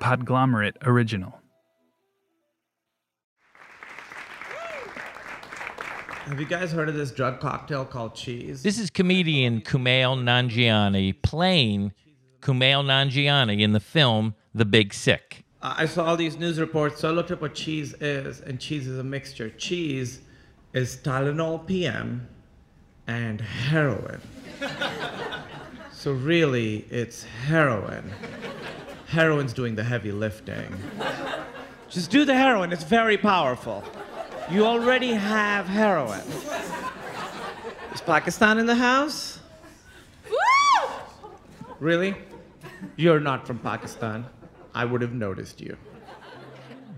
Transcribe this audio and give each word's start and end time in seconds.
Podglomerate 0.00 0.76
original. 0.82 1.40
Have 6.24 6.38
you 6.38 6.46
guys 6.46 6.72
heard 6.72 6.88
of 6.88 6.94
this 6.94 7.10
drug 7.10 7.40
cocktail 7.40 7.84
called 7.84 8.14
cheese? 8.14 8.62
This 8.62 8.78
is 8.78 8.88
comedian 8.88 9.60
Kumail 9.60 10.16
Nanjiani 10.16 11.20
playing 11.22 11.92
Kumail 12.40 12.84
Nanjiani 12.84 13.60
in 13.60 13.72
the 13.72 13.80
film 13.80 14.34
The 14.54 14.64
Big 14.64 14.94
Sick. 14.94 15.44
Uh, 15.62 15.74
I 15.76 15.86
saw 15.86 16.04
all 16.04 16.16
these 16.16 16.38
news 16.38 16.58
reports, 16.58 17.00
so 17.00 17.08
I 17.08 17.12
looked 17.12 17.30
up 17.30 17.42
what 17.42 17.54
cheese 17.54 17.94
is, 18.00 18.40
and 18.40 18.60
cheese 18.60 18.86
is 18.86 18.98
a 18.98 19.04
mixture. 19.04 19.50
Cheese 19.50 20.20
is 20.72 20.96
Tylenol 20.96 21.66
PM 21.66 22.28
and 23.06 23.40
heroin. 23.40 24.20
so 25.92 26.12
really, 26.12 26.86
it's 26.90 27.24
heroin. 27.24 28.10
Heroin's 29.10 29.52
doing 29.52 29.74
the 29.74 29.82
heavy 29.82 30.12
lifting. 30.12 30.72
Just 31.90 32.12
do 32.12 32.24
the 32.24 32.34
heroin, 32.34 32.72
it's 32.72 32.84
very 32.84 33.16
powerful. 33.16 33.82
You 34.48 34.64
already 34.64 35.12
have 35.12 35.66
heroin. 35.66 36.22
Is 37.92 38.00
Pakistan 38.00 38.58
in 38.58 38.66
the 38.66 38.76
house? 38.76 39.40
Woo! 40.30 40.90
Really? 41.80 42.14
You're 42.94 43.18
not 43.18 43.48
from 43.48 43.58
Pakistan. 43.58 44.26
I 44.76 44.84
would 44.84 45.02
have 45.02 45.12
noticed 45.12 45.60
you. 45.60 45.76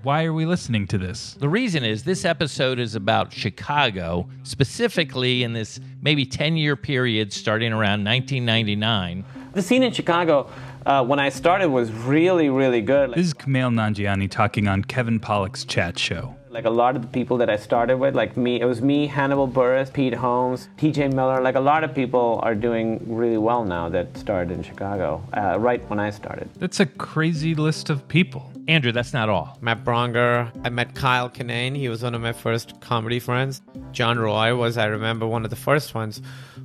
Why 0.02 0.24
are 0.24 0.34
we 0.34 0.44
listening 0.44 0.86
to 0.88 0.98
this? 0.98 1.34
The 1.34 1.48
reason 1.48 1.82
is 1.82 2.04
this 2.04 2.26
episode 2.26 2.78
is 2.78 2.94
about 2.94 3.32
Chicago, 3.32 4.28
specifically 4.42 5.44
in 5.44 5.54
this 5.54 5.80
maybe 6.02 6.26
10 6.26 6.58
year 6.58 6.76
period 6.76 7.32
starting 7.32 7.72
around 7.72 8.04
1999. 8.04 9.24
The 9.52 9.62
scene 9.62 9.82
in 9.82 9.92
Chicago 9.92 10.50
uh, 10.86 11.04
when 11.04 11.18
I 11.18 11.28
started 11.28 11.68
was 11.68 11.92
really, 11.92 12.48
really 12.48 12.80
good. 12.80 13.14
This 13.14 13.26
is 13.26 13.34
Kumail 13.34 13.72
Nanjiani 13.72 14.30
talking 14.30 14.68
on 14.68 14.84
Kevin 14.84 15.20
Pollak's 15.20 15.64
chat 15.64 15.98
show. 15.98 16.34
Like 16.52 16.66
a 16.66 16.70
lot 16.70 16.96
of 16.96 17.02
the 17.02 17.08
people 17.08 17.38
that 17.38 17.48
I 17.48 17.56
started 17.56 17.96
with, 17.96 18.14
like 18.14 18.36
me, 18.36 18.60
it 18.60 18.66
was 18.66 18.82
me, 18.82 19.06
Hannibal 19.06 19.48
Buress, 19.48 19.90
Pete 19.90 20.12
Holmes, 20.12 20.68
TJ 20.76 21.14
Miller. 21.14 21.40
Like 21.40 21.54
a 21.54 21.60
lot 21.60 21.82
of 21.82 21.94
people 21.94 22.40
are 22.42 22.54
doing 22.54 23.02
really 23.06 23.38
well 23.38 23.64
now 23.64 23.88
that 23.88 24.14
started 24.18 24.52
in 24.52 24.62
Chicago, 24.62 25.26
uh, 25.32 25.58
right 25.58 25.82
when 25.88 25.98
I 25.98 26.10
started. 26.10 26.50
That's 26.58 26.78
a 26.78 26.84
crazy 26.84 27.54
list 27.54 27.88
of 27.88 28.06
people. 28.06 28.52
Andrew, 28.68 28.92
that's 28.92 29.14
not 29.14 29.30
all. 29.30 29.56
Matt 29.62 29.82
Braunger. 29.82 30.52
I 30.62 30.68
met 30.68 30.94
Kyle 30.94 31.30
Kinane. 31.30 31.74
He 31.74 31.88
was 31.88 32.02
one 32.02 32.14
of 32.14 32.20
my 32.20 32.34
first 32.34 32.78
comedy 32.82 33.18
friends. 33.18 33.62
John 33.92 34.18
Roy 34.18 34.54
was, 34.54 34.76
I 34.76 34.84
remember, 34.84 35.26
one 35.26 35.44
of 35.44 35.50
the 35.50 35.56
first 35.56 35.94
ones 35.94 36.20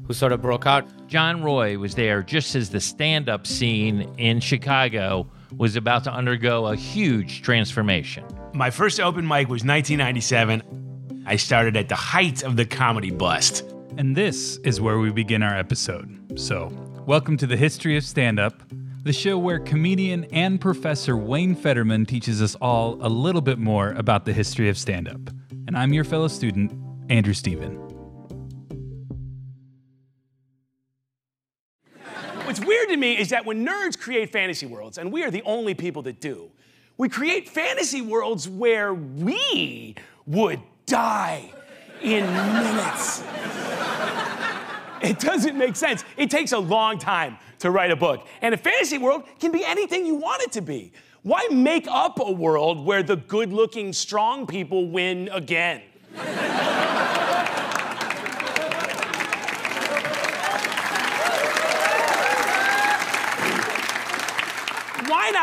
who 0.06 0.14
sort 0.14 0.34
of 0.34 0.42
broke 0.42 0.68
out. 0.68 0.86
John 1.08 1.42
Roy 1.42 1.78
was 1.78 1.96
there 1.96 2.24
just 2.24 2.56
as 2.56 2.70
the 2.70 2.82
stand 2.82 3.30
up 3.30 3.48
scene 3.48 4.02
in 4.18 4.42
Chicago 4.42 5.28
was 5.56 5.78
about 5.78 6.04
to 6.04 6.12
undergo 6.12 6.68
a 6.68 6.76
huge 6.76 7.42
transformation. 7.42 8.26
My 8.58 8.72
first 8.72 9.00
open 9.00 9.28
mic 9.28 9.50
was 9.50 9.64
1997. 9.64 11.24
I 11.28 11.36
started 11.36 11.78
at 11.78 11.90
the 11.90 11.96
height 11.96 12.42
of 12.42 12.56
the 12.56 12.66
comedy 12.66 13.12
bust. 13.12 13.64
And 14.00 14.16
this 14.16 14.58
is 14.64 14.82
where 14.82 14.98
we 14.98 15.12
begin 15.12 15.44
our 15.44 15.56
episode. 15.56 16.40
So, 16.40 16.72
welcome 17.06 17.38
to 17.38 17.46
the 17.46 17.56
History 17.56 17.98
of 17.98 18.04
Stand 18.04 18.40
Up, 18.40 18.64
the 19.04 19.14
show 19.14 19.38
where 19.38 19.60
comedian 19.60 20.24
and 20.32 20.60
professor 20.60 21.16
Wayne 21.16 21.54
Federman 21.54 22.08
teaches 22.08 22.42
us 22.42 22.56
all 22.56 22.98
a 23.06 23.08
little 23.08 23.42
bit 23.42 23.60
more 23.60 23.92
about 23.92 24.26
the 24.26 24.34
history 24.34 24.70
of 24.70 24.78
stand 24.80 25.08
up. 25.08 25.22
And 25.68 25.78
I'm 25.78 25.94
your 25.94 26.04
fellow 26.04 26.28
student, 26.28 26.72
Andrew 27.12 27.36
Steven. 27.36 27.76
What's 32.46 32.66
weird 32.66 32.90
to 32.90 32.98
me 32.98 33.20
is 33.20 33.30
that 33.30 33.46
when 33.46 33.64
nerds 33.64 34.00
create 34.00 34.32
fantasy 34.32 34.66
worlds, 34.66 34.98
and 34.98 35.14
we 35.14 35.24
are 35.24 35.30
the 35.30 35.44
only 35.44 35.76
people 35.76 36.02
that 36.02 36.20
do, 36.20 36.50
we 36.98 37.10
create 37.10 37.48
fantasy 37.48 38.02
worlds 38.02 38.50
where 38.50 38.94
we 38.94 39.96
would 40.26 40.60
die 40.86 41.52
in 42.02 42.26
minutes. 42.26 43.24
It 45.02 45.20
doesn't 45.20 45.58
make 45.58 45.76
sense. 45.76 46.04
It 46.18 46.32
takes 46.32 46.54
a 46.54 46.60
long 46.60 46.98
time 46.98 47.38
to 47.60 47.70
write 47.72 47.92
a 47.92 47.96
book. 47.96 48.26
And 48.42 48.54
a 48.54 48.58
fantasy 48.58 48.98
world 48.98 49.24
can 49.40 49.52
be 49.52 49.64
anything 49.64 50.06
you 50.06 50.16
want 50.16 50.42
it 50.42 50.52
to 50.54 50.62
be. 50.62 50.92
Why 51.22 51.48
make 51.52 51.88
up 51.88 52.20
a 52.20 52.32
world 52.32 52.86
where 52.86 53.04
the 53.04 53.16
good 53.16 53.54
looking, 53.54 53.94
strong 53.94 54.48
people 54.48 54.90
win 54.90 55.30
again? 55.32 55.82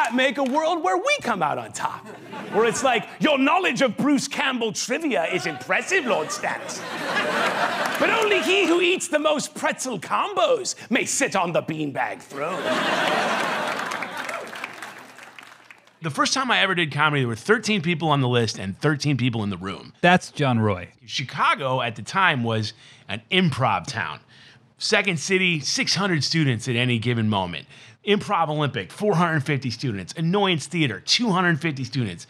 Why 0.04 0.10
not 0.10 0.16
make 0.16 0.38
a 0.38 0.44
world 0.44 0.82
where 0.82 0.96
we 0.96 1.16
come 1.22 1.42
out 1.42 1.58
on 1.58 1.72
top? 1.72 2.06
Where 2.52 2.66
it's 2.66 2.84
like, 2.84 3.08
your 3.20 3.38
knowledge 3.38 3.80
of 3.82 3.96
Bruce 3.96 4.28
Campbell 4.28 4.72
trivia 4.72 5.24
is 5.26 5.46
impressive, 5.46 6.04
Lord 6.04 6.28
Stannis. 6.28 6.80
But 7.98 8.10
only 8.10 8.40
he 8.42 8.66
who 8.66 8.80
eats 8.80 9.08
the 9.08 9.18
most 9.18 9.54
pretzel 9.54 9.98
combos 9.98 10.74
may 10.90 11.04
sit 11.04 11.36
on 11.36 11.52
the 11.52 11.62
beanbag 11.62 12.20
throne. 12.20 12.62
The 16.02 16.10
first 16.10 16.34
time 16.34 16.50
I 16.50 16.58
ever 16.60 16.74
did 16.74 16.92
comedy, 16.92 17.22
there 17.22 17.28
were 17.28 17.34
13 17.34 17.80
people 17.80 18.10
on 18.10 18.20
the 18.20 18.28
list 18.28 18.58
and 18.58 18.78
13 18.78 19.16
people 19.16 19.42
in 19.42 19.48
the 19.48 19.56
room. 19.56 19.94
That's 20.02 20.30
John 20.30 20.58
Roy. 20.58 20.88
Chicago 21.06 21.80
at 21.80 21.96
the 21.96 22.02
time 22.02 22.44
was 22.44 22.74
an 23.08 23.22
improv 23.30 23.86
town. 23.86 24.20
Second 24.78 25.18
city, 25.18 25.60
600 25.60 26.24
students 26.24 26.68
at 26.68 26.76
any 26.76 26.98
given 26.98 27.28
moment. 27.28 27.66
Improv 28.06 28.48
Olympic, 28.48 28.92
450 28.92 29.70
students. 29.70 30.12
Annoyance 30.16 30.66
Theater, 30.66 31.00
250 31.00 31.84
students. 31.84 32.26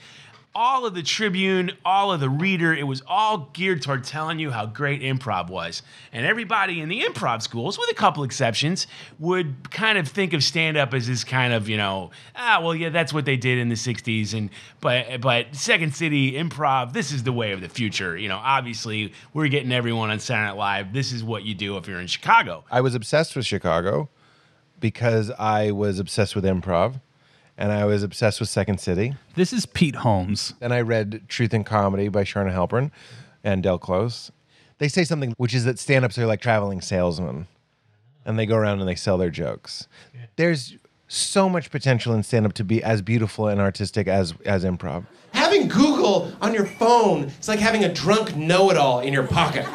All 0.54 0.86
of 0.86 0.94
the 0.94 1.02
Tribune, 1.02 1.72
all 1.84 2.12
of 2.12 2.20
the 2.20 2.28
Reader, 2.30 2.74
it 2.74 2.84
was 2.84 3.02
all 3.06 3.50
geared 3.52 3.82
toward 3.82 4.04
telling 4.04 4.38
you 4.38 4.50
how 4.50 4.66
great 4.66 5.02
improv 5.02 5.48
was. 5.48 5.82
And 6.12 6.24
everybody 6.24 6.80
in 6.80 6.88
the 6.88 7.02
improv 7.02 7.42
schools, 7.42 7.78
with 7.78 7.90
a 7.90 7.94
couple 7.94 8.22
exceptions, 8.22 8.86
would 9.18 9.70
kind 9.70 9.98
of 9.98 10.06
think 10.06 10.32
of 10.32 10.44
stand 10.44 10.76
up 10.76 10.94
as 10.94 11.06
this 11.08 11.24
kind 11.24 11.52
of, 11.52 11.68
you 11.68 11.76
know, 11.76 12.10
ah, 12.36 12.60
well, 12.62 12.74
yeah, 12.74 12.90
that's 12.90 13.12
what 13.12 13.24
they 13.24 13.36
did 13.36 13.58
in 13.58 13.68
the 13.68 13.74
60s. 13.74 14.32
And 14.32 14.50
but 14.80 15.20
but 15.20 15.54
Second 15.54 15.94
City 15.94 16.32
improv, 16.32 16.92
this 16.92 17.10
is 17.10 17.24
the 17.24 17.32
way 17.32 17.52
of 17.52 17.60
the 17.60 17.68
future. 17.68 18.16
You 18.16 18.28
know, 18.28 18.40
obviously, 18.42 19.12
we're 19.32 19.48
getting 19.48 19.72
everyone 19.72 20.10
on 20.10 20.20
Saturday 20.20 20.48
Night 20.48 20.56
Live. 20.56 20.92
This 20.92 21.12
is 21.12 21.24
what 21.24 21.42
you 21.44 21.54
do 21.54 21.76
if 21.76 21.88
you're 21.88 22.00
in 22.00 22.06
Chicago. 22.06 22.64
I 22.70 22.80
was 22.80 22.94
obsessed 22.94 23.34
with 23.34 23.46
Chicago 23.46 24.08
because 24.80 25.30
I 25.32 25.70
was 25.70 25.98
obsessed 25.98 26.36
with 26.36 26.44
improv 26.44 27.00
and 27.56 27.72
I 27.72 27.84
was 27.84 28.02
obsessed 28.02 28.40
with 28.40 28.48
Second 28.48 28.80
City. 28.80 29.14
This 29.34 29.52
is 29.52 29.66
Pete 29.66 29.96
Holmes. 29.96 30.54
And 30.60 30.72
I 30.72 30.80
read 30.80 31.22
Truth 31.28 31.54
and 31.54 31.64
Comedy 31.64 32.08
by 32.08 32.24
Charna 32.24 32.52
Halpern 32.52 32.90
and 33.42 33.62
Del 33.62 33.78
Close. 33.78 34.32
They 34.78 34.88
say 34.88 35.04
something 35.04 35.34
which 35.36 35.54
is 35.54 35.64
that 35.64 35.78
stand 35.78 36.04
ups 36.04 36.18
are 36.18 36.26
like 36.26 36.40
traveling 36.40 36.80
salesmen 36.80 37.46
and 38.24 38.38
they 38.38 38.46
go 38.46 38.56
around 38.56 38.80
and 38.80 38.88
they 38.88 38.94
sell 38.94 39.18
their 39.18 39.30
jokes. 39.30 39.86
There's 40.36 40.76
so 41.06 41.48
much 41.48 41.70
potential 41.70 42.14
in 42.14 42.22
stand 42.22 42.46
up 42.46 42.54
to 42.54 42.64
be 42.64 42.82
as 42.82 43.02
beautiful 43.02 43.46
and 43.46 43.60
artistic 43.60 44.08
as, 44.08 44.34
as 44.44 44.64
improv. 44.64 45.06
Having 45.32 45.68
Google 45.68 46.32
on 46.40 46.54
your 46.54 46.66
phone 46.66 47.24
is 47.24 47.46
like 47.46 47.60
having 47.60 47.84
a 47.84 47.92
drunk 47.92 48.34
know 48.34 48.70
it 48.70 48.76
all 48.76 49.00
in 49.00 49.12
your 49.12 49.26
pocket. 49.26 49.66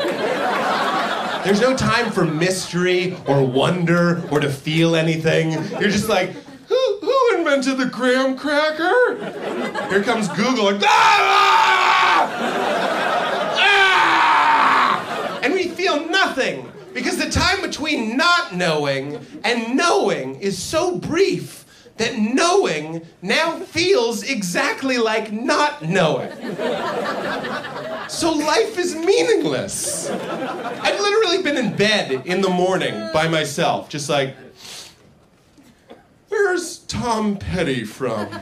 There's 1.45 1.62
no 1.62 1.78
time 1.78 2.12
for 2.12 2.25
mystery 2.25 3.16
or 3.25 3.45
wonder 3.45 4.28
or 4.29 4.41
to 4.41 4.50
feel 4.50 4.95
anything. 4.95 5.51
You're 5.79 5.89
just 5.89 6.09
like, 6.09 6.35
invented 7.59 7.85
the 7.85 7.93
graham 7.93 8.37
cracker? 8.37 9.15
Here 9.89 10.03
comes 10.03 10.29
Google, 10.29 10.65
like, 10.65 10.81
ah! 10.83 12.29
Ah! 13.57 15.39
And 15.43 15.53
we 15.53 15.67
feel 15.67 16.07
nothing 16.09 16.71
because 16.93 17.17
the 17.17 17.29
time 17.29 17.61
between 17.61 18.15
not 18.15 18.55
knowing 18.55 19.19
and 19.43 19.75
knowing 19.75 20.35
is 20.35 20.57
so 20.61 20.97
brief 20.97 21.65
that 21.97 22.17
knowing 22.17 23.06
now 23.21 23.59
feels 23.59 24.23
exactly 24.23 24.97
like 24.97 25.33
not 25.33 25.83
knowing. 25.83 26.31
So 28.07 28.31
life 28.31 28.77
is 28.77 28.95
meaningless. 28.95 30.09
I've 30.09 31.00
literally 31.00 31.44
been 31.44 31.57
in 31.57 31.75
bed 31.75 32.25
in 32.25 32.39
the 32.39 32.50
morning 32.50 33.09
by 33.13 33.27
myself, 33.27 33.89
just 33.89 34.09
like, 34.09 34.33
where's 36.44 36.80
Tom 36.80 37.36
Petty 37.38 37.83
from? 37.83 38.30
But 38.30 38.41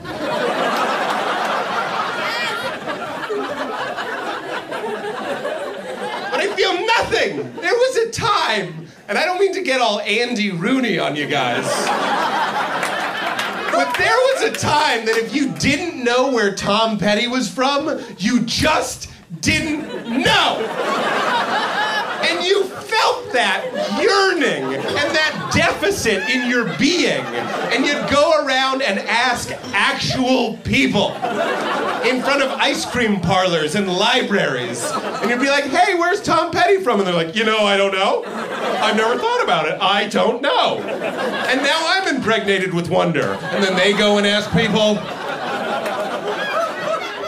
I 6.40 6.52
feel 6.54 6.74
nothing. 6.86 7.54
There 7.60 7.74
was 7.74 7.96
a 7.96 8.10
time, 8.10 8.86
and 9.08 9.18
I 9.18 9.24
don't 9.24 9.40
mean 9.40 9.52
to 9.54 9.62
get 9.62 9.80
all 9.80 10.00
Andy 10.00 10.52
Rooney 10.52 10.98
on 10.98 11.16
you 11.16 11.26
guys. 11.26 11.64
But 13.72 13.92
there 13.98 14.16
was 14.16 14.42
a 14.44 14.52
time 14.52 15.04
that 15.06 15.16
if 15.16 15.34
you 15.34 15.52
didn't 15.54 16.02
know 16.02 16.30
where 16.30 16.54
Tom 16.54 16.98
Petty 16.98 17.26
was 17.26 17.50
from, 17.50 18.00
you 18.18 18.40
just 18.44 19.10
didn't 19.40 19.88
know. 20.08 20.64
And 22.28 22.44
you 22.46 22.64
felt 22.64 23.32
that 23.32 23.64
yearning 24.00 24.74
and 24.74 25.14
that 25.14 25.37
deficit 25.52 26.28
in 26.28 26.48
your 26.50 26.64
being, 26.78 27.24
and 27.72 27.84
you'd 27.84 28.08
go 28.10 28.44
around 28.44 28.82
and 28.82 28.98
ask 29.00 29.50
actual 29.72 30.56
people 30.64 31.12
in 32.04 32.22
front 32.22 32.42
of 32.42 32.50
ice 32.52 32.84
cream 32.84 33.20
parlors 33.20 33.74
and 33.74 33.88
libraries, 33.88 34.84
and 34.92 35.30
you'd 35.30 35.40
be 35.40 35.48
like, 35.48 35.64
"Hey, 35.64 35.94
where's 35.94 36.20
Tom 36.22 36.50
Petty 36.50 36.78
from?" 36.78 37.00
And 37.00 37.06
they're 37.06 37.14
like, 37.14 37.34
"You 37.34 37.44
know, 37.44 37.58
I 37.58 37.76
don't 37.76 37.92
know. 37.92 38.24
I've 38.26 38.96
never 38.96 39.18
thought 39.18 39.42
about 39.42 39.68
it. 39.68 39.78
I 39.80 40.06
don't 40.06 40.40
know." 40.42 40.78
And 40.78 41.62
now 41.62 41.80
I'm 41.86 42.16
impregnated 42.16 42.74
with 42.74 42.88
wonder. 42.88 43.38
And 43.52 43.62
then 43.62 43.76
they 43.76 43.92
go 43.92 44.18
and 44.18 44.26
ask 44.26 44.50
people. 44.52 44.98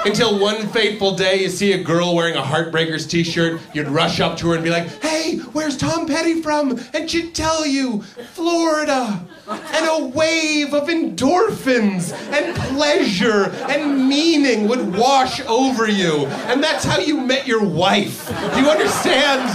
Until 0.05 0.38
one 0.38 0.67
fateful 0.69 1.14
day, 1.14 1.43
you 1.43 1.50
see 1.50 1.73
a 1.73 1.82
girl 1.82 2.14
wearing 2.14 2.35
a 2.35 2.41
Heartbreakers 2.43 3.08
t 3.08 3.23
shirt, 3.23 3.61
you'd 3.75 3.88
rush 3.88 4.19
up 4.19 4.38
to 4.38 4.49
her 4.49 4.55
and 4.55 4.64
be 4.64 4.70
like, 4.70 4.88
hey, 5.02 5.37
where's 5.52 5.76
Tom 5.76 6.06
Petty 6.06 6.41
from? 6.41 6.81
And 6.94 7.11
she'd 7.11 7.35
tell 7.35 7.67
you, 7.67 8.00
Florida. 8.32 9.26
And 9.47 9.87
a 9.87 10.06
wave 10.06 10.73
of 10.73 10.88
endorphins 10.88 12.14
and 12.32 12.56
pleasure 12.56 13.50
and 13.69 14.08
meaning 14.08 14.69
would 14.69 14.97
wash 14.97 15.41
over 15.43 15.87
you. 15.87 16.25
And 16.49 16.62
that's 16.62 16.85
how 16.85 16.99
you 16.99 17.20
met 17.20 17.46
your 17.46 17.62
wife. 17.62 18.26
Do 18.55 18.61
you 18.61 18.70
understand? 18.70 19.50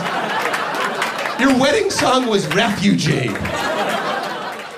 Your 1.39 1.59
wedding 1.59 1.89
song 1.89 2.27
was 2.27 2.45
Refugee. 2.53 3.29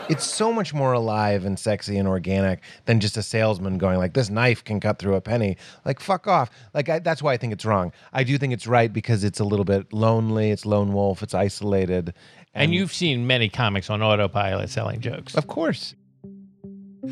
It's 0.10 0.26
so 0.26 0.54
much 0.54 0.74
more 0.74 0.94
alive 0.94 1.44
and 1.44 1.60
sexy 1.60 1.98
and 1.98 2.08
organic 2.08 2.62
than 2.86 3.02
just 3.02 3.18
a 3.18 3.24
salesman 3.24 3.78
going 3.78 3.98
like, 3.98 4.14
"This 4.14 4.30
knife 4.30 4.64
can 4.64 4.80
cut 4.80 5.00
through 5.00 5.16
a 5.16 5.22
penny." 5.22 5.58
Like, 5.84 6.00
fuck 6.00 6.28
off. 6.28 6.50
Like, 6.74 6.88
I, 6.88 7.00
that's 7.00 7.22
why 7.22 7.34
I 7.34 7.38
think 7.38 7.52
it's 7.52 7.66
wrong. 7.66 7.92
I 8.14 8.24
do 8.24 8.38
think 8.38 8.54
it's 8.54 8.68
right 8.68 8.92
because 8.92 9.26
it's 9.26 9.40
a 9.40 9.44
little 9.44 9.66
bit 9.66 9.92
lonely. 9.92 10.52
It's 10.52 10.66
lone 10.66 10.94
wolf. 10.94 11.22
It's 11.24 11.34
isolated. 11.34 12.14
And 12.54 12.74
you've 12.74 12.94
seen 12.94 13.28
many 13.28 13.50
comics 13.50 13.90
on 13.90 14.02
autopilot 14.02 14.70
selling 14.70 15.02
jokes. 15.02 15.36
of 15.36 15.48
course, 15.48 15.94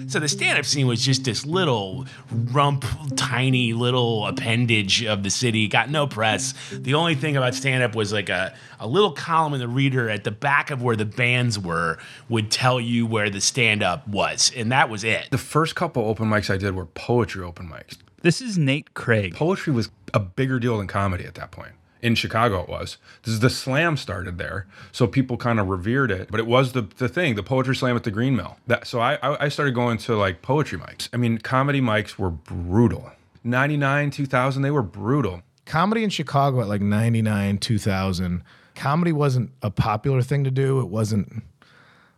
So 0.07 0.19
the 0.19 0.27
stand-up 0.27 0.65
scene 0.65 0.87
was 0.87 1.01
just 1.01 1.23
this 1.23 1.45
little 1.45 2.05
rump, 2.31 2.85
tiny 3.15 3.73
little 3.73 4.27
appendage 4.27 5.03
of 5.03 5.23
the 5.23 5.29
city. 5.29 5.67
Got 5.67 5.89
no 5.89 6.07
press. 6.07 6.53
The 6.71 6.93
only 6.93 7.15
thing 7.15 7.37
about 7.37 7.55
stand-up 7.55 7.95
was 7.95 8.13
like 8.13 8.29
a, 8.29 8.53
a 8.79 8.87
little 8.87 9.11
column 9.11 9.53
in 9.53 9.59
the 9.59 9.67
Reader 9.67 10.09
at 10.09 10.23
the 10.23 10.31
back 10.31 10.69
of 10.71 10.81
where 10.81 10.95
the 10.95 11.05
bands 11.05 11.57
were 11.57 11.97
would 12.29 12.51
tell 12.51 12.79
you 12.79 13.05
where 13.05 13.29
the 13.29 13.41
stand-up 13.41 14.07
was, 14.07 14.51
and 14.55 14.71
that 14.71 14.89
was 14.89 15.03
it. 15.03 15.27
The 15.31 15.37
first 15.37 15.75
couple 15.75 16.07
open 16.07 16.29
mics 16.29 16.49
I 16.49 16.57
did 16.57 16.75
were 16.75 16.85
poetry 16.85 17.43
open 17.43 17.67
mics. 17.67 17.97
This 18.21 18.41
is 18.41 18.57
Nate 18.57 18.93
Craig. 18.93 19.35
Poetry 19.35 19.73
was 19.73 19.89
a 20.13 20.19
bigger 20.19 20.59
deal 20.59 20.77
than 20.77 20.87
comedy 20.87 21.25
at 21.25 21.35
that 21.35 21.51
point. 21.51 21.73
In 22.01 22.13
Chicago, 22.13 22.61
it 22.61 22.69
was. 22.69 22.97
This 23.23 23.33
is 23.33 23.39
the 23.39 23.49
slam 23.49 23.97
started 23.97 24.37
there, 24.37 24.67
so 24.91 25.07
people 25.07 25.37
kind 25.37 25.59
of 25.59 25.67
revered 25.67 26.11
it. 26.11 26.29
But 26.29 26.39
it 26.39 26.45
was 26.45 26.73
the 26.73 26.81
the 26.81 27.09
thing, 27.09 27.35
the 27.35 27.41
poetry 27.43 27.75
slam 27.75 27.95
at 27.95 28.03
the 28.03 28.11
Green 28.11 28.35
Mill. 28.35 28.57
That 28.67 28.85
so 28.85 28.99
I 28.99 29.17
I 29.45 29.49
started 29.49 29.73
going 29.73 29.97
to 29.99 30.15
like 30.15 30.41
poetry 30.41 30.77
mics. 30.77 31.09
I 31.13 31.17
mean, 31.17 31.39
comedy 31.39 31.81
mics 31.81 32.17
were 32.19 32.29
brutal. 32.29 33.11
Ninety 33.43 33.77
nine, 33.77 34.11
two 34.11 34.25
thousand, 34.27 34.61
they 34.61 34.71
were 34.71 34.83
brutal. 34.83 35.41
comedy 35.65 36.03
in 36.03 36.09
Chicago 36.11 36.61
at 36.61 36.67
like 36.67 36.81
99, 36.81 37.57
2000, 37.57 38.43
comedy 38.75 39.11
wasn't 39.11 39.49
a 39.63 39.71
popular 39.71 40.21
thing 40.21 40.43
to 40.43 40.51
do. 40.51 40.79
It 40.79 40.89
wasn't 40.89 41.43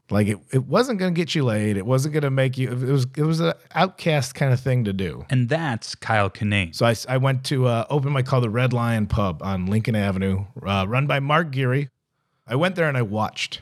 like 0.09 0.27
it, 0.27 0.39
it 0.51 0.65
wasn't 0.65 0.99
going 0.99 1.13
to 1.13 1.17
get 1.17 1.35
you 1.35 1.43
laid. 1.43 1.75
It 1.77 1.85
wasn't 1.85 2.13
going 2.13 2.23
to 2.23 2.31
make 2.31 2.57
you, 2.57 2.69
it 2.69 2.91
was, 2.91 3.07
it 3.17 3.23
was 3.23 3.39
an 3.39 3.53
outcast 3.75 4.35
kind 4.35 4.53
of 4.53 4.59
thing 4.59 4.85
to 4.85 4.93
do. 4.93 5.25
And 5.29 5.49
that's 5.49 5.95
Kyle 5.95 6.29
Kinane. 6.29 6.73
So 6.73 6.85
I, 6.85 6.95
I 7.13 7.17
went 7.17 7.43
to 7.45 7.67
uh, 7.67 7.85
open 7.89 8.13
mic 8.13 8.25
called 8.25 8.43
the 8.43 8.49
Red 8.49 8.73
Lion 8.73 9.07
Pub 9.07 9.41
on 9.43 9.65
Lincoln 9.65 9.95
Avenue, 9.95 10.45
uh, 10.65 10.85
run 10.87 11.07
by 11.07 11.19
Mark 11.19 11.51
Geary. 11.51 11.89
I 12.47 12.55
went 12.55 12.75
there 12.75 12.87
and 12.87 12.97
I 12.97 13.01
watched. 13.01 13.61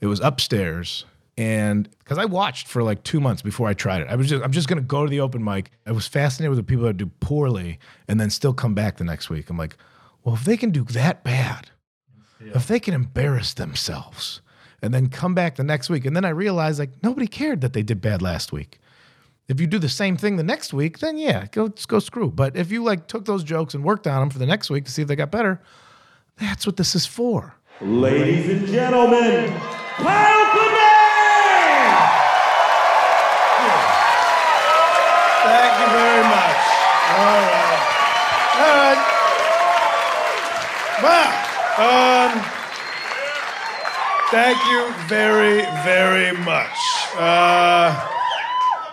It 0.00 0.06
was 0.06 0.18
upstairs, 0.20 1.04
and 1.36 1.88
because 1.98 2.18
I 2.18 2.24
watched 2.24 2.66
for 2.66 2.82
like 2.82 3.04
two 3.04 3.20
months 3.20 3.40
before 3.40 3.68
I 3.68 3.74
tried 3.74 4.02
it, 4.02 4.08
I 4.08 4.16
was 4.16 4.28
just 4.28 4.42
I'm 4.42 4.50
just 4.50 4.66
gonna 4.66 4.80
go 4.80 5.04
to 5.04 5.10
the 5.10 5.20
open 5.20 5.44
mic. 5.44 5.70
I 5.86 5.92
was 5.92 6.08
fascinated 6.08 6.50
with 6.50 6.58
the 6.58 6.64
people 6.64 6.84
that 6.86 6.96
do 6.96 7.06
poorly 7.20 7.78
and 8.08 8.20
then 8.20 8.30
still 8.30 8.52
come 8.52 8.74
back 8.74 8.96
the 8.96 9.04
next 9.04 9.30
week. 9.30 9.48
I'm 9.48 9.56
like, 9.56 9.76
well, 10.24 10.34
if 10.34 10.44
they 10.44 10.56
can 10.56 10.70
do 10.70 10.82
that 10.84 11.22
bad, 11.22 11.70
if 12.40 12.66
they 12.66 12.80
can 12.80 12.94
embarrass 12.94 13.54
themselves 13.54 14.40
and 14.82 14.92
then 14.92 15.08
come 15.08 15.34
back 15.34 15.54
the 15.56 15.62
next 15.64 15.88
week, 15.88 16.04
and 16.04 16.14
then 16.14 16.24
I 16.24 16.30
realized 16.30 16.78
like 16.78 16.90
nobody 17.02 17.26
cared 17.26 17.60
that 17.60 17.72
they 17.72 17.82
did 17.82 18.00
bad 18.00 18.20
last 18.20 18.52
week. 18.52 18.78
If 19.48 19.60
you 19.60 19.66
do 19.66 19.78
the 19.78 19.88
same 19.88 20.16
thing 20.16 20.36
the 20.36 20.42
next 20.42 20.72
week, 20.72 20.98
then 20.98 21.16
yeah, 21.16 21.46
go 21.52 21.68
go 21.86 21.98
screw. 22.00 22.30
But 22.30 22.56
if 22.56 22.70
you 22.72 22.82
like 22.82 23.06
took 23.06 23.24
those 23.24 23.44
jokes 23.44 23.74
and 23.74 23.84
worked 23.84 24.06
on 24.06 24.20
them 24.20 24.30
for 24.30 24.38
the 24.38 24.46
next 24.46 24.70
week 24.70 24.84
to 24.86 24.90
see 24.90 25.02
if 25.02 25.08
they 25.08 25.16
got 25.16 25.30
better, 25.30 25.60
that's 26.36 26.66
what 26.66 26.76
this 26.76 26.94
is 26.94 27.06
for. 27.06 27.54
Ladies 27.80 28.48
and 28.48 28.66
gentlemen, 28.66 29.50
Kyle 29.96 30.46
Kinane! 30.52 31.02
Thank 35.42 35.80
you 35.80 35.88
very 35.92 36.22
much. 36.22 36.62
All 37.12 37.42
right. 37.50 37.80
All 38.58 38.76
right. 38.78 39.00
Wow. 41.02 41.30
Um, 41.78 42.51
thank 44.32 44.58
you 44.64 44.90
very, 45.08 45.60
very 45.84 46.32
much. 46.38 46.76
Uh, 47.16 48.08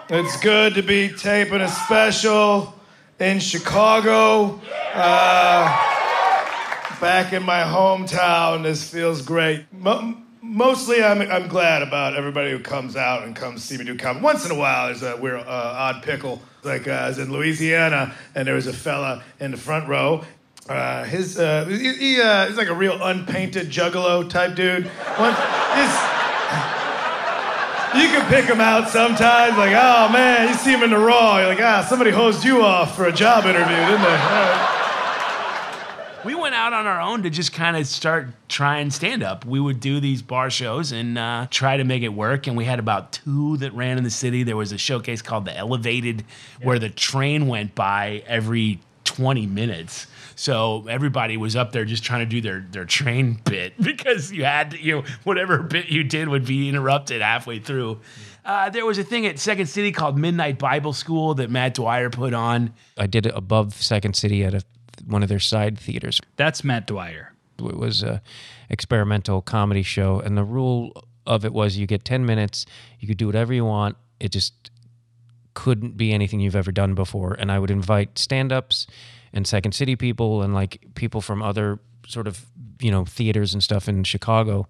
it's 0.10 0.38
good 0.42 0.76
to 0.76 0.84
be 0.84 1.08
taping 1.08 1.62
a 1.62 1.70
special 1.70 2.76
in 3.22 3.40
Chicago. 3.40 4.60
Uh, 4.94 5.96
back 7.00 7.32
in 7.32 7.42
my 7.42 7.62
hometown. 7.62 8.64
This 8.64 8.90
feels 8.90 9.22
great. 9.22 9.66
Mo- 9.72 10.18
mostly, 10.42 11.02
I'm, 11.02 11.22
I'm 11.22 11.48
glad 11.48 11.84
about 11.84 12.18
everybody 12.18 12.52
who 12.52 12.60
comes 12.60 12.98
out 12.98 13.24
and 13.24 13.34
comes 13.34 13.64
see 13.64 13.78
me 13.78 13.86
do 13.86 13.96
comedy. 13.96 14.22
Once 14.22 14.46
in 14.46 14.52
a 14.52 14.56
while, 14.60 14.88
there's 14.88 15.04
a 15.04 15.16
weird, 15.16 15.40
uh, 15.40 15.46
odd 15.48 16.04
pickle. 16.04 16.42
Like 16.64 16.90
uh, 16.90 16.92
I 16.92 17.08
was 17.08 17.18
in 17.18 17.32
Louisiana, 17.32 18.14
and 18.36 18.46
there 18.46 18.56
was 18.56 18.68
a 18.68 18.74
fella 18.74 19.24
in 19.40 19.52
the 19.52 19.58
front 19.58 19.88
row. 19.88 20.26
Uh, 20.70 21.04
his 21.04 21.38
uh, 21.40 21.66
he, 21.66 21.94
he, 21.94 22.22
uh, 22.22 22.48
he's 22.48 22.56
like 22.58 22.68
a 22.70 22.74
real 22.76 23.02
unpainted 23.04 23.70
juggalo 23.70 24.30
type 24.30 24.56
dude. 24.56 24.84
His- 24.84 26.10
you 27.96 28.08
can 28.10 28.24
pick 28.30 28.46
him 28.46 28.62
out 28.62 28.88
sometimes. 28.90 29.58
Like, 29.58 29.74
oh 29.76 30.10
man, 30.14 30.48
you 30.48 30.54
see 30.54 30.72
him 30.72 30.84
in 30.84 30.92
the 30.92 31.00
raw. 31.00 31.40
You're 31.40 31.48
like, 31.48 31.60
ah, 31.62 31.84
somebody 31.90 32.12
hosed 32.12 32.44
you 32.44 32.62
off 32.64 32.96
for 32.96 33.06
a 33.08 33.12
job 33.12 33.46
interview, 33.46 33.66
didn't 33.76 34.02
they? 34.04 34.08
Right. 34.08 34.76
we 36.24 36.36
went 36.36 36.54
out 36.54 36.72
on 36.72 36.86
our 36.86 37.02
own 37.02 37.24
to 37.24 37.32
just 37.32 37.52
kind 37.52 37.76
of 37.76 37.88
start 37.88 38.28
trying 38.48 38.92
stand 38.92 39.24
up. 39.24 39.44
We 39.46 39.60
would 39.60 39.80
do 39.80 40.00
these 40.00 40.22
bar 40.22 40.52
shows 40.52 40.92
and 40.92 41.18
uh, 41.18 41.48
try 41.50 41.78
to 41.78 41.84
make 41.84 42.04
it 42.04 42.10
work. 42.10 42.46
And 42.46 42.56
we 42.56 42.66
had 42.66 42.78
about 42.78 43.12
two 43.12 43.58
that 43.58 43.74
ran 43.74 43.98
in 43.98 44.04
the 44.04 44.12
city. 44.12 44.44
There 44.44 44.58
was 44.58 44.72
a 44.72 44.78
showcase 44.78 45.24
called 45.24 45.46
The 45.46 45.58
Elevated, 45.58 46.26
where 46.62 46.78
the 46.78 46.90
train 46.90 47.48
went 47.48 47.74
by 47.74 48.22
every 48.28 48.82
20 49.10 49.48
minutes. 49.48 50.06
So 50.36 50.86
everybody 50.88 51.36
was 51.36 51.56
up 51.56 51.72
there 51.72 51.84
just 51.84 52.04
trying 52.04 52.20
to 52.20 52.26
do 52.28 52.42
their, 52.42 52.64
their 52.70 52.86
train 52.86 53.42
bit 53.44 53.74
because 53.82 54.32
you 54.32 54.46
had 54.46 54.72
to, 54.72 54.82
you 54.82 54.98
know, 54.98 55.04
whatever 55.24 55.64
bit 55.64 55.90
you 55.90 56.04
did 56.04 56.30
would 56.30 56.46
be 56.46 56.70
interrupted 56.70 57.22
halfway 57.22 57.58
through. 57.58 58.00
Uh, 58.46 58.70
there 58.70 58.86
was 58.86 59.00
a 59.00 59.04
thing 59.04 59.26
at 59.26 59.40
Second 59.40 59.66
City 59.66 59.92
called 59.92 60.16
Midnight 60.16 60.60
Bible 60.60 60.94
School 60.94 61.34
that 61.36 61.50
Matt 61.50 61.74
Dwyer 61.74 62.12
put 62.12 62.36
on. 62.36 62.72
I 62.98 63.08
did 63.08 63.26
it 63.26 63.34
above 63.36 63.74
Second 63.74 64.16
City 64.16 64.44
at 64.44 64.54
a, 64.54 64.64
one 65.08 65.24
of 65.24 65.30
their 65.30 65.40
side 65.40 65.78
theaters. 65.80 66.22
That's 66.36 66.64
Matt 66.64 66.86
Dwyer. 66.86 67.34
It 67.58 67.76
was 67.76 68.04
a 68.04 68.22
experimental 68.70 69.42
comedy 69.42 69.84
show, 69.84 70.20
and 70.20 70.38
the 70.38 70.44
rule 70.44 71.04
of 71.26 71.44
it 71.46 71.52
was 71.52 71.78
you 71.78 71.88
get 71.88 72.06
ten 72.06 72.26
minutes, 72.26 72.66
you 73.00 73.08
could 73.08 73.18
do 73.18 73.26
whatever 73.26 73.54
you 73.54 73.66
want. 73.66 73.98
It 74.20 74.32
just 74.32 74.72
couldn't 75.60 75.98
be 75.98 76.14
anything 76.14 76.40
you've 76.40 76.56
ever 76.56 76.72
done 76.72 76.96
before. 76.96 77.34
And 77.34 77.52
I 77.52 77.60
would 77.60 77.70
invite 77.70 78.18
stand-ups 78.18 78.88
and 79.34 79.46
Second 79.46 79.74
City 79.74 79.98
people 79.98 80.42
and 80.42 80.54
like 80.54 80.80
people 80.96 81.20
from 81.20 81.44
other 81.44 81.80
sort 82.08 82.28
of 82.28 82.46
you 82.80 82.90
know 82.90 83.04
theaters 83.04 83.54
and 83.54 83.62
stuff 83.62 83.90
in 83.90 84.06
Chicago. 84.06 84.70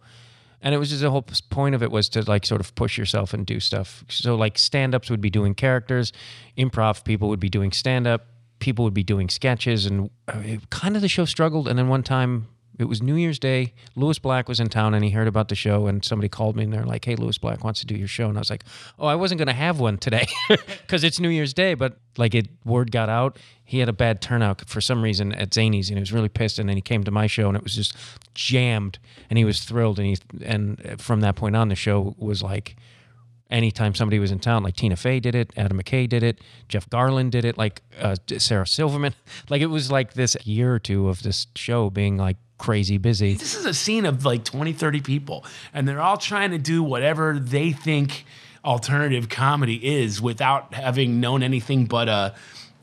And 0.64 0.74
it 0.74 0.80
was 0.80 0.90
just 0.90 1.04
the 1.04 1.12
whole 1.12 1.26
point 1.52 1.76
of 1.76 1.84
it 1.84 1.92
was 1.92 2.10
to 2.10 2.24
like 2.24 2.44
sort 2.44 2.60
of 2.60 2.74
push 2.74 2.98
yourself 2.98 3.36
and 3.36 3.46
do 3.46 3.60
stuff. 3.60 4.04
So 4.10 4.34
like 4.34 4.58
stand-ups 4.58 5.12
would 5.12 5.22
be 5.22 5.30
doing 5.30 5.54
characters, 5.54 6.12
improv 6.58 7.04
people 7.04 7.30
would 7.30 7.40
be 7.40 7.50
doing 7.50 7.72
stand-up, 7.72 8.26
people 8.58 8.84
would 8.84 8.96
be 8.96 9.04
doing 9.04 9.30
sketches, 9.30 9.86
and 9.86 10.10
uh, 10.28 10.42
kind 10.72 10.96
of 10.96 11.04
the 11.04 11.08
show 11.08 11.26
struggled. 11.26 11.68
And 11.68 11.78
then 11.78 11.88
one 11.88 12.02
time 12.02 12.48
it 12.80 12.86
was 12.86 13.02
New 13.02 13.16
Year's 13.16 13.40
Day. 13.40 13.74
Lewis 13.98 14.20
Black 14.20 14.48
was 14.48 14.62
in 14.62 14.70
town 14.70 14.94
and 14.94 15.04
he 15.04 15.12
heard 15.12 15.28
about 15.28 15.50
the 15.50 15.56
show 15.56 15.88
and 15.88 16.04
somebody 16.04 16.30
called 16.30 16.56
me 16.56 16.64
and 16.64 16.72
they're 16.72 16.86
like, 16.86 17.04
"Hey, 17.04 17.18
Lewis 17.18 17.38
Black 17.38 17.62
wants 17.62 17.82
to 17.82 17.86
do 17.86 17.94
your 17.94 18.08
show." 18.08 18.30
And 18.30 18.38
I 18.38 18.40
was 18.40 18.50
like, 18.50 18.64
"Oh, 18.98 19.06
I 19.06 19.16
wasn't 19.16 19.40
going 19.40 19.48
to 19.48 19.54
have 19.54 19.82
one 19.82 19.98
today 19.98 20.28
because 20.48 21.04
it's 21.04 21.20
New 21.20 21.28
Year's 21.28 21.54
Day." 21.54 21.74
But 21.74 21.98
like 22.18 22.34
it, 22.34 22.48
word 22.64 22.92
got 22.92 23.10
out. 23.10 23.38
He 23.66 23.80
had 23.80 23.90
a 23.90 23.94
bad 23.94 24.22
turnout 24.22 24.68
for 24.70 24.80
some 24.80 25.04
reason 25.04 25.34
at 25.34 25.54
Zany's 25.54 25.90
and 25.90 25.98
he 25.98 26.02
was 26.02 26.14
really 26.14 26.30
pissed. 26.30 26.58
And 26.58 26.70
then 26.70 26.78
he 26.78 26.82
came 26.82 27.04
to 27.04 27.12
my 27.12 27.28
show 27.28 27.50
and 27.50 27.58
it 27.58 27.64
was 27.64 27.76
just 27.76 27.96
jammed 28.34 28.98
and 29.30 29.38
he 29.38 29.44
was 29.44 29.66
thrilled. 29.66 30.00
And 30.00 30.08
he 30.08 30.18
and 30.44 30.86
uh, 30.86 30.96
from 30.96 31.20
that 31.20 31.36
point 31.36 31.58
on, 31.58 31.68
the 31.68 31.76
show 31.76 32.16
was 32.18 32.42
like 32.42 32.78
anytime 33.50 33.96
somebody 33.96 34.20
was 34.20 34.32
in 34.32 34.40
town, 34.40 34.64
like 34.64 34.76
Tina 34.76 34.96
Fey 34.96 35.20
did 35.20 35.36
it, 35.36 35.52
Adam 35.58 35.82
McKay 35.82 36.08
did 36.08 36.24
it, 36.24 36.42
Jeff 36.68 36.90
Garlin 36.90 37.30
did 37.30 37.46
it, 37.46 37.58
like 37.58 37.82
uh, 38.00 38.16
Sarah 38.38 38.68
Silverman. 38.68 39.14
Like 39.50 39.62
it 39.62 39.68
was 39.68 39.92
like 39.92 40.14
this 40.14 40.36
year 40.46 40.74
or 40.76 40.80
two 40.80 41.10
of 41.10 41.24
this 41.24 41.48
show 41.56 41.90
being 41.90 42.18
like 42.18 42.38
crazy 42.58 42.98
busy. 42.98 43.34
This 43.34 43.56
is 43.56 43.66
a 43.66 43.74
scene 43.74 44.06
of 44.06 44.26
like 44.26 44.44
20, 44.44 44.74
30 44.74 45.02
people, 45.02 45.46
and 45.74 45.88
they're 45.88 46.02
all 46.02 46.18
trying 46.18 46.52
to 46.52 46.60
do 46.60 46.84
whatever 46.84 47.40
they 47.40 47.72
think 47.72 48.26
alternative 48.64 49.30
comedy 49.30 49.76
is 49.76 50.22
without 50.22 50.74
having 50.74 51.20
known 51.20 51.42
anything 51.42 51.86
but 51.86 52.08
a, 52.08 52.36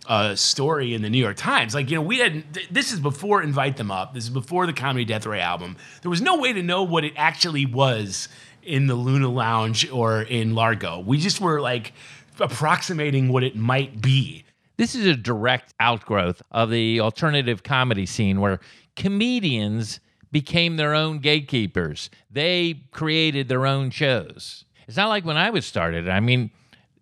a 0.09 0.37
story 0.37 0.95
in 0.95 1.03
the 1.03 1.11
New 1.11 1.19
York 1.19 1.37
Times. 1.37 1.75
Like, 1.75 1.91
you 1.91 1.97
know, 1.97 2.03
we 2.03 2.19
had 2.19 2.45
this 2.71 2.91
is 2.91 2.99
before 2.99 3.43
Invite 3.43 3.77
Them 3.77 3.91
Up, 3.91 4.15
this 4.15 4.25
is 4.25 4.31
before 4.31 4.67
the 4.67 4.73
Comedy 4.73 5.05
Death 5.05 5.27
Ray 5.27 5.41
album. 5.41 5.77
There 6.03 6.11
was 6.11 6.23
no 6.23 6.39
way 6.39 6.53
to 6.53 6.63
know 6.63 6.83
what 6.83 7.05
it 7.05 7.13
actually 7.17 7.67
was 7.67 8.29
in 8.67 8.87
the 8.87 8.95
Luna 8.95 9.31
Lounge 9.31 9.89
or 9.91 10.23
in 10.23 10.55
Largo. 10.55 11.01
We 11.01 11.19
just 11.19 11.41
were 11.41 11.61
like 11.61 11.93
approximating 12.41 13.29
what 13.29 13.43
it 13.43 13.57
might 13.57 14.01
be. 14.01 14.45
This 14.77 14.95
is 14.95 15.07
a 15.07 15.17
direct 15.17 15.73
outgrowth 15.81 16.43
of 16.51 16.71
the 16.71 17.01
alternative 17.01 17.63
comedy 17.63 18.05
scene 18.05 18.41
where 18.41 18.61
comedians 18.95 20.01
became 20.33 20.77
their 20.77 20.95
own 20.95 21.19
gatekeepers. 21.21 22.11
They 22.31 22.83
created 22.91 23.49
their 23.49 23.67
own 23.67 23.91
shows. 23.91 24.65
It's 24.87 24.97
not 24.97 25.09
like 25.09 25.25
when 25.25 25.39
I 25.39 25.51
was 25.51 25.65
started. 25.65 26.09
I 26.09 26.21
mean, 26.21 26.51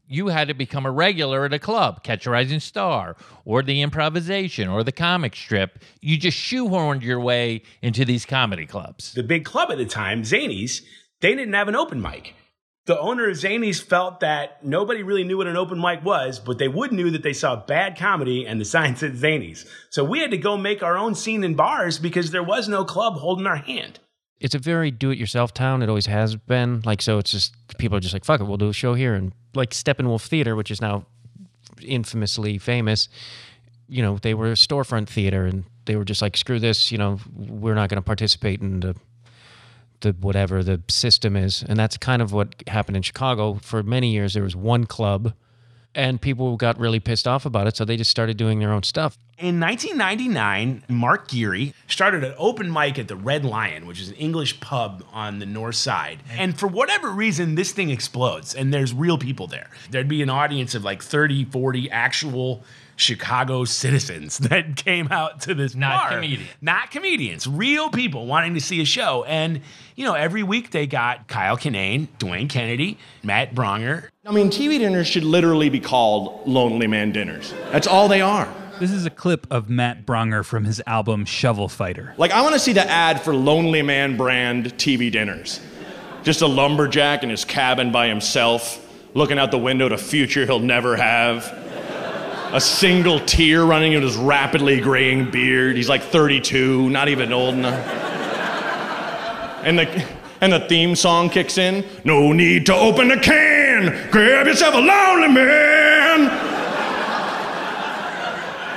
you 0.07 0.29
had 0.29 0.49
to 0.49 0.55
become 0.55 0.87
a 0.87 0.91
regular 0.91 1.45
at 1.45 1.53
a 1.53 1.59
club, 1.59 2.05
Catch 2.05 2.27
a 2.27 2.31
Rising 2.31 2.61
Star, 2.61 3.17
or 3.45 3.63
the 3.63 3.83
improvisation, 3.83 4.69
or 4.69 4.85
the 4.85 4.93
comic 4.93 5.35
strip. 5.35 5.79
You 6.01 6.17
just 6.17 6.39
shoehorned 6.39 7.03
your 7.03 7.21
way 7.21 7.63
into 7.83 8.05
these 8.05 8.25
comedy 8.25 8.67
clubs. 8.67 9.15
The 9.15 9.23
big 9.23 9.45
club 9.45 9.71
at 9.73 9.79
the 9.79 9.87
time, 9.87 10.23
Zanies, 10.23 10.83
they 11.25 11.35
didn't 11.35 11.55
have 11.55 11.69
an 11.69 11.75
open 11.75 12.03
mic. 12.03 12.35
The 12.85 13.01
owner 13.01 13.31
of 13.31 13.37
Zanies 13.39 13.83
felt 13.83 14.21
that 14.21 14.63
nobody 14.63 15.03
really 15.03 15.25
knew 15.25 15.39
what 15.39 15.47
an 15.47 15.57
open 15.57 15.81
mic 15.81 16.05
was, 16.05 16.39
but 16.39 16.59
they 16.59 16.69
would 16.69 16.93
knew 16.93 17.11
that 17.13 17.23
they 17.23 17.33
saw 17.33 17.57
bad 17.57 17.97
comedy 17.97 18.47
and 18.47 18.61
the 18.61 18.67
sign 18.67 18.95
said 18.95 19.15
Zanies. 19.15 19.67
So 19.89 20.05
we 20.05 20.21
had 20.21 20.33
to 20.33 20.37
go 20.37 20.59
make 20.59 20.83
our 20.83 20.99
own 20.99 21.15
scene 21.15 21.43
in 21.43 21.55
bars 21.55 21.99
because 21.99 22.31
there 22.31 22.43
was 22.43 22.69
no 22.69 22.85
club 22.85 23.15
holding 23.15 23.47
our 23.47 23.57
hand. 23.57 24.01
It's 24.39 24.55
a 24.55 24.59
very 24.59 24.91
do-it-yourself 24.91 25.55
town. 25.55 25.83
It 25.83 25.89
always 25.89 26.05
has 26.05 26.37
been. 26.37 26.83
Like 26.85 27.01
so, 27.01 27.17
it's 27.17 27.31
just 27.31 27.55
people 27.79 27.97
are 27.97 28.01
just 28.01 28.13
like 28.13 28.27
fuck 28.27 28.43
it, 28.43 28.45
we'll 28.45 28.59
do 28.59 28.69
a 28.69 28.75
show 28.75 28.93
here, 28.93 29.15
and 29.15 29.33
like 29.55 29.71
Steppenwolf 29.71 30.27
Theater, 30.27 30.55
which 30.55 30.71
is 30.71 30.83
now 30.83 31.07
infamously 31.81 32.59
famous. 32.59 33.09
You 33.89 34.03
know, 34.03 34.19
they 34.19 34.35
were 34.35 34.49
a 34.49 34.57
storefront 34.57 35.09
theater, 35.09 35.47
and 35.47 35.65
they 35.87 35.97
were 35.97 36.05
just 36.05 36.21
like, 36.21 36.37
screw 36.37 36.61
this. 36.61 36.93
You 36.93 36.99
know, 36.99 37.19
we're 37.35 37.75
not 37.75 37.89
going 37.89 37.97
to 37.97 38.03
participate 38.03 38.61
in 38.61 38.81
the 38.81 38.95
the 40.05 40.13
whatever 40.13 40.63
the 40.63 40.81
system 40.89 41.37
is. 41.37 41.65
And 41.69 41.77
that's 41.79 41.97
kind 41.97 42.23
of 42.23 42.33
what 42.33 42.55
happened 42.69 42.97
in 42.97 43.03
Chicago. 43.03 43.55
For 43.55 43.83
many 43.83 44.13
years, 44.13 44.35
there 44.35 44.45
was 44.45 44.55
one 44.55 44.85
club, 44.87 45.35
and 45.95 46.21
people 46.21 46.57
got 46.57 46.79
really 46.79 47.01
pissed 47.01 47.27
off 47.27 47.45
about 47.45 47.67
it. 47.67 47.77
So 47.77 47.85
they 47.85 47.97
just 47.97 48.11
started 48.11 48.37
doing 48.37 48.61
their 48.61 48.73
own 48.73 48.85
stuff. 48.85 49.19
In 49.37 49.59
1999, 49.59 50.85
Mark 50.89 51.27
Geary 51.27 51.75
started 51.89 52.23
an 52.23 52.35
open 52.39 52.73
mic 52.73 53.01
at 53.01 53.09
the 53.09 53.17
Red 53.17 53.45
Lion, 53.45 53.85
which 53.85 54.01
is 54.01 54.09
an 54.09 54.15
English 54.15 54.61
pub 54.61 55.05
on 55.13 55.41
the 55.41 55.47
north 55.47 55.75
side. 55.75 56.23
And 56.31 56.57
for 56.57 56.69
whatever 56.69 57.11
reason, 57.11 57.57
this 57.57 57.73
thing 57.73 57.91
explodes 57.91 58.55
and 58.55 58.73
there's 58.73 58.95
real 58.95 59.19
people 59.19 59.49
there. 59.49 59.71
There'd 59.91 60.07
be 60.07 60.23
an 60.23 60.31
audience 60.31 60.77
of 60.77 60.85
like 60.85 61.03
30, 61.03 61.47
40 61.47 61.91
actual 61.91 62.63
Chicago 62.97 63.65
citizens 63.65 64.39
that 64.49 64.77
came 64.77 65.09
out 65.11 65.41
to 65.43 65.55
this 65.55 65.75
Not 65.75 66.03
bar. 66.03 66.11
comedians. 66.21 66.51
Not 66.61 66.91
comedians, 66.91 67.47
real 67.47 67.91
people 67.91 68.27
wanting 68.27 68.55
to 68.55 68.61
see 68.61 68.81
a 68.81 68.85
show. 68.85 69.25
And, 69.25 69.61
you 69.97 70.05
know, 70.05 70.15
every 70.15 70.43
week 70.43 70.71
they 70.71 70.87
got 70.87 71.29
Kyle 71.29 71.57
Kinane, 71.57 72.09
Dwayne 72.19 72.49
Kennedy, 72.49 72.99
Matt 73.23 73.55
Braunger. 73.55 74.09
I 74.27 74.33
mean, 74.33 74.49
TV 74.49 74.79
dinners 74.79 75.07
should 75.07 75.25
literally 75.25 75.69
be 75.69 75.81
called 75.81 76.47
Lonely 76.47 76.87
Man 76.87 77.13
Dinners. 77.13 77.53
That's 77.71 77.87
all 77.87 78.09
they 78.09 78.21
are. 78.21 78.53
This 78.81 78.91
is 78.91 79.07
a 79.07 79.11
clip 79.11 79.47
of 79.53 79.71
Matt 79.71 80.05
Braunger 80.05 80.45
from 80.45 80.65
his 80.65 80.83
album 80.87 81.25
Shovel 81.27 81.69
Fighter. 81.69 82.13
Like, 82.17 82.33
I 82.33 82.43
want 82.43 82.55
to 82.55 82.59
see 82.59 82.73
the 82.73 82.85
ad 82.91 83.21
for 83.21 83.33
Lonely 83.35 83.83
Man 83.83 84.17
brand 84.17 84.75
TV 84.79 85.13
dinners. 85.13 85.61
Just 86.25 86.43
a 86.43 86.47
lumberjack 86.47 87.23
in 87.23 87.29
his 87.29 87.45
cabin 87.45 87.93
by 87.93 88.09
himself, 88.09 88.81
looking 89.15 89.39
out 89.39 89.51
the 89.51 89.59
window 89.59 89.89
to 89.89 89.97
future 89.99 90.45
he'll 90.47 90.59
never 90.59 90.97
have. 90.97 91.45
A 92.55 92.61
single 92.61 93.19
tear 93.19 93.65
running 93.65 93.95
in 93.95 94.03
his 94.03 94.17
rapidly 94.17 94.81
graying 94.81 95.29
beard. 95.29 95.77
He's 95.77 95.89
like 95.89 96.03
32, 96.03 96.89
not 96.89 97.09
even 97.09 97.33
old 97.33 97.55
enough. 97.55 97.85
And 99.65 99.77
the, 99.77 100.09
and 100.41 100.53
the 100.53 100.61
theme 100.61 100.95
song 100.95 101.31
kicks 101.31 101.59
in. 101.59 101.85
No 102.05 102.31
need 102.31 102.67
to 102.67 102.75
open 102.75 103.11
a 103.11 103.21
can. 103.21 104.09
Grab 104.13 104.47
yourself 104.47 104.73
a 104.77 104.79
lonely 104.79 105.35
man. 105.35 106.31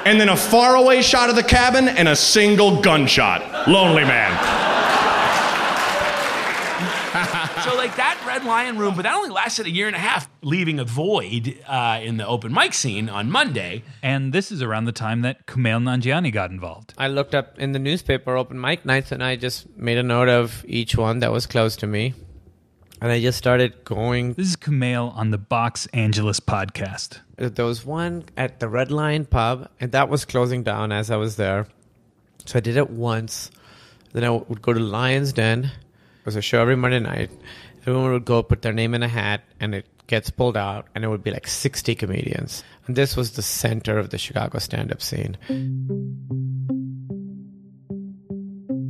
And 0.08 0.20
then 0.20 0.30
a 0.30 0.36
faraway 0.36 1.04
shot 1.04 1.30
of 1.30 1.36
the 1.36 1.44
cabin 1.44 1.88
and 1.88 2.08
a 2.08 2.16
single 2.16 2.82
gunshot. 2.82 3.68
Lonely 3.68 4.06
man. 4.06 4.67
So 7.64 7.76
like 7.76 7.96
that 7.96 8.24
Red 8.26 8.46
Lion 8.46 8.78
room, 8.78 8.96
but 8.96 9.04
that 9.04 9.16
only 9.16 9.30
lasted 9.30 9.66
a 9.66 9.72
year 9.72 9.88
and 9.88 9.96
a 9.96 10.00
half, 10.00 10.30
leaving 10.42 10.80
a 10.80 10.84
void 10.84 11.58
uh, 11.68 12.00
in 12.02 12.18
the 12.18 12.28
open 12.28 12.54
mic 12.54 12.74
scene 12.74 13.10
on 13.10 13.32
Monday. 13.32 13.84
And 14.04 14.34
this 14.34 14.52
is 14.52 14.62
around 14.62 14.86
the 14.86 14.92
time 14.92 15.22
that 15.22 15.46
Kumail 15.48 15.82
Nanjiani 15.82 16.32
got 16.32 16.52
involved. 16.52 16.94
I 16.98 17.08
looked 17.08 17.34
up 17.34 17.58
in 17.60 17.72
the 17.72 17.80
newspaper 17.80 18.36
open 18.36 18.60
mic 18.60 18.86
nights 18.86 19.12
and 19.12 19.24
I 19.24 19.36
just 19.36 19.70
made 19.78 19.98
a 19.98 20.04
note 20.04 20.30
of 20.30 20.64
each 20.68 20.96
one 20.96 21.20
that 21.20 21.32
was 21.32 21.48
close 21.48 21.76
to 21.78 21.88
me. 21.88 22.14
And 23.00 23.12
I 23.12 23.22
just 23.22 23.38
started 23.38 23.84
going. 23.84 24.34
This 24.34 24.48
is 24.48 24.56
Kumail 24.56 25.16
on 25.16 25.30
the 25.30 25.38
Box 25.38 25.86
Angeles 25.94 26.40
podcast. 26.40 27.20
There 27.38 27.66
was 27.66 27.86
one 27.86 28.26
at 28.36 28.60
the 28.60 28.68
Red 28.68 28.92
Lion 28.92 29.26
pub, 29.26 29.70
and 29.80 29.92
that 29.92 30.10
was 30.10 30.26
closing 30.26 30.64
down 30.64 30.92
as 30.92 31.12
I 31.12 31.18
was 31.18 31.36
there. 31.36 31.68
So 32.46 32.58
I 32.58 32.60
did 32.60 32.76
it 32.76 32.90
once. 32.90 33.52
Then 34.14 34.24
I 34.24 34.32
would 34.32 34.64
go 34.64 34.74
to 34.74 34.80
Lion's 34.80 35.32
Den. 35.32 35.72
Was 36.28 36.36
a 36.36 36.42
show 36.42 36.60
every 36.60 36.76
Monday 36.76 37.00
night. 37.00 37.32
Everyone 37.84 38.12
would 38.12 38.26
go 38.26 38.44
put 38.44 38.62
their 38.62 38.74
name 38.74 38.94
in 38.94 39.02
a 39.02 39.08
hat, 39.08 39.46
and 39.62 39.74
it 39.74 39.86
gets 40.08 40.30
pulled 40.30 40.58
out, 40.58 40.86
and 40.94 41.06
it 41.06 41.08
would 41.08 41.24
be 41.24 41.32
like 41.32 41.48
60 41.48 41.96
comedians. 41.96 42.66
And 42.86 42.98
this 42.98 43.16
was 43.16 43.32
the 43.32 43.42
center 43.42 43.98
of 43.98 44.10
the 44.10 44.18
Chicago 44.18 44.60
stand 44.60 44.92
up 44.92 45.02
scene. 45.02 45.38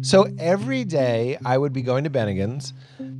So 0.01 0.27
every 0.39 0.83
day 0.83 1.37
I 1.45 1.59
would 1.59 1.73
be 1.73 1.83
going 1.83 2.05
to 2.05 2.09
Bennigan's 2.09 2.73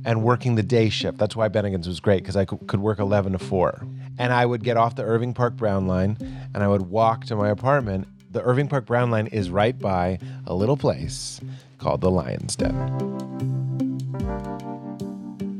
and 0.04 0.24
working 0.24 0.56
the 0.56 0.64
day 0.64 0.88
shift. 0.88 1.18
That's 1.18 1.36
why 1.36 1.48
Bennigan's 1.48 1.86
was 1.86 2.00
great 2.00 2.24
because 2.24 2.36
I 2.36 2.44
could 2.44 2.80
work 2.80 2.98
11 2.98 3.34
to 3.34 3.38
4. 3.38 3.86
And 4.18 4.32
I 4.32 4.44
would 4.44 4.64
get 4.64 4.76
off 4.76 4.96
the 4.96 5.04
Irving 5.04 5.32
Park 5.32 5.54
Brown 5.54 5.86
line 5.86 6.16
and 6.52 6.64
I 6.64 6.66
would 6.66 6.82
walk 6.82 7.26
to 7.26 7.36
my 7.36 7.50
apartment. 7.50 8.08
The 8.32 8.42
Irving 8.42 8.66
Park 8.66 8.84
Brown 8.84 9.12
line 9.12 9.28
is 9.28 9.48
right 9.48 9.78
by 9.78 10.18
a 10.44 10.54
little 10.56 10.76
place 10.76 11.40
called 11.78 12.00
the 12.00 12.10
Lion's 12.10 12.56
Den. 12.56 12.74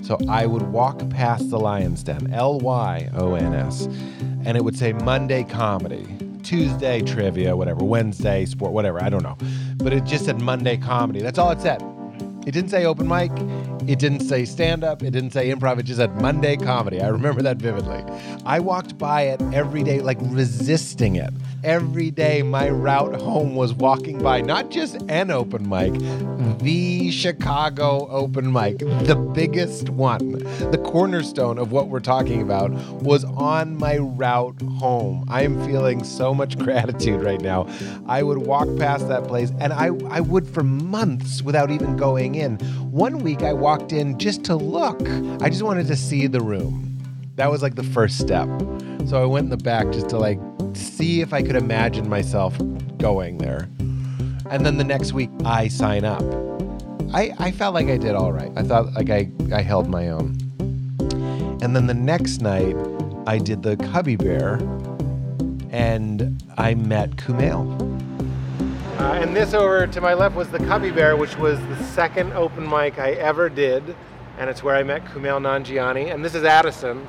So 0.03 0.19
I 0.29 0.47
would 0.47 0.63
walk 0.63 1.09
past 1.11 1.51
the 1.51 1.59
Lion's 1.59 2.03
Den, 2.03 2.33
L 2.33 2.59
Y 2.61 3.11
O 3.15 3.35
N 3.35 3.55
S, 3.55 3.87
and 4.45 4.57
it 4.57 4.65
would 4.65 4.77
say 4.77 4.93
Monday 4.93 5.45
comedy, 5.45 6.07
Tuesday 6.43 7.03
trivia, 7.03 7.55
whatever, 7.57 7.85
Wednesday 7.85 8.47
sport, 8.47 8.73
whatever, 8.73 9.03
I 9.03 9.11
don't 9.11 9.23
know. 9.23 9.37
But 9.77 9.93
it 9.93 10.05
just 10.05 10.25
said 10.25 10.41
Monday 10.41 10.77
comedy. 10.77 11.21
That's 11.21 11.39
all 11.39 11.51
it 11.51 11.61
said. 11.61 11.83
It 12.47 12.53
didn't 12.53 12.71
say 12.71 12.87
open 12.87 13.07
mic. 13.07 13.31
It 13.87 13.99
didn't 13.99 14.21
say 14.21 14.47
stand 14.47 14.83
up. 14.83 15.03
It 15.03 15.11
didn't 15.11 15.33
say 15.33 15.53
improv. 15.53 15.79
It 15.79 15.83
just 15.83 15.99
said 15.99 16.19
Monday 16.23 16.57
comedy. 16.57 17.03
I 17.03 17.09
remember 17.09 17.43
that 17.43 17.59
vividly. 17.59 18.03
I 18.47 18.61
walked 18.61 18.97
by 18.97 19.23
it 19.23 19.43
every 19.53 19.83
day, 19.83 20.01
like 20.01 20.17
resisting 20.23 21.17
it. 21.17 21.35
Every 21.65 22.13
day, 22.13 22.43
my 22.43 22.71
route 22.71 23.21
home 23.21 23.57
was 23.57 23.75
walking 23.75 24.23
by 24.23 24.41
not 24.41 24.71
just 24.71 24.95
an 25.09 25.33
open 25.33 25.69
mic, 25.69 25.93
the 26.61 27.11
Chicago 27.11 28.07
open 28.11 28.53
mic, 28.53 28.79
the 28.79 29.17
biggest 29.17 29.89
one, 29.89 30.39
the 30.71 30.81
cornerstone 30.85 31.59
of 31.59 31.73
what 31.73 31.89
we're 31.89 31.99
talking 31.99 32.43
about, 32.43 32.71
was 33.03 33.25
on 33.25 33.77
my 33.77 33.97
route 33.99 34.61
home. 34.79 35.25
I 35.29 35.43
am 35.43 35.65
feeling 35.67 36.05
so 36.05 36.33
much 36.33 36.57
gratitude 36.65 37.23
right 37.23 37.41
now. 37.41 37.69
I 38.07 38.23
would 38.23 38.39
walk 38.39 38.69
past 38.79 39.09
that 39.09 39.27
place, 39.27 39.51
and 39.59 39.73
I, 39.73 39.87
I 40.11 40.21
would 40.21 40.47
for 40.47 40.63
months 40.63 41.43
without 41.43 41.73
even 41.73 41.97
going 41.97 42.37
in. 42.37 42.57
One 42.93 43.19
week, 43.19 43.43
I 43.43 43.53
walked 43.53 43.93
in 43.93 44.17
just 44.19 44.45
to 44.45 44.55
look. 44.55 45.01
I 45.43 45.51
just 45.51 45.63
wanted 45.63 45.89
to 45.89 45.97
see 45.97 46.29
the 46.29 46.41
room. 46.41 46.88
That 47.39 47.53
was 47.53 47.63
like 47.63 47.77
the 47.77 47.85
first 47.85 48.19
step. 48.19 48.49
So 49.07 49.23
I 49.23 49.25
went 49.25 49.45
in 49.45 49.51
the 49.51 49.57
back 49.57 49.93
just 49.93 50.09
to 50.09 50.19
like 50.19 50.41
see 50.75 51.21
if 51.21 51.33
I 51.33 51.41
could 51.41 51.55
imagine 51.55 52.09
myself 52.09 52.59
going 52.99 53.39
there. 53.39 53.69
And 54.51 54.67
then 54.67 54.77
the 54.77 54.83
next 54.83 55.13
week, 55.13 55.31
I 55.45 55.69
sign 55.69 56.05
up. 56.05 56.21
I, 57.15 57.33
I 57.39 57.53
felt 57.53 57.75
like 57.75 57.87
I 57.87 57.97
did 57.97 58.17
all 58.17 58.33
right. 58.33 58.51
I 58.57 58.65
thought 58.65 58.93
like 58.95 59.09
I, 59.09 59.31
I 59.55 59.63
held 59.63 59.89
my 59.89 60.09
own. 60.09 60.37
And 61.63 61.77
then 61.77 61.87
the 61.87 61.95
next 61.95 62.41
night, 62.41 62.75
I 63.29 63.39
did 63.39 63.63
the 63.63 63.77
Cubby 63.77 64.17
Bear 64.17 64.55
and 65.71 66.43
I 66.59 66.75
met 66.75 67.19
Kumail. 67.19 67.71
Uh, 68.99 69.13
and 69.23 69.37
this 69.37 69.55
over 69.55 69.87
to 69.87 70.01
my 70.01 70.13
left 70.13 70.35
was 70.35 70.49
the 70.49 70.59
Cubby 70.59 70.91
Bear, 70.91 71.17
which 71.17 71.37
was 71.39 71.61
the 71.61 71.85
second 71.85 72.33
open 72.33 72.69
mic 72.69 72.99
I 72.99 73.13
ever 73.13 73.49
did. 73.49 73.95
and 74.39 74.51
it's 74.51 74.63
where 74.65 74.75
I 74.75 74.83
met 74.83 75.05
Kumail 75.05 75.41
Nanjiani. 75.41 76.13
And 76.13 76.25
this 76.25 76.35
is 76.35 76.45
Addison, 76.45 77.07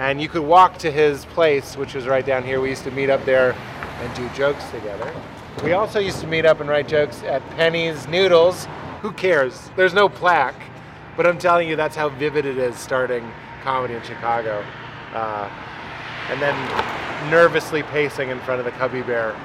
and 0.00 0.18
you 0.18 0.30
could 0.30 0.42
walk 0.42 0.78
to 0.78 0.90
his 0.90 1.26
place, 1.26 1.76
which 1.76 1.92
was 1.92 2.06
right 2.06 2.24
down 2.24 2.42
here. 2.42 2.58
We 2.58 2.70
used 2.70 2.84
to 2.84 2.90
meet 2.90 3.10
up 3.10 3.22
there 3.26 3.52
and 3.52 4.14
do 4.16 4.26
jokes 4.30 4.64
together. 4.70 5.12
We 5.62 5.74
also 5.74 5.98
used 5.98 6.20
to 6.22 6.26
meet 6.26 6.46
up 6.46 6.60
and 6.60 6.70
write 6.70 6.88
jokes 6.88 7.22
at 7.22 7.46
Penny's 7.50 8.08
Noodles. 8.08 8.66
Who 9.02 9.12
cares? 9.12 9.70
There's 9.76 9.92
no 9.92 10.08
plaque, 10.08 10.58
but 11.18 11.26
I'm 11.26 11.36
telling 11.36 11.68
you, 11.68 11.76
that's 11.76 11.96
how 11.96 12.08
vivid 12.08 12.46
it 12.46 12.56
is 12.56 12.76
starting 12.76 13.30
comedy 13.62 13.92
in 13.92 14.02
Chicago. 14.02 14.64
Uh, 15.12 15.50
and 16.30 16.40
then 16.40 17.30
nervously 17.30 17.82
pacing 17.82 18.30
in 18.30 18.40
front 18.40 18.58
of 18.58 18.64
the 18.64 18.72
Cubby 18.72 19.02
Bear. 19.02 19.36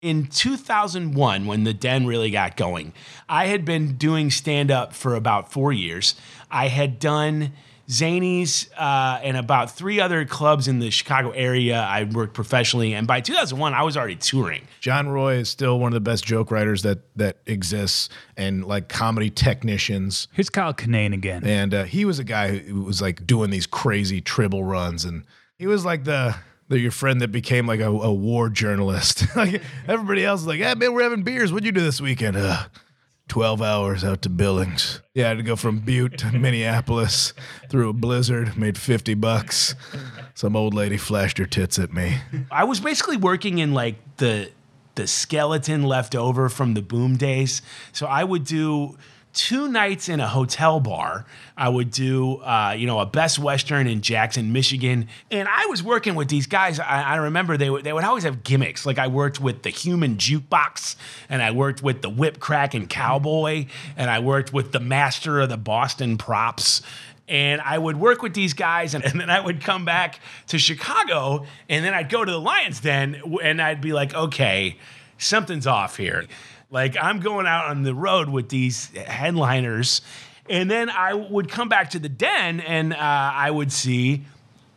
In 0.00 0.28
2001, 0.28 1.46
when 1.46 1.64
the 1.64 1.74
Den 1.74 2.06
really 2.06 2.30
got 2.30 2.56
going, 2.56 2.92
I 3.28 3.46
had 3.46 3.64
been 3.64 3.96
doing 3.96 4.30
stand 4.30 4.70
up 4.70 4.94
for 4.94 5.16
about 5.16 5.50
four 5.50 5.72
years. 5.72 6.14
I 6.52 6.68
had 6.68 7.00
done 7.00 7.52
Zanies 7.88 8.68
uh, 8.76 9.18
and 9.22 9.36
about 9.36 9.72
three 9.72 9.98
other 9.98 10.24
clubs 10.24 10.68
in 10.68 10.78
the 10.78 10.92
Chicago 10.92 11.30
area. 11.30 11.80
I 11.80 12.04
worked 12.04 12.34
professionally, 12.34 12.94
and 12.94 13.08
by 13.08 13.20
2001, 13.20 13.74
I 13.74 13.82
was 13.82 13.96
already 13.96 14.14
touring. 14.14 14.68
John 14.80 15.08
Roy 15.08 15.36
is 15.38 15.48
still 15.48 15.80
one 15.80 15.88
of 15.88 15.94
the 15.94 16.00
best 16.08 16.24
joke 16.24 16.52
writers 16.52 16.82
that 16.82 16.98
that 17.16 17.38
exists, 17.46 18.08
and 18.36 18.64
like 18.64 18.88
comedy 18.88 19.30
technicians. 19.30 20.28
Here's 20.32 20.50
Kyle 20.50 20.74
Kinane 20.74 21.14
again, 21.14 21.44
and 21.44 21.74
uh, 21.74 21.84
he 21.84 22.04
was 22.04 22.20
a 22.20 22.24
guy 22.24 22.58
who 22.58 22.82
was 22.82 23.02
like 23.02 23.26
doing 23.26 23.50
these 23.50 23.66
crazy 23.66 24.20
tribble 24.20 24.62
runs, 24.62 25.04
and 25.04 25.24
he 25.58 25.66
was 25.66 25.84
like 25.84 26.04
the. 26.04 26.36
The 26.68 26.78
your 26.78 26.90
friend 26.90 27.20
that 27.20 27.32
became 27.32 27.66
like 27.66 27.80
a, 27.80 27.88
a 27.88 28.12
war 28.12 28.48
journalist. 28.48 29.24
like 29.36 29.62
everybody 29.86 30.24
else 30.24 30.42
is 30.42 30.46
like, 30.46 30.60
"Yeah, 30.60 30.74
man, 30.74 30.92
we're 30.92 31.02
having 31.02 31.22
beers. 31.22 31.52
What'd 31.52 31.66
you 31.66 31.72
do 31.72 31.80
this 31.80 32.00
weekend?" 32.00 32.36
Uh, 32.36 32.64
12 33.28 33.60
hours 33.60 34.04
out 34.04 34.22
to 34.22 34.30
Billings. 34.30 35.00
Yeah, 35.14 35.26
I 35.26 35.28
had 35.28 35.38
to 35.38 35.42
go 35.42 35.56
from 35.56 35.80
Butte 35.80 36.18
to 36.18 36.32
Minneapolis 36.38 37.34
through 37.68 37.90
a 37.90 37.92
blizzard, 37.92 38.56
made 38.56 38.78
50 38.78 39.14
bucks. 39.14 39.74
Some 40.34 40.56
old 40.56 40.74
lady 40.74 40.96
flashed 40.96 41.38
her 41.38 41.46
tits 41.46 41.78
at 41.78 41.92
me. 41.92 42.18
I 42.50 42.64
was 42.64 42.80
basically 42.80 43.16
working 43.16 43.58
in 43.58 43.74
like 43.74 43.96
the 44.16 44.50
the 44.94 45.06
skeleton 45.06 45.84
left 45.84 46.16
over 46.16 46.48
from 46.48 46.74
the 46.74 46.82
boom 46.82 47.16
days. 47.16 47.62
So 47.92 48.06
I 48.06 48.24
would 48.24 48.44
do 48.44 48.98
two 49.32 49.68
nights 49.68 50.08
in 50.08 50.20
a 50.20 50.26
hotel 50.26 50.80
bar. 50.80 51.24
I 51.56 51.68
would 51.68 51.90
do, 51.90 52.36
uh, 52.36 52.74
you 52.76 52.86
know, 52.86 52.98
a 53.00 53.06
Best 53.06 53.38
Western 53.38 53.86
in 53.86 54.00
Jackson, 54.00 54.52
Michigan, 54.52 55.08
and 55.30 55.48
I 55.48 55.66
was 55.66 55.82
working 55.82 56.14
with 56.14 56.28
these 56.28 56.46
guys. 56.46 56.80
I, 56.80 57.02
I 57.02 57.16
remember 57.16 57.56
they 57.56 57.70
would 57.70 57.84
they 57.84 57.92
would 57.92 58.04
always 58.04 58.24
have 58.24 58.42
gimmicks. 58.42 58.86
Like 58.86 58.98
I 58.98 59.08
worked 59.08 59.40
with 59.40 59.62
the 59.62 59.70
Human 59.70 60.16
Jukebox, 60.16 60.96
and 61.28 61.42
I 61.42 61.50
worked 61.50 61.82
with 61.82 62.02
the 62.02 62.10
Whip 62.10 62.40
Cracking 62.40 62.86
Cowboy, 62.86 63.66
and 63.96 64.10
I 64.10 64.20
worked 64.20 64.52
with 64.52 64.72
the 64.72 64.80
Master 64.80 65.40
of 65.40 65.48
the 65.48 65.56
Boston 65.56 66.18
Props. 66.18 66.82
And 67.28 67.60
I 67.60 67.76
would 67.76 67.96
work 67.96 68.22
with 68.22 68.32
these 68.32 68.54
guys, 68.54 68.94
and, 68.94 69.04
and 69.06 69.20
then 69.20 69.30
I 69.30 69.40
would 69.40 69.60
come 69.62 69.84
back 69.84 70.20
to 70.48 70.58
Chicago, 70.58 71.44
and 71.68 71.84
then 71.84 71.92
I'd 71.92 72.08
go 72.08 72.24
to 72.24 72.32
the 72.32 72.40
Lions 72.40 72.80
Den, 72.80 73.20
and 73.42 73.60
I'd 73.60 73.80
be 73.80 73.92
like, 73.92 74.14
okay, 74.14 74.78
something's 75.18 75.66
off 75.66 75.96
here. 75.96 76.26
Like 76.70 76.96
I'm 77.00 77.20
going 77.20 77.46
out 77.46 77.66
on 77.66 77.82
the 77.82 77.94
road 77.94 78.28
with 78.28 78.50
these 78.50 78.94
headliners, 78.94 80.02
and 80.50 80.70
then 80.70 80.90
I 80.90 81.14
would 81.14 81.50
come 81.50 81.68
back 81.68 81.90
to 81.90 81.98
the 81.98 82.10
den 82.10 82.60
and 82.60 82.92
uh, 82.92 82.96
I 82.98 83.50
would 83.50 83.72
see 83.72 84.24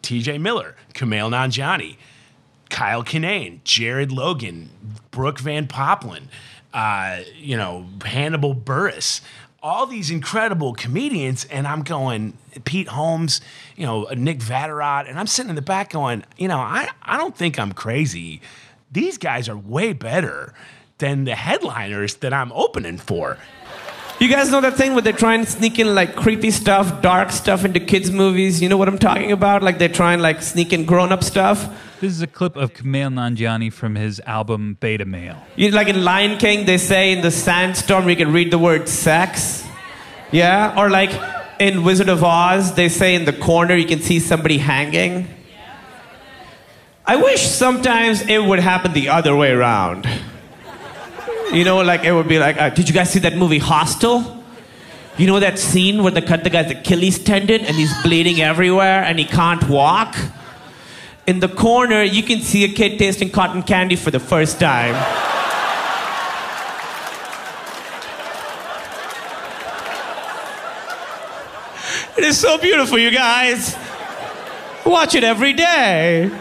T.J. 0.01 0.38
Miller, 0.38 0.75
Kumail 0.93 1.29
Nanjiani, 1.29 1.98
Kyle 2.69 3.03
Kinane, 3.03 3.62
Jared 3.65 4.12
Logan, 4.12 4.69
Brooke 5.12 5.39
Van 5.39 5.67
Poppelen, 5.67 6.24
uh, 6.74 7.19
you 7.36 7.57
know 7.57 7.88
Hannibal 8.05 8.55
Buress. 8.55 9.19
All 9.63 9.86
these 9.86 10.10
incredible 10.10 10.74
comedians, 10.74 11.45
and 11.45 11.67
I'm 11.67 11.83
going 11.83 12.38
Pete 12.63 12.88
Holmes, 12.88 13.41
you 13.75 13.86
know 13.86 14.07
Nick 14.15 14.39
Vatterott, 14.39 15.10
and 15.10 15.19
I'm 15.19 15.27
sitting 15.27 15.50
in 15.50 15.57
the 15.57 15.62
back 15.62 15.89
going, 15.89 16.24
you 16.38 16.48
know, 16.48 16.57
I, 16.57 16.88
I 17.03 17.17
don't 17.17 17.36
think 17.36 17.60
I'm 17.60 17.74
crazy. 17.74 18.41
These 18.89 19.17
guys 19.17 19.50
are 19.50 19.57
way 19.57 19.91
better 19.91 20.53
than 21.01 21.25
the 21.25 21.36
headliners 21.36 22.15
that 22.15 22.31
I'm 22.31 22.51
opening 22.53 22.98
for. 22.98 23.38
You 24.20 24.27
guys 24.27 24.51
know 24.51 24.62
that 24.62 24.75
thing 24.75 24.93
where 24.93 25.01
they 25.01 25.13
try 25.13 25.34
and 25.34 25.48
sneak 25.48 25.79
in 25.79 25.96
like 25.96 26.15
creepy 26.15 26.51
stuff, 26.51 27.01
dark 27.01 27.31
stuff 27.31 27.65
into 27.65 27.79
kids' 27.79 28.11
movies? 28.11 28.61
You 28.61 28.70
know 28.70 28.77
what 28.77 28.87
I'm 28.87 29.00
talking 29.00 29.31
about? 29.31 29.64
Like 29.64 29.79
they 29.79 29.87
try 29.87 30.14
and 30.14 30.22
like 30.22 30.44
sneak 30.44 30.72
in 30.74 30.85
grown 30.85 31.11
up 31.11 31.24
stuff? 31.24 31.68
This 32.00 32.14
is 32.14 32.22
a 32.22 32.27
clip 32.27 32.55
of 32.55 32.74
Kumail 32.74 33.11
Nanjiani 33.11 33.74
from 33.74 33.96
his 33.96 34.22
album 34.27 34.77
Beta 34.79 35.05
Male. 35.05 35.37
You 35.55 35.72
know, 35.72 35.75
like 35.75 35.87
in 35.87 36.03
Lion 36.03 36.37
King, 36.37 36.68
they 36.68 36.77
say 36.77 37.11
in 37.11 37.22
the 37.22 37.31
sandstorm 37.31 38.07
you 38.07 38.16
can 38.16 38.31
read 38.31 38.51
the 38.51 38.59
word 38.59 38.87
sex. 38.87 39.66
Yeah? 40.31 40.79
Or 40.79 40.92
like 40.92 41.11
in 41.59 41.83
Wizard 41.83 42.09
of 42.09 42.24
Oz, 42.24 42.75
they 42.75 42.90
say 42.90 43.16
in 43.16 43.25
the 43.25 43.33
corner 43.33 43.75
you 43.75 43.87
can 43.87 44.01
see 44.01 44.20
somebody 44.20 44.59
hanging. 44.59 45.27
I 47.07 47.16
wish 47.16 47.42
sometimes 47.42 48.22
it 48.22 48.44
would 48.44 48.59
happen 48.59 48.94
the 48.94 49.09
other 49.09 49.35
way 49.35 49.50
around. 49.50 50.07
You 51.53 51.66
know, 51.66 51.81
like 51.81 52.05
it 52.05 52.14
would 52.14 52.29
be 52.29 52.40
like, 52.40 52.57
uh, 52.57 52.70
did 52.70 52.87
you 52.87 52.94
guys 52.94 53.11
see 53.11 53.20
that 53.20 53.35
movie 53.35 53.59
Hostel? 53.59 54.42
You 55.18 55.27
know 55.27 55.42
that 55.42 55.59
scene 55.59 56.01
where 56.01 56.11
they 56.11 56.22
cut 56.22 56.46
the 56.46 56.50
guy's 56.50 56.72
Achilles 56.72 57.20
tendon 57.20 57.66
and 57.66 57.75
he's 57.75 57.94
bleeding 58.03 58.40
everywhere 58.40 59.03
and 59.03 59.20
he 59.20 59.25
can't 59.25 59.68
walk? 59.68 60.16
In 61.27 61.42
the 61.42 61.50
corner, 61.50 62.03
you 62.03 62.24
can 62.24 62.40
see 62.40 62.64
a 62.64 62.70
kid 62.70 62.98
tasting 62.98 63.29
cotton 63.29 63.64
candy 63.64 63.98
for 63.98 64.11
the 64.11 64.20
first 64.20 64.61
time. 64.61 64.96
It 72.18 72.24
is 72.24 72.40
so 72.40 72.57
beautiful, 72.57 72.98
you 72.98 73.11
guys. 73.11 73.75
Watch 74.85 75.16
it 75.16 75.25
every 75.25 75.51
day. 75.51 76.31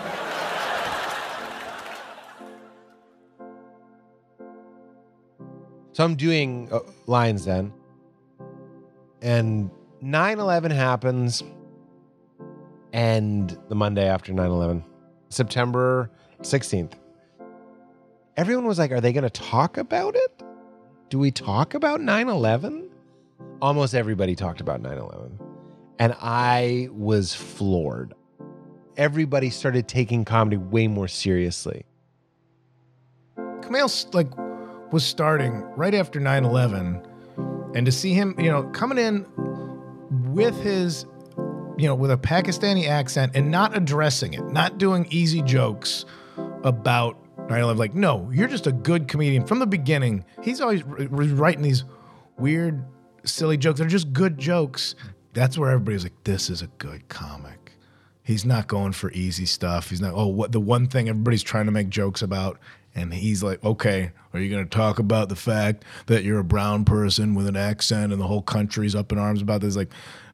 So 6.00 6.06
I'm 6.06 6.14
doing 6.14 6.66
uh, 6.72 6.78
Lions 7.06 7.44
Den, 7.44 7.74
and 9.20 9.70
9/11 10.02 10.70
happens, 10.70 11.42
and 12.94 13.54
the 13.68 13.74
Monday 13.74 14.08
after 14.08 14.32
9/11, 14.32 14.82
September 15.28 16.10
16th. 16.40 16.94
Everyone 18.38 18.64
was 18.64 18.78
like, 18.78 18.92
"Are 18.92 19.02
they 19.02 19.12
going 19.12 19.24
to 19.24 19.28
talk 19.28 19.76
about 19.76 20.16
it? 20.16 20.42
Do 21.10 21.18
we 21.18 21.30
talk 21.30 21.74
about 21.74 22.00
9/11?" 22.00 22.88
Almost 23.60 23.94
everybody 23.94 24.34
talked 24.34 24.62
about 24.62 24.80
9/11, 24.80 25.38
and 25.98 26.16
I 26.18 26.88
was 26.92 27.34
floored. 27.34 28.14
Everybody 28.96 29.50
started 29.50 29.86
taking 29.86 30.24
comedy 30.24 30.56
way 30.56 30.86
more 30.86 31.08
seriously. 31.08 31.84
Kumail 33.36 34.14
like 34.14 34.30
was 34.92 35.04
starting 35.04 35.62
right 35.76 35.94
after 35.94 36.20
9/11 36.20 37.06
and 37.74 37.86
to 37.86 37.92
see 37.92 38.14
him, 38.14 38.34
you 38.38 38.50
know, 38.50 38.64
coming 38.64 38.98
in 38.98 39.26
with 40.32 40.60
his 40.60 41.06
you 41.78 41.86
know, 41.86 41.94
with 41.94 42.10
a 42.10 42.16
Pakistani 42.16 42.86
accent 42.86 43.32
and 43.34 43.50
not 43.50 43.74
addressing 43.74 44.34
it, 44.34 44.44
not 44.52 44.76
doing 44.76 45.06
easy 45.08 45.40
jokes 45.40 46.04
about 46.62 47.16
9/11 47.48 47.78
like 47.78 47.94
no, 47.94 48.30
you're 48.32 48.48
just 48.48 48.66
a 48.66 48.72
good 48.72 49.08
comedian 49.08 49.46
from 49.46 49.58
the 49.60 49.66
beginning. 49.66 50.24
He's 50.42 50.60
always 50.60 50.84
writing 50.84 51.62
these 51.62 51.84
weird 52.38 52.84
silly 53.24 53.56
jokes. 53.56 53.78
They're 53.78 53.88
just 53.88 54.12
good 54.12 54.38
jokes. 54.38 54.94
That's 55.32 55.56
where 55.56 55.70
everybody's 55.70 56.02
like 56.02 56.24
this 56.24 56.50
is 56.50 56.60
a 56.60 56.66
good 56.78 57.08
comic. 57.08 57.72
He's 58.22 58.44
not 58.44 58.68
going 58.68 58.92
for 58.92 59.10
easy 59.12 59.46
stuff. 59.46 59.90
He's 59.90 60.00
not 60.00 60.12
oh 60.14 60.26
what 60.26 60.52
the 60.52 60.60
one 60.60 60.86
thing 60.86 61.08
everybody's 61.08 61.42
trying 61.42 61.66
to 61.66 61.72
make 61.72 61.88
jokes 61.88 62.20
about 62.20 62.58
and 62.94 63.14
he's 63.14 63.42
like, 63.42 63.62
okay, 63.64 64.12
are 64.32 64.40
you 64.40 64.50
going 64.50 64.64
to 64.64 64.70
talk 64.70 64.98
about 64.98 65.28
the 65.28 65.36
fact 65.36 65.84
that 66.06 66.24
you're 66.24 66.40
a 66.40 66.44
brown 66.44 66.84
person 66.84 67.34
with 67.34 67.46
an 67.46 67.56
accent 67.56 68.12
and 68.12 68.20
the 68.20 68.26
whole 68.26 68.42
country's 68.42 68.94
up 68.94 69.12
in 69.12 69.18
arms 69.18 69.42
about 69.42 69.60
this? 69.60 69.76
Like, 69.76 69.90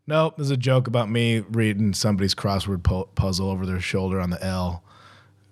nope, 0.07 0.37
there's 0.37 0.51
a 0.51 0.57
joke 0.57 0.87
about 0.87 1.11
me 1.11 1.41
reading 1.51 1.93
somebody's 1.93 2.35
crossword 2.35 2.83
pu- 2.83 3.09
puzzle 3.15 3.51
over 3.51 3.67
their 3.67 3.81
shoulder 3.81 4.21
on 4.21 4.31
the 4.31 4.43
L 4.43 4.83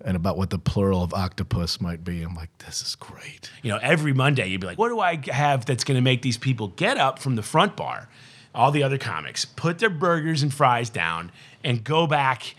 and 0.03 0.15
about 0.15 0.37
what 0.37 0.51
the 0.51 0.59
plural 0.59 1.03
of 1.03 1.13
octopus 1.13 1.81
might 1.81 2.03
be. 2.03 2.21
I'm 2.21 2.35
like, 2.35 2.55
this 2.59 2.81
is 2.81 2.95
great. 2.95 3.49
You 3.63 3.71
know, 3.71 3.79
every 3.81 4.13
Monday 4.13 4.47
you'd 4.47 4.61
be 4.61 4.67
like, 4.67 4.77
what 4.77 4.89
do 4.89 4.99
I 4.99 5.19
have 5.31 5.65
that's 5.65 5.83
going 5.83 5.95
to 5.95 6.01
make 6.01 6.21
these 6.21 6.37
people 6.37 6.69
get 6.69 6.97
up 6.97 7.19
from 7.19 7.35
the 7.35 7.41
front 7.41 7.75
bar, 7.75 8.07
all 8.53 8.71
the 8.71 8.83
other 8.83 8.97
comics, 8.97 9.45
put 9.45 9.79
their 9.79 9.89
burgers 9.89 10.43
and 10.43 10.53
fries 10.53 10.89
down, 10.89 11.31
and 11.63 11.83
go 11.83 12.05
back 12.05 12.55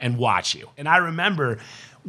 and 0.00 0.18
watch 0.18 0.54
you? 0.54 0.68
And 0.76 0.88
I 0.88 0.96
remember 0.96 1.58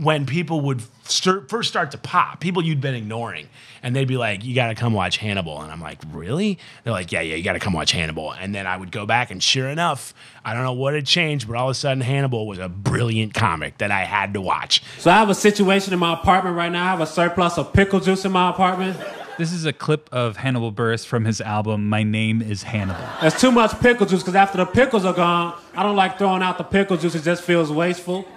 when 0.02 0.26
people 0.26 0.62
would 0.62 0.82
start, 1.04 1.48
first 1.48 1.70
start 1.70 1.92
to 1.92 1.98
pop, 1.98 2.40
people 2.40 2.64
you'd 2.64 2.82
been 2.82 2.96
ignoring, 2.96 3.48
and 3.84 3.96
they'd 3.96 4.08
be 4.08 4.18
like, 4.18 4.44
"You 4.44 4.56
got 4.56 4.70
to 4.70 4.76
come 4.76 4.94
watch 4.94 5.18
Hannibal," 5.18 5.62
and 5.62 5.72
I'm 5.72 5.80
like, 5.80 6.00
"Really?" 6.12 6.58
They're 6.84 6.92
like, 6.92 7.12
"Yeah, 7.12 7.22
yeah, 7.22 7.36
you 7.36 7.44
got 7.44 7.54
to 7.54 7.60
come 7.60 7.74
watch 7.74 7.92
Hannibal." 7.92 8.32
And 8.32 8.56
then 8.56 8.66
I 8.66 8.78
would 8.78 8.92
go 8.92 9.06
back, 9.06 9.30
and 9.30 9.44
sure 9.44 9.70
enough, 9.70 10.16
I 10.44 10.56
don't 10.56 10.64
know 10.64 10.74
what 10.74 10.96
had 10.96 11.06
changed, 11.06 11.48
but 11.48 11.56
all 11.56 11.68
of 11.68 11.72
a 11.72 11.76
sudden, 11.76 12.02
Hannibal 12.02 12.48
was 12.48 12.58
a 12.58 12.68
brilliant 12.68 13.36
comic 13.36 13.78
that 13.78 13.92
I 13.92 14.04
had 14.04 14.34
to 14.34 14.42
watch. 14.42 14.82
So 14.98 15.12
I 15.12 15.18
have 15.18 15.30
a 15.30 15.36
situation 15.36 15.94
in 15.94 16.00
my 16.00 16.14
apartment 16.14 16.56
right 16.56 16.72
now. 16.72 16.84
I 16.84 16.90
have 16.90 17.02
a 17.02 17.06
surplus 17.06 17.60
of 17.60 17.72
pickle 17.72 18.00
juice 18.00 18.26
in 18.26 18.32
my 18.32 18.50
apartment. 18.50 18.98
This 19.38 19.54
is 19.54 19.66
a 19.66 19.74
clip 19.74 20.10
of 20.12 20.38
Hannibal 20.38 20.72
Buress 20.72 21.06
from 21.06 21.26
his 21.26 21.42
album 21.42 21.90
My 21.90 22.04
Name 22.04 22.42
is 22.42 22.64
Hannibal. 22.64 23.06
There's 23.22 23.40
too 23.40 23.52
much 23.52 23.80
pickle 23.80 24.08
juice 24.08 24.22
because 24.22 24.36
after 24.36 24.58
the 24.58 24.66
pickles 24.66 25.06
are 25.06 25.14
gone, 25.14 25.60
I 25.76 25.84
don't 25.84 25.96
like 25.96 26.18
throwing 26.18 26.42
out 26.42 26.58
the 26.58 26.64
pickle 26.64 26.98
juice. 26.98 27.16
It 27.16 27.24
just 27.24 27.44
feels 27.44 27.72
wasteful. 27.72 28.28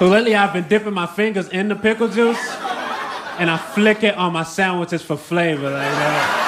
So 0.00 0.08
lately, 0.08 0.34
I've 0.34 0.54
been 0.54 0.66
dipping 0.66 0.94
my 0.94 1.04
fingers 1.04 1.50
in 1.50 1.68
the 1.68 1.76
pickle 1.76 2.08
juice, 2.08 2.40
and 3.38 3.50
I 3.50 3.58
flick 3.58 4.02
it 4.02 4.16
on 4.16 4.32
my 4.32 4.44
sandwiches 4.44 5.02
for 5.02 5.14
flavor. 5.14 5.64
Like 5.64 5.82
that. 5.82 6.46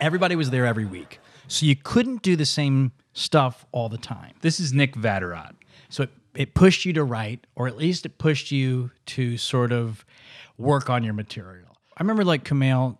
Everybody 0.00 0.34
was 0.34 0.48
there 0.48 0.64
every 0.64 0.86
week. 0.86 1.20
So 1.46 1.66
you 1.66 1.76
couldn't 1.76 2.22
do 2.22 2.36
the 2.36 2.46
same 2.46 2.92
stuff 3.12 3.66
all 3.70 3.90
the 3.90 3.98
time. 3.98 4.32
This 4.40 4.58
is 4.58 4.72
Nick 4.72 4.94
Vatterott. 4.94 5.52
So 5.90 6.04
it, 6.04 6.10
it 6.34 6.54
pushed 6.54 6.86
you 6.86 6.94
to 6.94 7.04
write, 7.04 7.46
or 7.54 7.68
at 7.68 7.76
least 7.76 8.06
it 8.06 8.16
pushed 8.16 8.50
you 8.50 8.92
to 9.08 9.36
sort 9.36 9.72
of 9.72 10.06
work 10.56 10.88
on 10.88 11.04
your 11.04 11.12
material. 11.12 11.76
I 11.98 12.02
remember 12.02 12.24
like 12.24 12.44
Kumail 12.44 12.96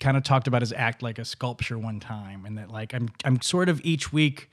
kind 0.00 0.16
of 0.16 0.22
talked 0.22 0.46
about 0.46 0.62
his 0.62 0.72
act 0.72 1.02
like 1.02 1.18
a 1.18 1.24
sculpture 1.24 1.78
one 1.78 2.00
time, 2.00 2.44
and 2.44 2.58
that 2.58 2.70
like 2.70 2.94
I'm 2.94 3.08
I'm 3.24 3.40
sort 3.40 3.68
of 3.68 3.80
each 3.84 4.12
week 4.12 4.50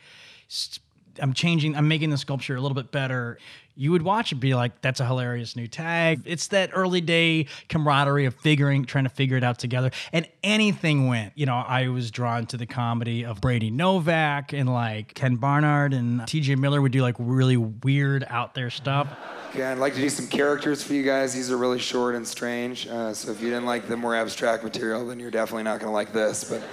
st- 0.48 0.80
I'm 1.22 1.34
changing, 1.34 1.76
I'm 1.76 1.88
making 1.88 2.10
the 2.10 2.18
sculpture 2.18 2.56
a 2.56 2.62
little 2.62 2.76
bit 2.76 2.92
better. 2.92 3.38
You 3.76 3.92
would 3.92 4.02
watch 4.02 4.32
it, 4.32 4.36
be 4.36 4.54
like, 4.54 4.82
"That's 4.82 5.00
a 5.00 5.06
hilarious 5.06 5.56
new 5.56 5.68
tag." 5.68 6.22
It's 6.26 6.48
that 6.48 6.72
early 6.74 7.02
day 7.02 7.48
camaraderie 7.70 8.26
of 8.26 8.36
figuring, 8.36 8.86
trying 8.86 9.06
to 9.06 9.10
figure 9.10 9.38
it 9.38 9.44
out 9.44 9.60
together, 9.60 9.92
and 10.12 10.28
anything 10.44 11.08
went. 11.08 11.34
You 11.36 11.46
know, 11.46 11.56
I 11.56 11.88
was 11.88 12.12
drawn 12.12 12.46
to 12.48 12.58
the 12.58 12.66
comedy 12.66 13.26
of 13.26 13.42
Brady 13.42 13.72
Novak 13.72 14.54
and 14.54 14.72
like 14.72 15.14
Ken 15.14 15.36
Barnard 15.36 15.94
and 15.94 16.26
T.J. 16.28 16.56
Miller 16.56 16.82
would 16.82 16.92
do 16.92 17.02
like 17.02 17.16
really 17.18 17.58
weird, 17.58 18.26
out 18.30 18.54
there 18.54 18.70
stuff. 18.70 19.08
Yeah, 19.56 19.72
I'd 19.72 19.78
like 19.78 19.94
to 19.94 20.02
do 20.02 20.10
some 20.10 20.28
characters 20.28 20.84
for 20.84 20.94
you 20.94 21.04
guys. 21.04 21.34
These 21.34 21.52
are 21.52 21.58
really 21.58 21.80
short 21.80 22.16
and 22.16 22.28
strange. 22.28 22.88
Uh, 22.88 23.14
so 23.14 23.32
if 23.32 23.40
you 23.40 23.50
didn't 23.50 23.66
like 23.66 23.88
the 23.88 23.96
more 23.96 24.16
abstract 24.16 24.64
material, 24.64 25.06
then 25.06 25.20
you're 25.20 25.32
definitely 25.32 25.64
not 25.64 25.80
going 25.80 25.90
to 25.90 25.94
like 25.94 26.12
this. 26.12 26.44
But 26.44 26.64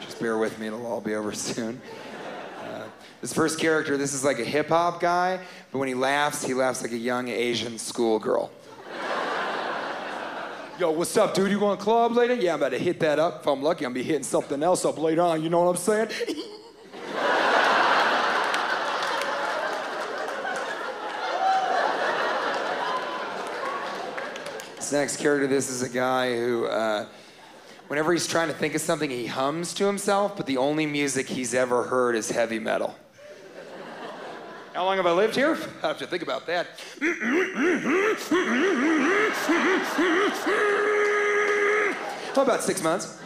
just 0.00 0.20
bear 0.20 0.36
with 0.36 0.58
me, 0.58 0.66
it'll 0.66 0.86
all 0.86 1.00
be 1.00 1.14
over 1.14 1.32
soon. 1.34 1.80
This 3.20 3.32
first 3.32 3.58
character, 3.58 3.96
this 3.96 4.12
is 4.12 4.24
like 4.24 4.38
a 4.38 4.44
hip 4.44 4.68
hop 4.68 5.00
guy, 5.00 5.40
but 5.72 5.78
when 5.78 5.88
he 5.88 5.94
laughs, 5.94 6.44
he 6.44 6.54
laughs 6.54 6.82
like 6.82 6.92
a 6.92 6.98
young 6.98 7.28
Asian 7.28 7.78
schoolgirl. 7.78 8.50
Yo, 10.78 10.90
what's 10.90 11.16
up, 11.16 11.32
dude? 11.32 11.50
You 11.50 11.58
going 11.58 11.78
to 11.78 11.82
club 11.82 12.12
later? 12.12 12.34
Yeah, 12.34 12.52
I'm 12.52 12.60
about 12.60 12.68
to 12.70 12.78
hit 12.78 13.00
that 13.00 13.18
up. 13.18 13.40
If 13.40 13.46
I'm 13.46 13.62
lucky, 13.62 13.86
I'm 13.86 13.92
gonna 13.92 14.02
be 14.02 14.06
hitting 14.06 14.22
something 14.22 14.62
else 14.62 14.84
up 14.84 14.98
later 14.98 15.22
on. 15.22 15.42
You 15.42 15.48
know 15.48 15.62
what 15.62 15.70
I'm 15.70 15.76
saying? 15.76 16.10
This 24.86 24.92
next 24.92 25.16
character, 25.16 25.48
this 25.48 25.68
is 25.68 25.82
a 25.82 25.88
guy 25.88 26.36
who, 26.36 26.66
uh, 26.66 27.06
whenever 27.88 28.12
he's 28.12 28.28
trying 28.28 28.46
to 28.46 28.54
think 28.54 28.76
of 28.76 28.80
something, 28.80 29.10
he 29.10 29.26
hums 29.26 29.74
to 29.74 29.84
himself, 29.84 30.36
but 30.36 30.46
the 30.46 30.58
only 30.58 30.86
music 30.86 31.26
he's 31.26 31.54
ever 31.54 31.82
heard 31.82 32.14
is 32.14 32.30
heavy 32.30 32.60
metal. 32.60 32.94
How 34.76 34.84
long 34.84 34.98
have 34.98 35.06
I 35.06 35.12
lived 35.12 35.34
here? 35.34 35.56
I 35.82 35.86
have 35.86 35.96
to 36.00 36.06
think 36.06 36.22
about 36.22 36.44
that. 36.48 36.66
How 42.34 42.42
about 42.42 42.62
six 42.62 42.82
months? 42.82 43.18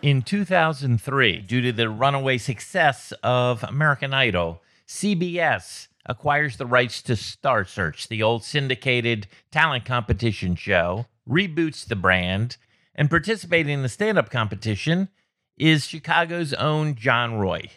In 0.00 0.22
2003, 0.22 1.40
due 1.40 1.60
to 1.60 1.72
the 1.72 1.90
runaway 1.90 2.38
success 2.38 3.12
of 3.24 3.64
American 3.64 4.14
Idol, 4.14 4.62
CBS 4.86 5.88
acquires 6.06 6.56
the 6.56 6.66
rights 6.66 7.02
to 7.02 7.16
Star 7.16 7.64
Search, 7.64 8.06
the 8.06 8.22
old 8.22 8.44
syndicated 8.44 9.26
talent 9.50 9.84
competition 9.84 10.54
show, 10.54 11.06
reboots 11.28 11.84
the 11.84 11.96
brand, 11.96 12.58
and 12.98 13.08
participating 13.08 13.72
in 13.72 13.82
the 13.82 13.88
stand 13.88 14.18
up 14.18 14.28
competition 14.28 15.08
is 15.56 15.86
Chicago's 15.86 16.52
own 16.52 16.96
John 16.96 17.36
Roy. 17.36 17.70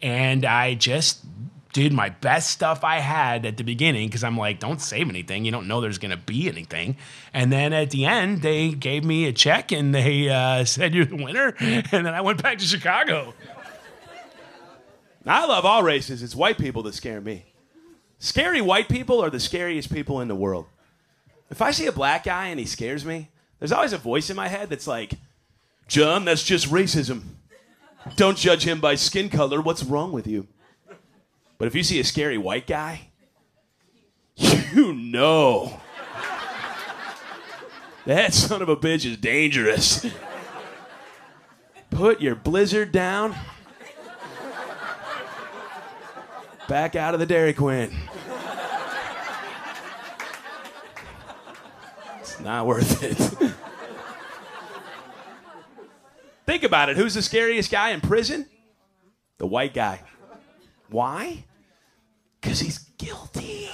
And 0.00 0.44
I 0.44 0.74
just 0.74 1.24
did 1.72 1.92
my 1.92 2.08
best 2.08 2.52
stuff 2.52 2.84
I 2.84 3.00
had 3.00 3.44
at 3.44 3.56
the 3.56 3.64
beginning 3.64 4.06
because 4.06 4.22
I'm 4.22 4.38
like, 4.38 4.60
don't 4.60 4.80
save 4.80 5.08
anything. 5.08 5.44
You 5.44 5.50
don't 5.50 5.66
know 5.66 5.80
there's 5.80 5.98
going 5.98 6.12
to 6.12 6.16
be 6.16 6.48
anything. 6.48 6.96
And 7.34 7.52
then 7.52 7.72
at 7.72 7.90
the 7.90 8.06
end, 8.06 8.42
they 8.42 8.70
gave 8.70 9.04
me 9.04 9.26
a 9.26 9.32
check 9.32 9.72
and 9.72 9.92
they 9.92 10.28
uh, 10.28 10.64
said, 10.64 10.94
you're 10.94 11.04
the 11.04 11.16
winner. 11.16 11.54
And 11.60 12.06
then 12.06 12.14
I 12.14 12.20
went 12.20 12.40
back 12.40 12.58
to 12.58 12.64
Chicago. 12.64 13.34
I 15.26 15.44
love 15.44 15.64
all 15.64 15.82
races. 15.82 16.22
It's 16.22 16.36
white 16.36 16.56
people 16.56 16.84
that 16.84 16.94
scare 16.94 17.20
me. 17.20 17.46
Scary 18.20 18.60
white 18.60 18.88
people 18.88 19.22
are 19.22 19.30
the 19.30 19.40
scariest 19.40 19.92
people 19.92 20.20
in 20.20 20.28
the 20.28 20.36
world. 20.36 20.66
If 21.50 21.60
I 21.60 21.72
see 21.72 21.86
a 21.86 21.92
black 21.92 22.24
guy 22.24 22.46
and 22.46 22.60
he 22.60 22.66
scares 22.66 23.04
me, 23.04 23.30
there's 23.58 23.72
always 23.72 23.92
a 23.92 23.98
voice 23.98 24.30
in 24.30 24.36
my 24.36 24.48
head 24.48 24.70
that's 24.70 24.86
like, 24.86 25.14
John, 25.88 26.24
that's 26.24 26.42
just 26.42 26.70
racism. 26.70 27.22
Don't 28.16 28.38
judge 28.38 28.64
him 28.64 28.80
by 28.80 28.94
skin 28.94 29.28
color. 29.28 29.60
What's 29.60 29.82
wrong 29.82 30.12
with 30.12 30.26
you? 30.26 30.46
But 31.58 31.66
if 31.66 31.74
you 31.74 31.82
see 31.82 31.98
a 31.98 32.04
scary 32.04 32.38
white 32.38 32.66
guy, 32.66 33.08
you 34.36 34.92
know 34.92 35.80
that 38.06 38.32
son 38.32 38.62
of 38.62 38.68
a 38.68 38.76
bitch 38.76 39.04
is 39.04 39.16
dangerous. 39.16 40.06
Put 41.90 42.20
your 42.20 42.34
blizzard 42.36 42.92
down. 42.92 43.34
Back 46.68 46.94
out 46.94 47.14
of 47.14 47.20
the 47.20 47.26
Dairy 47.26 47.54
Queen. 47.54 47.90
It's 52.38 52.44
not 52.44 52.66
worth 52.66 53.02
it. 53.02 53.16
Think 56.46 56.62
about 56.62 56.88
it. 56.88 56.96
Who's 56.96 57.14
the 57.14 57.22
scariest 57.22 57.70
guy 57.70 57.90
in 57.90 58.00
prison? 58.00 58.46
The 59.38 59.46
white 59.46 59.74
guy. 59.74 60.00
Why? 60.88 61.44
Because 62.40 62.60
he's 62.60 62.78
guilty. 62.96 63.68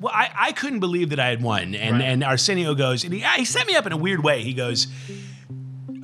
Well, 0.00 0.12
I, 0.12 0.30
I 0.36 0.52
couldn't 0.52 0.80
believe 0.80 1.10
that 1.10 1.20
I 1.20 1.28
had 1.28 1.42
won. 1.42 1.74
And, 1.76 1.96
Right. 1.98 2.02
and 2.04 2.24
Arsenio 2.24 2.74
goes, 2.74 3.04
and 3.04 3.14
he, 3.14 3.22
ah, 3.24 3.34
he 3.36 3.44
set 3.44 3.66
me 3.68 3.76
up 3.76 3.86
in 3.86 3.92
a 3.92 3.96
weird 3.96 4.24
way. 4.24 4.42
He 4.42 4.52
goes, 4.52 4.88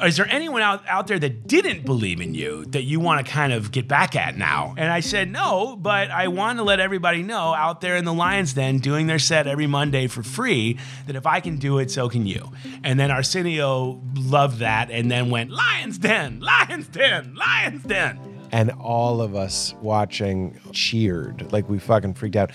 Is 0.02 0.16
there 0.16 0.28
anyone 0.28 0.62
out, 0.62 0.86
out 0.86 1.08
there 1.08 1.18
that 1.18 1.46
didn't 1.48 1.84
believe 1.84 2.20
in 2.20 2.32
you 2.34 2.64
that 2.66 2.82
you 2.84 3.00
want 3.00 3.26
to 3.26 3.32
kind 3.32 3.52
of 3.52 3.72
get 3.72 3.88
back 3.88 4.14
at 4.14 4.36
now? 4.36 4.74
And 4.78 4.92
I 4.92 5.00
said, 5.00 5.30
No, 5.30 5.76
but 5.76 6.10
I 6.10 6.28
want 6.28 6.58
to 6.58 6.62
let 6.62 6.78
everybody 6.78 7.22
know 7.22 7.54
out 7.54 7.80
there 7.80 7.96
in 7.96 8.04
the 8.04 8.12
Lions 8.12 8.54
Den 8.54 8.78
doing 8.78 9.08
their 9.08 9.18
set 9.18 9.46
every 9.46 9.66
Monday 9.66 10.06
for 10.06 10.22
free 10.22 10.78
that 11.06 11.16
if 11.16 11.26
I 11.26 11.40
can 11.40 11.56
do 11.56 11.78
it, 11.78 11.90
so 11.90 12.08
can 12.08 12.26
you. 12.26 12.52
And 12.84 12.98
then 13.00 13.10
Arsenio 13.10 14.00
loved 14.14 14.58
that 14.60 14.90
and 14.90 15.10
then 15.10 15.30
went, 15.30 15.50
Lions 15.50 15.98
Den, 15.98 16.40
Lions 16.40 16.86
Den, 16.88 17.34
Lions 17.34 17.82
Den. 17.82 18.20
and 18.52 18.70
all 18.70 19.20
of 19.20 19.34
us 19.34 19.74
watching 19.82 20.58
cheered 20.72 21.50
like 21.52 21.68
we 21.68 21.78
fucking 21.78 22.14
freaked 22.14 22.36
out 22.36 22.50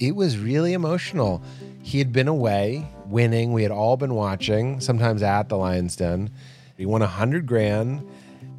it 0.00 0.16
was 0.16 0.38
really 0.38 0.72
emotional 0.72 1.42
he 1.82 1.98
had 1.98 2.12
been 2.14 2.28
away 2.28 2.88
winning 3.06 3.52
we 3.52 3.62
had 3.62 3.70
all 3.70 3.96
been 3.98 4.14
watching 4.14 4.80
sometimes 4.80 5.22
at 5.22 5.50
the 5.50 5.56
lions 5.56 5.96
den 5.96 6.30
he 6.76 6.86
won 6.86 7.02
a 7.02 7.06
hundred 7.06 7.46
grand 7.46 8.06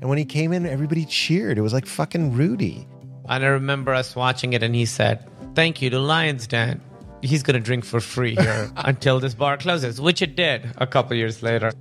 and 0.01 0.10
when 0.10 0.17
he 0.17 0.25
came 0.25 0.51
in 0.54 0.65
everybody 0.65 1.06
cheered 1.06 1.58
it 1.58 1.62
was 1.62 1.73
like 1.73 1.86
fucking 1.86 2.34
rudy 2.34 2.88
And 3.28 3.43
I 3.43 3.47
remember 3.47 3.91
us 3.93 4.15
watching 4.15 4.54
it, 4.54 4.62
and 4.62 4.75
he 4.75 4.86
said, 4.86 5.25
"Thank 5.56 5.82
you 5.82 5.89
to 5.89 5.99
Lions 5.99 6.45
Den. 6.45 6.80
He's 7.23 7.41
gonna 7.41 7.60
drink 7.60 7.84
for 7.84 7.99
free 7.99 8.36
here 8.36 8.69
until 8.78 9.19
this 9.19 9.34
bar 9.34 9.58
closes," 9.58 9.99
which 9.99 10.21
it 10.21 10.36
did 10.36 10.62
a 10.78 10.86
couple 10.86 11.17
years 11.17 11.41
later. 11.41 11.71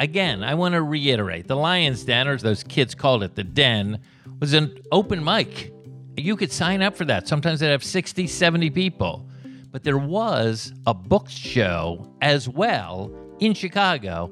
Again, 0.00 0.42
I 0.42 0.54
want 0.54 0.74
to 0.74 0.82
reiterate 0.82 1.46
the 1.46 1.56
Lions 1.56 2.04
Den, 2.04 2.26
or 2.28 2.32
as 2.32 2.42
those 2.42 2.62
kids 2.62 2.94
called 2.94 3.22
it, 3.22 3.34
the 3.34 3.44
Den, 3.44 3.98
was 4.40 4.54
an 4.54 4.78
open 4.92 5.22
mic. 5.22 5.72
You 6.16 6.36
could 6.36 6.52
sign 6.52 6.80
up 6.82 6.96
for 6.96 7.04
that. 7.04 7.28
Sometimes 7.28 7.60
they'd 7.60 7.68
have 7.70 7.84
60, 7.84 8.26
70 8.26 8.70
people. 8.70 9.28
But 9.72 9.82
there 9.84 9.98
was 9.98 10.72
a 10.86 10.94
book 10.94 11.28
show 11.28 12.10
as 12.22 12.48
well 12.48 13.10
in 13.40 13.52
Chicago 13.54 14.30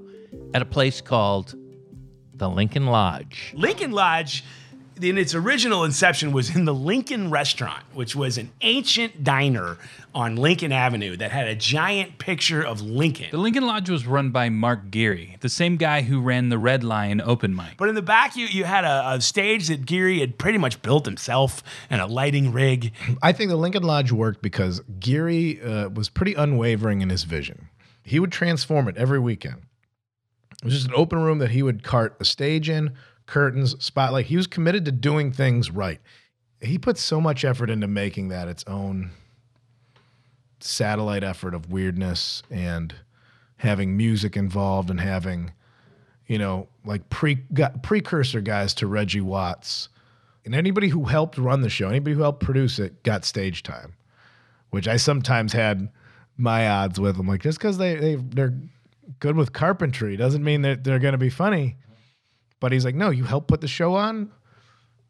at 0.55 0.63
a 0.63 0.65
place 0.67 1.01
called 1.01 1.55
the 2.35 2.49
Lincoln 2.49 2.87
Lodge. 2.87 3.53
Lincoln 3.57 3.93
Lodge 3.93 4.45
in 5.01 5.19
its 5.19 5.35
original 5.35 5.85
inception 5.85 6.33
was 6.33 6.55
in 6.55 6.65
the 6.65 6.75
Lincoln 6.75 7.31
Restaurant, 7.31 7.85
which 7.93 8.17
was 8.17 8.39
an 8.39 8.51
ancient 8.63 9.23
diner 9.23 9.77
on 10.15 10.37
Lincoln 10.37 10.73
Avenue 10.73 11.17
that 11.17 11.31
had 11.31 11.49
a 11.49 11.55
giant 11.55 12.19
picture 12.19 12.63
of 12.63 12.81
Lincoln. 12.81 13.27
The 13.31 13.37
Lincoln 13.39 13.67
Lodge 13.67 13.91
was 13.91 14.07
run 14.07 14.31
by 14.31 14.49
Mark 14.49 14.91
Geary, 14.91 15.37
the 15.41 15.51
same 15.51 15.77
guy 15.77 16.03
who 16.03 16.21
ran 16.21 16.49
the 16.49 16.59
Red 16.59 16.83
Lion 16.83 17.21
open 17.21 17.55
mic. 17.55 17.77
But 17.77 17.91
in 17.91 17.95
the 17.95 18.03
back, 18.03 18.37
you, 18.37 18.47
you 18.47 18.65
had 18.65 18.85
a, 18.85 19.13
a 19.13 19.21
stage 19.21 19.69
that 19.69 19.85
Geary 19.85 20.21
had 20.21 20.39
pretty 20.39 20.59
much 20.59 20.81
built 20.81 21.05
himself 21.05 21.63
and 21.91 22.01
a 22.01 22.07
lighting 22.07 22.53
rig. 22.53 22.93
I 23.23 23.33
think 23.33 23.51
the 23.51 23.57
Lincoln 23.57 23.83
Lodge 23.83 24.13
worked 24.13 24.41
because 24.41 24.81
Geary 24.99 25.61
uh, 25.61 25.91
was 25.91 26.09
pretty 26.09 26.33
unwavering 26.35 27.03
in 27.03 27.11
his 27.11 27.25
vision. 27.25 27.69
He 28.03 28.19
would 28.19 28.33
transform 28.33 28.89
it 28.89 28.97
every 28.97 29.19
weekend. 29.19 29.63
It 30.63 30.65
was 30.65 30.75
just 30.75 30.89
an 30.89 30.95
open 30.97 31.23
room 31.23 31.39
that 31.39 31.51
he 31.51 31.63
would 31.63 31.83
cart 31.83 32.17
a 32.21 32.25
stage 32.25 32.69
in, 32.69 32.95
curtains, 33.27 33.77
spotlight. 33.85 34.27
He 34.27 34.37
was 34.37 34.47
committed 34.47 34.85
to 34.87 34.93
doing 34.93 35.33
things 35.33 35.71
right. 35.71 36.01
He 36.61 36.79
put 36.79 36.97
so 36.97 37.21
much 37.21 37.45
effort 37.45 37.69
into 37.69 37.87
making 37.87 38.29
that 38.29 38.49
its 38.49 38.65
own 38.67 39.11
satellite 40.61 41.23
effort 41.23 41.55
of 41.55 41.71
weirdness 41.71 42.43
and 42.51 42.95
having 43.59 43.97
music 43.97 44.37
involved 44.37 44.91
and 44.91 45.01
having, 45.01 45.53
you 46.27 46.39
know, 46.39 46.69
like 46.85 47.09
pre 47.11 47.37
precursor 47.83 48.41
guys 48.41 48.75
to 48.75 48.87
Reggie 48.87 49.21
Watts. 49.21 49.89
And 50.45 50.55
anybody 50.55 50.89
who 50.89 51.05
helped 51.05 51.39
run 51.39 51.63
the 51.63 51.69
show, 51.69 51.89
anybody 51.89 52.15
who 52.15 52.23
helped 52.23 52.43
produce 52.43 52.79
it, 52.79 53.03
got 53.03 53.25
stage 53.25 53.63
time, 53.63 53.95
which 54.71 54.87
I 54.87 54.97
sometimes 54.97 55.53
had 55.53 55.91
my 56.37 56.69
odds 56.69 57.01
with. 57.01 57.19
I'm 57.19 57.27
like, 57.27 57.43
just 57.43 57.59
because 57.59 57.79
they, 57.79 57.97
they 57.97 58.15
they're 58.15 58.55
good 59.19 59.37
with 59.37 59.53
carpentry 59.53 60.17
doesn't 60.17 60.43
mean 60.45 60.63
that 60.63 60.85
they're 60.85 60.99
going 60.99 61.13
to 61.13 61.19
be 61.19 61.31
funny. 61.31 61.77
But 62.61 62.73
he's 62.73 62.85
like, 62.85 62.95
no, 62.95 63.11
you 63.11 63.25
helped 63.25 63.49
put 63.49 63.61
the 63.61 63.69
show 63.69 63.95
on. 63.95 64.31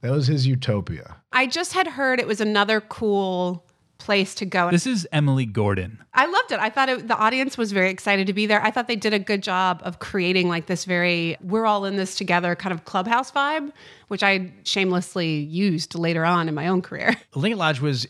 That 0.02 0.12
was 0.12 0.26
his 0.26 0.46
utopia. 0.46 1.16
I 1.32 1.46
just 1.46 1.72
had 1.72 1.86
heard 1.86 2.20
it 2.20 2.26
was 2.26 2.40
another 2.40 2.80
cool 2.80 3.64
place 3.98 4.34
to 4.36 4.44
go. 4.44 4.70
This 4.70 4.86
is 4.86 5.08
Emily 5.10 5.46
Gordon. 5.46 6.02
I 6.12 6.26
loved 6.26 6.52
it. 6.52 6.60
I 6.60 6.70
thought 6.70 6.88
it, 6.88 7.08
the 7.08 7.16
audience 7.16 7.56
was 7.56 7.72
very 7.72 7.90
excited 7.90 8.26
to 8.26 8.32
be 8.32 8.46
there. 8.46 8.62
I 8.62 8.70
thought 8.70 8.88
they 8.88 8.96
did 8.96 9.14
a 9.14 9.18
good 9.18 9.42
job 9.42 9.80
of 9.84 9.98
creating 9.98 10.48
like 10.48 10.66
this 10.66 10.84
very 10.84 11.36
we're 11.42 11.66
all 11.66 11.84
in 11.84 11.96
this 11.96 12.14
together 12.14 12.54
kind 12.54 12.72
of 12.72 12.84
clubhouse 12.84 13.30
vibe, 13.32 13.72
which 14.08 14.22
I 14.22 14.52
shamelessly 14.64 15.38
used 15.38 15.94
later 15.94 16.24
on 16.24 16.48
in 16.48 16.54
my 16.54 16.68
own 16.68 16.82
career. 16.82 17.16
Lincoln 17.34 17.58
Lodge 17.58 17.80
was 17.80 18.06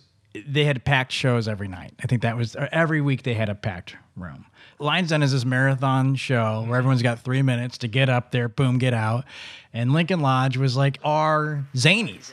they 0.47 0.65
had 0.65 0.85
packed 0.85 1.13
shows 1.13 1.49
every 1.49 1.69
night. 1.69 1.95
I 2.03 2.07
think 2.07 2.23
that 2.23 2.37
was 2.37 2.57
every 2.57 3.01
week 3.01 3.23
they 3.23 3.35
had 3.35 3.49
a 3.49 3.55
packed 3.55 3.97
room. 4.17 4.47
Lions 4.79 5.09
Den 5.09 5.23
is 5.23 5.33
this 5.33 5.45
marathon 5.45 6.17
show 6.17 6.65
where 6.67 6.77
everyone's 6.79 7.03
got 7.03 7.21
three 7.21 7.43
minutes 7.43 7.79
to 7.79 7.89
get 7.89 8.09
up 8.11 8.31
there, 8.31 8.49
boom, 8.49 8.79
get 8.79 8.93
out. 8.93 9.25
And 9.73 9.93
Lincoln 9.93 10.21
Lodge 10.21 10.57
was 10.57 10.77
like 10.77 10.99
our 11.03 11.65
zanies. 11.75 12.33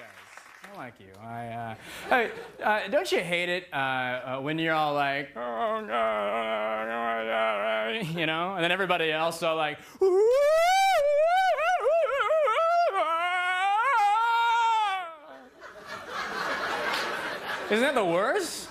I 0.74 0.78
like 0.78 0.94
you. 1.00 1.08
I, 1.22 1.48
uh, 1.48 1.76
hey, 2.10 2.32
uh, 2.62 2.88
don't 2.90 3.10
you 3.12 3.20
hate 3.20 3.50
it 3.50 3.68
uh, 3.72 3.76
uh, 3.76 4.40
when 4.42 4.60
you're 4.60 4.74
all 4.74 4.94
like, 4.94 5.30
"Oh, 5.38 5.80
you 8.14 8.26
know, 8.26 8.56
and 8.56 8.64
then 8.64 8.72
everybody 8.72 9.12
else 9.12 9.42
are 9.42 9.56
like, 9.56 9.78
isn't 17.72 17.82
that 17.82 17.96
the 17.96 18.04
worst? 18.06 18.68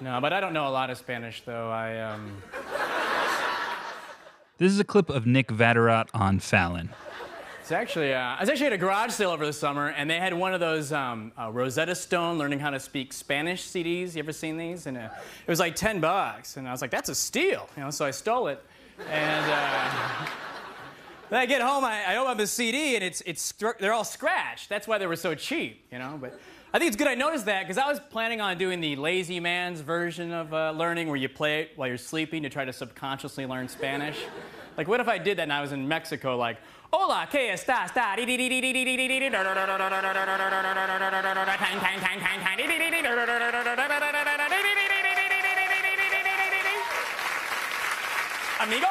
No, 0.00 0.20
but 0.20 0.32
I 0.32 0.40
don't 0.40 0.54
know 0.54 0.66
a 0.66 0.70
lot 0.70 0.90
of 0.90 0.98
Spanish 0.98 1.42
though. 1.42 1.70
I 1.70 2.00
um. 2.00 2.42
This 4.58 4.72
is 4.72 4.78
a 4.78 4.84
clip 4.84 5.08
of 5.08 5.26
Nick 5.26 5.48
Vatterott 5.48 6.08
on 6.12 6.38
Fallon. 6.38 6.90
It's 7.60 7.72
actually, 7.72 8.12
uh, 8.12 8.18
I 8.18 8.40
was 8.40 8.48
actually 8.50 8.66
at 8.66 8.72
a 8.74 8.78
garage 8.78 9.12
sale 9.12 9.30
over 9.30 9.46
the 9.46 9.54
summer, 9.54 9.88
and 9.88 10.10
they 10.10 10.18
had 10.18 10.34
one 10.34 10.52
of 10.52 10.60
those 10.60 10.92
um, 10.92 11.32
uh, 11.38 11.50
Rosetta 11.50 11.94
Stone 11.94 12.36
learning 12.36 12.58
how 12.58 12.68
to 12.68 12.80
speak 12.80 13.12
Spanish 13.12 13.66
CDs. 13.66 14.14
You 14.14 14.18
ever 14.18 14.32
seen 14.32 14.58
these? 14.58 14.86
And 14.86 14.98
uh, 14.98 15.08
it 15.46 15.50
was 15.50 15.60
like 15.60 15.76
10 15.76 16.00
bucks, 16.00 16.56
and 16.56 16.68
I 16.68 16.72
was 16.72 16.82
like, 16.82 16.90
that's 16.90 17.08
a 17.08 17.14
steal, 17.14 17.70
you 17.76 17.82
know. 17.82 17.90
So 17.90 18.04
I 18.04 18.10
stole 18.10 18.48
it, 18.48 18.62
and 19.08 19.50
uh, 19.50 20.26
then 21.30 21.38
I 21.38 21.46
get 21.46 21.62
home, 21.62 21.84
I, 21.84 22.02
I 22.06 22.16
open 22.16 22.32
up 22.32 22.38
the 22.38 22.46
CD, 22.46 22.96
and 22.96 23.04
it's 23.04 23.22
it's 23.24 23.54
they're 23.78 23.94
all 23.94 24.04
scratched. 24.04 24.68
That's 24.68 24.86
why 24.88 24.98
they 24.98 25.06
were 25.06 25.16
so 25.16 25.34
cheap, 25.34 25.86
you 25.90 25.98
know. 25.98 26.18
But 26.20 26.38
I 26.72 26.78
think 26.78 26.86
it's 26.86 26.96
good 26.96 27.08
I 27.08 27.16
noticed 27.16 27.46
that 27.46 27.64
because 27.64 27.78
I 27.78 27.88
was 27.88 27.98
planning 27.98 28.40
on 28.40 28.56
doing 28.56 28.80
the 28.80 28.94
lazy 28.94 29.40
man's 29.40 29.80
version 29.80 30.32
of 30.32 30.54
uh, 30.54 30.70
learning 30.70 31.08
where 31.08 31.16
you 31.16 31.28
play 31.28 31.62
it 31.62 31.72
while 31.74 31.88
you're 31.88 31.98
sleeping 31.98 32.44
to 32.44 32.48
try 32.48 32.64
to 32.64 32.72
subconsciously 32.72 33.44
learn 33.44 33.68
Spanish. 33.68 34.16
like, 34.76 34.86
what 34.86 35.00
if 35.00 35.08
I 35.08 35.18
did 35.18 35.38
that 35.38 35.42
and 35.42 35.52
I 35.52 35.62
was 35.62 35.72
in 35.72 35.88
Mexico, 35.88 36.36
like, 36.36 36.58
Hola, 36.92 37.28
¿qué 37.30 37.52
estás? 37.52 37.92
Amigo? 48.60 48.86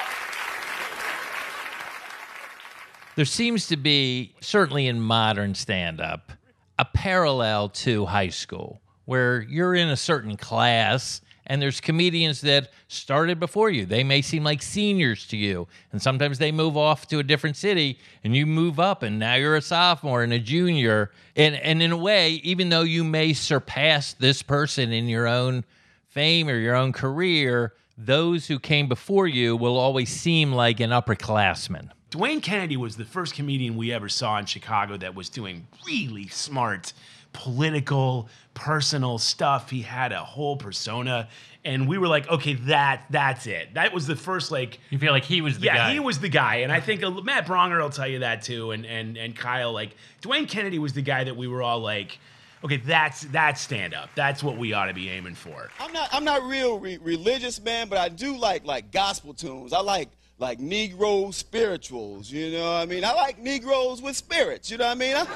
There 3.16 3.26
seems 3.26 3.68
to 3.68 3.78
be, 3.78 4.34
certainly 4.42 4.88
in 4.88 5.00
modern 5.00 5.56
stand 5.56 6.00
up, 6.02 6.32
a 6.80 6.86
parallel 6.86 7.68
to 7.68 8.06
high 8.06 8.30
school 8.30 8.82
where 9.04 9.42
you're 9.42 9.76
in 9.76 9.90
a 9.90 9.98
certain 9.98 10.38
class 10.38 11.22
and 11.46 11.62
there's 11.62 11.82
comedians 11.82 12.42
that 12.42 12.72
started 12.88 13.40
before 13.40 13.70
you. 13.70 13.86
They 13.86 14.04
may 14.04 14.22
seem 14.22 14.44
like 14.44 14.62
seniors 14.62 15.28
to 15.28 15.38
you, 15.38 15.68
and 15.92 16.00
sometimes 16.02 16.38
they 16.38 16.52
move 16.52 16.78
off 16.78 17.08
to 17.08 17.20
a 17.20 17.24
different 17.24 17.58
city 17.58 18.00
and 18.24 18.36
you 18.36 18.46
move 18.46 18.80
up 18.80 19.04
and 19.04 19.20
now 19.20 19.34
you're 19.36 19.58
a 19.58 19.62
sophomore 19.62 20.24
and 20.24 20.32
a 20.32 20.40
junior. 20.40 21.12
And 21.36 21.56
and 21.56 21.82
in 21.82 21.92
a 21.92 21.98
way, 21.98 22.34
even 22.44 22.70
though 22.70 22.84
you 22.84 23.04
may 23.04 23.34
surpass 23.34 24.14
this 24.14 24.42
person 24.42 24.94
in 24.94 25.10
your 25.10 25.28
own 25.28 25.66
fame 26.08 26.48
or 26.48 26.58
your 26.58 26.76
own 26.76 26.94
career, 26.94 27.74
those 27.98 28.48
who 28.48 28.58
came 28.58 28.88
before 28.88 29.28
you 29.28 29.58
will 29.58 29.78
always 29.78 30.10
seem 30.10 30.54
like 30.54 30.80
an 30.80 30.92
upperclassman. 30.92 31.90
Dwayne 32.12 32.42
Kennedy 32.42 32.76
was 32.78 32.98
the 32.98 33.06
first 33.06 33.36
comedian 33.36 33.78
we 33.78 33.92
ever 33.94 34.10
saw 34.10 34.38
in 34.40 34.46
Chicago 34.46 34.98
that 34.98 35.14
was 35.16 35.30
doing 35.30 35.68
really 35.86 36.28
smart 36.28 36.94
political, 37.34 38.28
personal 38.54 39.18
stuff. 39.18 39.70
He 39.70 39.82
had 39.84 40.12
a 40.12 40.24
whole 40.24 40.58
persona. 40.58 41.30
And 41.64 41.88
we 41.88 41.98
were 41.98 42.08
like, 42.08 42.28
okay, 42.30 42.54
that 42.54 43.04
that's 43.10 43.46
it. 43.46 43.74
That 43.76 43.94
was 43.94 44.08
the 44.08 44.16
first 44.16 44.50
like 44.50 44.80
You 44.90 44.98
feel 44.98 45.12
like 45.12 45.26
he 45.26 45.42
was 45.42 45.60
the 45.60 45.68
guy. 45.68 45.76
yeah, 45.76 45.88
guy. 45.88 45.94
he 45.94 46.00
was 46.00 46.20
the 46.20 46.30
guy, 46.30 46.56
and 46.58 46.72
I 46.72 46.80
think 46.80 47.02
Matt 47.24 47.46
Braunger 47.46 47.82
will 47.82 47.90
tell 47.90 48.08
you 48.08 48.20
that 48.20 48.42
too, 48.44 48.72
and 48.72 48.86
and 48.86 49.18
and 49.18 49.36
Kyle. 49.36 49.74
Like 49.74 49.96
Dwayne 50.22 50.48
Kennedy 50.48 50.80
was 50.80 50.94
the 50.94 51.02
guy 51.02 51.26
that 51.26 51.36
we 51.36 51.48
were 51.48 51.62
all 51.62 51.80
like, 51.80 52.18
okay, 52.64 52.78
that's 52.78 53.24
that's 53.24 53.60
stand 53.60 53.94
up. 53.94 54.10
That's 54.16 54.42
what 54.42 54.58
we 54.58 54.72
ought 54.72 54.86
to 54.86 54.94
be 54.94 55.10
aiming 55.10 55.36
for. 55.36 55.70
I'm 55.80 55.92
not 55.92 56.10
I'm 56.14 56.24
not 56.24 56.44
real 56.44 56.80
re- 56.80 56.98
religious, 57.02 57.62
man, 57.62 57.90
but 57.90 57.98
I 57.98 58.08
do 58.08 58.38
like 58.38 58.66
like 58.66 58.92
gospel 58.92 59.34
tunes. 59.34 59.74
I 59.74 59.82
like 59.82 60.10
like 60.40 60.60
Negro 60.60 61.34
spirituals, 61.34 62.32
you 62.32 62.52
know 62.52 62.64
what 62.64 62.82
I 62.82 62.86
mean? 62.86 63.04
I 63.04 63.12
like 63.14 63.40
Negroes 63.40 64.02
with 64.02 64.16
spirits, 64.16 64.72
you 64.72 64.78
know 64.78 64.86
what 64.86 64.92
I 64.92 64.96
mean? 64.96 65.16
I, 65.16 65.28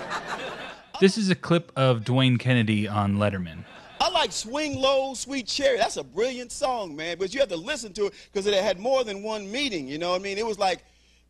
This 0.99 1.17
is 1.17 1.29
a 1.29 1.35
clip 1.35 1.71
of 1.75 2.01
Dwayne 2.01 2.39
Kennedy 2.39 2.87
on 2.87 3.17
Letterman. 3.17 3.65
I 3.99 4.09
like 4.09 4.31
Swing 4.31 4.75
Low, 4.75 5.13
Sweet 5.13 5.47
Cherry. 5.47 5.77
That's 5.77 5.97
a 5.97 6.03
brilliant 6.03 6.51
song, 6.51 6.95
man, 6.95 7.17
but 7.19 7.33
you 7.33 7.41
have 7.41 7.49
to 7.49 7.57
listen 7.57 7.93
to 7.93 8.07
it 8.07 8.13
because 8.31 8.47
it 8.47 8.53
had 8.53 8.79
more 8.79 9.03
than 9.03 9.23
one 9.23 9.51
meaning, 9.51 9.87
you 9.87 9.97
know 9.97 10.11
what 10.11 10.21
I 10.21 10.23
mean? 10.23 10.37
It 10.37 10.45
was 10.45 10.57
like, 10.57 10.85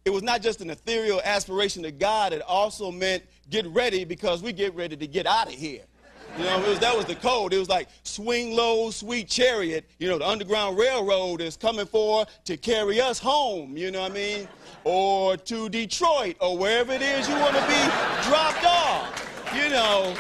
it 0.06 0.12
was 0.12 0.22
not 0.22 0.42
just 0.42 0.62
an 0.62 0.70
ethereal 0.70 1.22
aspiration 1.24 1.82
to 1.84 1.92
God, 1.92 2.34
it 2.34 2.42
also 2.44 2.92
meant 2.92 3.24
get 3.50 3.66
ready 3.68 4.06
because 4.06 4.44
we 4.44 4.54
get 4.54 4.76
ready 4.76 4.96
to 4.96 5.08
get 5.08 5.26
out 5.26 5.48
of 5.48 5.54
here. 5.54 5.82
You 6.38 6.46
know, 6.46 6.60
was, 6.68 6.80
that 6.80 6.96
was 6.96 7.06
the 7.06 7.16
code. 7.16 7.54
It 7.54 7.60
was 7.60 7.70
like 7.70 7.88
swing 8.04 8.56
low, 8.56 8.90
sweet 8.90 9.28
chariot. 9.28 9.88
You 10.00 10.10
know, 10.10 10.18
the 10.18 10.28
Underground 10.28 10.78
Railroad 10.78 11.42
is 11.42 11.56
coming 11.56 11.86
for 11.86 12.26
to 12.46 12.58
carry 12.58 13.00
us 13.00 13.20
home. 13.20 13.78
You 13.78 13.92
know 13.92 14.02
what 14.02 14.12
I 14.12 14.16
mean? 14.16 14.48
Or 14.84 15.38
to 15.38 15.70
Detroit 15.70 16.38
or 16.40 16.58
wherever 16.58 16.92
it 16.92 17.04
is 17.04 17.30
you 17.30 17.36
want 17.36 17.56
to 17.56 17.62
be 17.68 18.28
dropped 18.28 18.66
off. 18.66 19.30
You 19.56 19.70
know, 19.70 20.16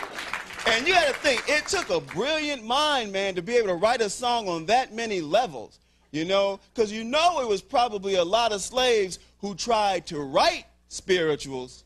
and 0.67 0.87
you 0.87 0.93
got 0.93 1.07
to 1.07 1.13
think 1.15 1.43
it 1.47 1.65
took 1.65 1.89
a 1.89 1.99
brilliant 1.99 2.63
mind, 2.63 3.11
man, 3.11 3.33
to 3.33 3.41
be 3.41 3.55
able 3.55 3.69
to 3.69 3.75
write 3.75 4.01
a 4.01 4.09
song 4.09 4.47
on 4.47 4.67
that 4.67 4.93
many 4.93 5.19
levels. 5.19 5.79
You 6.11 6.25
know, 6.25 6.59
because 6.73 6.91
you 6.91 7.03
know 7.03 7.41
it 7.41 7.47
was 7.47 7.63
probably 7.63 8.15
a 8.15 8.23
lot 8.23 8.51
of 8.51 8.61
slaves 8.61 9.17
who 9.39 9.55
tried 9.55 10.05
to 10.07 10.19
write 10.19 10.65
spirituals. 10.89 11.83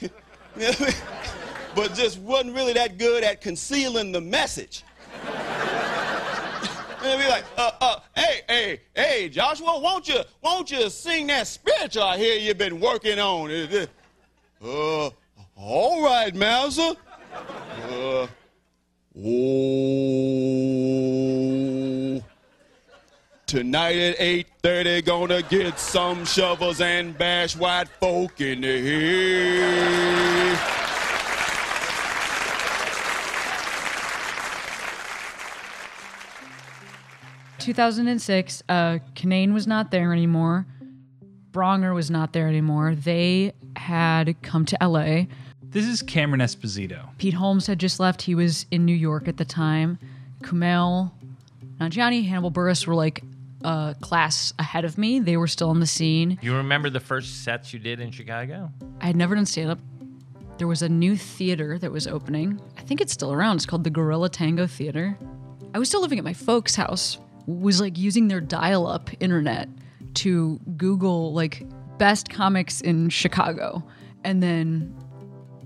But 1.74 1.94
just 1.94 2.18
wasn't 2.18 2.54
really 2.54 2.72
that 2.72 2.98
good 2.98 3.22
at 3.22 3.40
concealing 3.40 4.12
the 4.12 4.20
message. 4.20 4.82
and 7.02 7.20
be 7.20 7.28
like, 7.28 7.44
uh, 7.56 7.70
uh, 7.80 8.00
hey, 8.16 8.40
hey, 8.48 8.80
hey, 8.94 9.28
Joshua, 9.28 9.78
won't 9.78 10.08
you, 10.08 10.20
won't 10.42 10.70
you 10.70 10.90
sing 10.90 11.28
that 11.28 11.46
spiritual 11.46 12.02
I 12.02 12.18
hear 12.18 12.38
you've 12.38 12.58
been 12.58 12.80
working 12.80 13.18
on? 13.18 13.50
Uh, 14.62 15.10
all 15.56 16.02
right, 16.04 16.34
Mouser. 16.34 16.94
Uh, 17.32 18.26
oh, 19.16 19.30
Tonight 23.50 23.96
at 23.96 24.16
8.30, 24.18 25.04
gonna 25.04 25.42
get 25.42 25.76
some 25.76 26.24
shovels 26.24 26.80
and 26.80 27.18
bash 27.18 27.56
white 27.56 27.88
folk 27.88 28.40
in 28.40 28.60
the 28.60 28.80
head. 28.80 30.58
2006, 37.58 38.62
uh, 38.68 38.98
Kinane 39.16 39.52
was 39.52 39.66
not 39.66 39.90
there 39.90 40.12
anymore. 40.12 40.64
Braunger 41.50 41.92
was 41.92 42.08
not 42.08 42.32
there 42.32 42.46
anymore. 42.46 42.94
They 42.94 43.52
had 43.74 44.40
come 44.42 44.64
to 44.66 44.78
LA. 44.80 45.24
This 45.60 45.86
is 45.86 46.02
Cameron 46.02 46.40
Esposito. 46.40 47.08
Pete 47.18 47.34
Holmes 47.34 47.66
had 47.66 47.80
just 47.80 47.98
left. 47.98 48.22
He 48.22 48.36
was 48.36 48.66
in 48.70 48.84
New 48.84 48.94
York 48.94 49.26
at 49.26 49.38
the 49.38 49.44
time. 49.44 49.98
Kumail, 50.40 51.10
Nanjiani, 51.80 52.28
Hannibal 52.28 52.52
Buress 52.52 52.86
were 52.86 52.94
like 52.94 53.24
a 53.64 53.94
class 54.00 54.52
ahead 54.58 54.84
of 54.84 54.98
me. 54.98 55.18
They 55.18 55.36
were 55.36 55.46
still 55.46 55.70
on 55.70 55.80
the 55.80 55.86
scene. 55.86 56.38
You 56.42 56.56
remember 56.56 56.90
the 56.90 57.00
first 57.00 57.44
sets 57.44 57.72
you 57.72 57.78
did 57.78 58.00
in 58.00 58.10
Chicago? 58.10 58.70
I 59.00 59.06
had 59.06 59.16
never 59.16 59.34
done 59.34 59.46
stand 59.46 59.70
up. 59.70 59.78
There 60.58 60.66
was 60.66 60.82
a 60.82 60.88
new 60.88 61.16
theater 61.16 61.78
that 61.78 61.90
was 61.90 62.06
opening. 62.06 62.60
I 62.76 62.82
think 62.82 63.00
it's 63.00 63.12
still 63.12 63.32
around. 63.32 63.56
It's 63.56 63.66
called 63.66 63.84
the 63.84 63.90
Gorilla 63.90 64.28
Tango 64.28 64.66
Theater. 64.66 65.16
I 65.74 65.78
was 65.78 65.88
still 65.88 66.02
living 66.02 66.18
at 66.18 66.24
my 66.24 66.34
folks' 66.34 66.74
house, 66.74 67.18
was 67.46 67.80
like 67.80 67.96
using 67.96 68.28
their 68.28 68.40
dial 68.40 68.86
up 68.86 69.10
internet 69.20 69.68
to 70.14 70.58
Google 70.76 71.32
like 71.32 71.64
best 71.98 72.28
comics 72.28 72.80
in 72.80 73.08
Chicago 73.08 73.82
and 74.24 74.42
then 74.42 74.94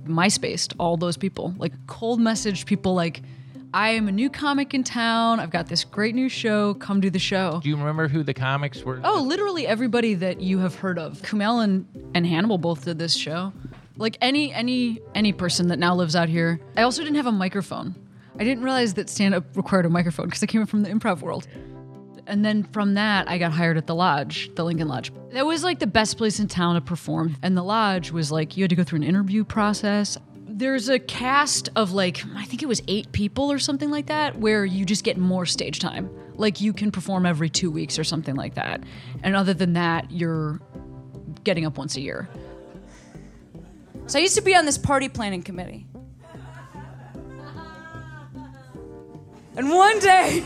MySpace 0.04 0.72
all 0.78 0.96
those 0.96 1.16
people. 1.16 1.54
Like 1.58 1.72
cold 1.86 2.20
message 2.20 2.66
people 2.66 2.94
like, 2.94 3.22
I 3.74 3.88
am 3.88 4.06
a 4.06 4.12
new 4.12 4.30
comic 4.30 4.72
in 4.72 4.84
town. 4.84 5.40
I've 5.40 5.50
got 5.50 5.66
this 5.66 5.82
great 5.82 6.14
new 6.14 6.28
show. 6.28 6.74
Come 6.74 7.00
do 7.00 7.10
the 7.10 7.18
show. 7.18 7.58
Do 7.60 7.68
you 7.68 7.76
remember 7.76 8.06
who 8.06 8.22
the 8.22 8.32
comics 8.32 8.84
were? 8.84 9.00
Oh, 9.02 9.20
literally 9.20 9.66
everybody 9.66 10.14
that 10.14 10.40
you 10.40 10.60
have 10.60 10.76
heard 10.76 10.96
of. 10.96 11.20
Kumail 11.22 11.64
and, 11.64 11.84
and 12.14 12.24
Hannibal 12.24 12.56
both 12.56 12.84
did 12.84 13.00
this 13.00 13.16
show. 13.16 13.52
Like 13.96 14.16
any 14.20 14.52
any 14.54 15.00
any 15.16 15.32
person 15.32 15.66
that 15.68 15.80
now 15.80 15.92
lives 15.92 16.14
out 16.14 16.28
here. 16.28 16.60
I 16.76 16.82
also 16.82 17.02
didn't 17.02 17.16
have 17.16 17.26
a 17.26 17.32
microphone. 17.32 17.96
I 18.38 18.44
didn't 18.44 18.62
realize 18.62 18.94
that 18.94 19.10
stand 19.10 19.34
up 19.34 19.44
required 19.56 19.86
a 19.86 19.90
microphone 19.90 20.26
because 20.26 20.44
I 20.44 20.46
came 20.46 20.64
from 20.66 20.84
the 20.84 20.90
improv 20.90 21.20
world. 21.20 21.48
And 22.28 22.44
then 22.44 22.62
from 22.62 22.94
that, 22.94 23.28
I 23.28 23.38
got 23.38 23.50
hired 23.50 23.76
at 23.76 23.88
the 23.88 23.94
lodge, 23.96 24.54
the 24.54 24.64
Lincoln 24.64 24.86
Lodge. 24.86 25.12
That 25.32 25.46
was 25.46 25.64
like 25.64 25.80
the 25.80 25.88
best 25.88 26.16
place 26.16 26.38
in 26.38 26.46
town 26.46 26.76
to 26.76 26.80
perform. 26.80 27.36
And 27.42 27.56
the 27.56 27.64
lodge 27.64 28.12
was 28.12 28.30
like, 28.30 28.56
you 28.56 28.62
had 28.62 28.70
to 28.70 28.76
go 28.76 28.84
through 28.84 28.98
an 28.98 29.02
interview 29.02 29.42
process. 29.42 30.16
There's 30.56 30.88
a 30.88 31.00
cast 31.00 31.68
of 31.74 31.90
like, 31.90 32.22
I 32.36 32.44
think 32.44 32.62
it 32.62 32.66
was 32.66 32.80
eight 32.86 33.10
people 33.10 33.50
or 33.50 33.58
something 33.58 33.90
like 33.90 34.06
that, 34.06 34.38
where 34.38 34.64
you 34.64 34.84
just 34.84 35.02
get 35.02 35.18
more 35.18 35.46
stage 35.46 35.80
time. 35.80 36.08
Like 36.36 36.60
you 36.60 36.72
can 36.72 36.92
perform 36.92 37.26
every 37.26 37.50
two 37.50 37.72
weeks 37.72 37.98
or 37.98 38.04
something 38.04 38.36
like 38.36 38.54
that. 38.54 38.84
And 39.24 39.34
other 39.34 39.52
than 39.52 39.72
that, 39.72 40.12
you're 40.12 40.60
getting 41.42 41.66
up 41.66 41.76
once 41.76 41.96
a 41.96 42.00
year. 42.00 42.28
So 44.06 44.16
I 44.16 44.22
used 44.22 44.36
to 44.36 44.42
be 44.42 44.54
on 44.54 44.64
this 44.64 44.78
party 44.78 45.08
planning 45.08 45.42
committee. 45.42 45.88
And 49.56 49.70
one 49.70 49.98
day, 49.98 50.44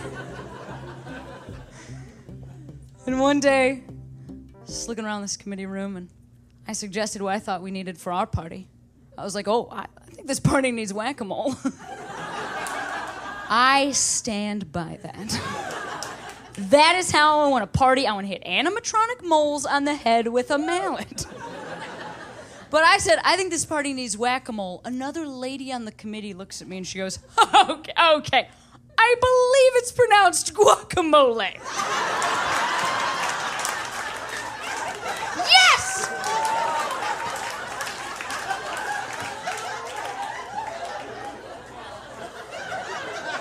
and 3.06 3.20
one 3.20 3.40
day, 3.40 3.82
just 4.64 4.88
looking 4.88 5.04
around 5.04 5.20
this 5.20 5.36
committee 5.36 5.66
room, 5.66 5.96
and 5.98 6.08
I 6.66 6.72
suggested 6.72 7.20
what 7.20 7.34
I 7.34 7.40
thought 7.40 7.60
we 7.60 7.70
needed 7.70 7.98
for 7.98 8.10
our 8.10 8.26
party. 8.26 8.68
I 9.18 9.24
was 9.24 9.34
like, 9.34 9.48
oh, 9.48 9.68
I, 9.70 9.86
think 10.18 10.26
this 10.26 10.40
party 10.40 10.72
needs 10.72 10.92
whack 10.92 11.20
a 11.20 11.24
mole. 11.24 11.54
I 13.48 13.92
stand 13.92 14.72
by 14.72 14.98
that. 15.00 16.10
that 16.54 16.96
is 16.96 17.12
how 17.12 17.38
I 17.38 17.48
want 17.48 17.72
to 17.72 17.78
party. 17.78 18.04
I 18.04 18.12
want 18.14 18.26
to 18.26 18.32
hit 18.32 18.42
animatronic 18.44 19.22
moles 19.22 19.64
on 19.64 19.84
the 19.84 19.94
head 19.94 20.26
with 20.26 20.50
a 20.50 20.58
mallet. 20.58 21.26
But 22.70 22.84
I 22.84 22.98
said, 22.98 23.18
I 23.24 23.36
think 23.36 23.50
this 23.50 23.64
party 23.64 23.94
needs 23.94 24.18
whack 24.18 24.50
a 24.50 24.52
mole. 24.52 24.82
Another 24.84 25.26
lady 25.26 25.72
on 25.72 25.86
the 25.86 25.92
committee 25.92 26.34
looks 26.34 26.60
at 26.60 26.68
me 26.68 26.76
and 26.76 26.86
she 26.86 26.98
goes, 26.98 27.18
okay, 27.38 27.92
okay. 28.12 28.48
I 28.98 29.14
believe 29.20 29.72
it's 29.76 29.90
pronounced 29.90 30.52
guacamole. 30.52 31.54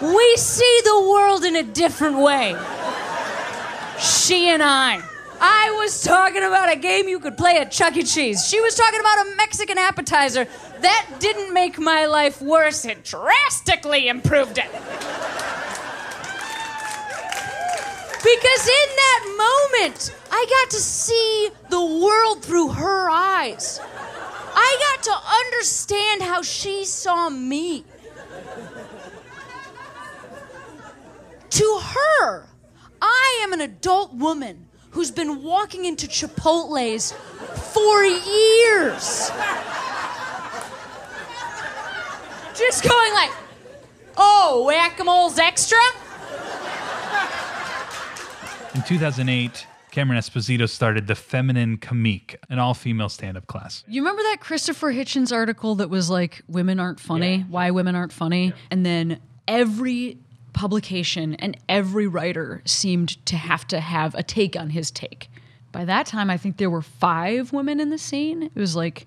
We 0.01 0.37
see 0.37 0.81
the 0.83 1.09
world 1.09 1.43
in 1.43 1.55
a 1.55 1.63
different 1.63 2.19
way. 2.19 2.55
She 3.99 4.49
and 4.49 4.61
I. 4.61 5.01
I 5.39 5.75
was 5.79 6.03
talking 6.03 6.43
about 6.43 6.71
a 6.71 6.75
game 6.75 7.07
you 7.07 7.19
could 7.19 7.37
play 7.37 7.57
at 7.57 7.71
Chuck 7.71 7.95
E. 7.97 8.03
Cheese. 8.03 8.47
She 8.47 8.61
was 8.61 8.75
talking 8.75 8.99
about 8.99 9.27
a 9.27 9.35
Mexican 9.35 9.77
appetizer. 9.77 10.47
That 10.81 11.17
didn't 11.19 11.53
make 11.53 11.79
my 11.79 12.05
life 12.05 12.41
worse, 12.41 12.85
it 12.85 13.03
drastically 13.03 14.07
improved 14.07 14.57
it. 14.57 14.71
Because 18.23 18.67
in 18.67 18.89
that 19.03 19.71
moment, 19.71 20.13
I 20.31 20.45
got 20.49 20.71
to 20.71 20.77
see 20.77 21.49
the 21.69 21.83
world 21.83 22.43
through 22.43 22.69
her 22.69 23.09
eyes. 23.09 23.79
I 24.53 24.95
got 24.95 25.03
to 25.03 25.15
understand 25.45 26.23
how 26.23 26.41
she 26.41 26.83
saw 26.83 27.29
me. 27.29 27.85
To 31.57 31.81
her, 31.81 32.45
I 33.01 33.39
am 33.41 33.51
an 33.51 33.61
adult 33.61 34.13
woman 34.13 34.67
who's 34.91 35.09
been 35.09 35.41
walking 35.41 35.85
into 35.85 36.05
Chipotle's 36.05 37.13
for 37.73 38.03
years. 38.03 39.31
Just 42.55 42.83
going 42.83 43.13
like, 43.13 43.31
oh, 44.17 44.65
whack-a-mole's 44.67 45.39
extra? 45.39 45.79
In 48.75 48.83
2008, 48.83 49.65
Cameron 49.89 50.19
Esposito 50.19 50.69
started 50.69 51.07
the 51.07 51.15
Feminine 51.15 51.79
Comique, 51.79 52.35
an 52.51 52.59
all 52.59 52.75
female 52.75 53.09
stand 53.09 53.35
up 53.35 53.47
class. 53.47 53.83
You 53.87 54.03
remember 54.03 54.21
that 54.21 54.41
Christopher 54.41 54.93
Hitchens 54.93 55.33
article 55.33 55.73
that 55.77 55.89
was 55.89 56.07
like, 56.07 56.43
women 56.47 56.79
aren't 56.79 56.99
funny, 56.99 57.45
why 57.49 57.71
women 57.71 57.95
aren't 57.95 58.13
funny? 58.13 58.53
And 58.69 58.85
then 58.85 59.21
every 59.47 60.19
publication 60.57 61.35
and 61.35 61.55
every 61.69 62.07
writer 62.07 62.63
seemed 62.65 63.23
to 63.27 63.37
have 63.37 63.67
to 63.67 63.79
have 63.79 64.15
a 64.15 64.23
take 64.23 64.55
on 64.55 64.71
his 64.71 64.89
take. 64.89 65.29
By 65.71 65.85
that 65.85 66.07
time, 66.07 66.31
I 66.31 66.37
think 66.37 66.57
there 66.57 66.71
were 66.71 66.81
five 66.81 67.53
women 67.53 67.79
in 67.79 67.91
the 67.91 67.99
scene. 67.99 68.41
It 68.41 68.55
was 68.55 68.75
like 68.75 69.05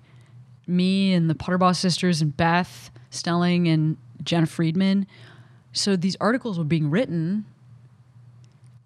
me 0.65 1.11
and 1.11 1.29
the 1.29 1.35
Potterboss 1.35 1.75
sisters 1.75 2.21
and 2.21 2.35
Beth 2.35 2.89
Stelling 3.09 3.67
and 3.67 3.97
Jenna 4.23 4.45
Friedman. 4.45 5.05
So 5.73 5.97
these 5.97 6.15
articles 6.21 6.57
were 6.57 6.63
being 6.63 6.89
written, 6.89 7.45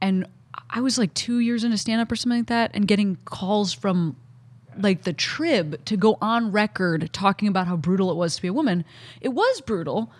and 0.01 0.25
I 0.67 0.81
was 0.81 0.97
like 0.97 1.13
two 1.13 1.39
years 1.39 1.63
into 1.63 1.77
stand 1.77 2.01
up 2.01 2.11
or 2.11 2.15
something 2.15 2.39
like 2.39 2.47
that, 2.47 2.71
and 2.73 2.87
getting 2.87 3.17
calls 3.25 3.73
from 3.73 4.15
like 4.75 5.03
the 5.03 5.13
Trib 5.13 5.85
to 5.85 5.95
go 5.95 6.17
on 6.19 6.51
record 6.51 7.11
talking 7.13 7.47
about 7.47 7.67
how 7.67 7.77
brutal 7.77 8.09
it 8.09 8.15
was 8.15 8.35
to 8.37 8.41
be 8.41 8.47
a 8.47 8.53
woman. 8.53 8.85
It 9.21 9.29
was 9.29 9.61
brutal, 9.61 10.11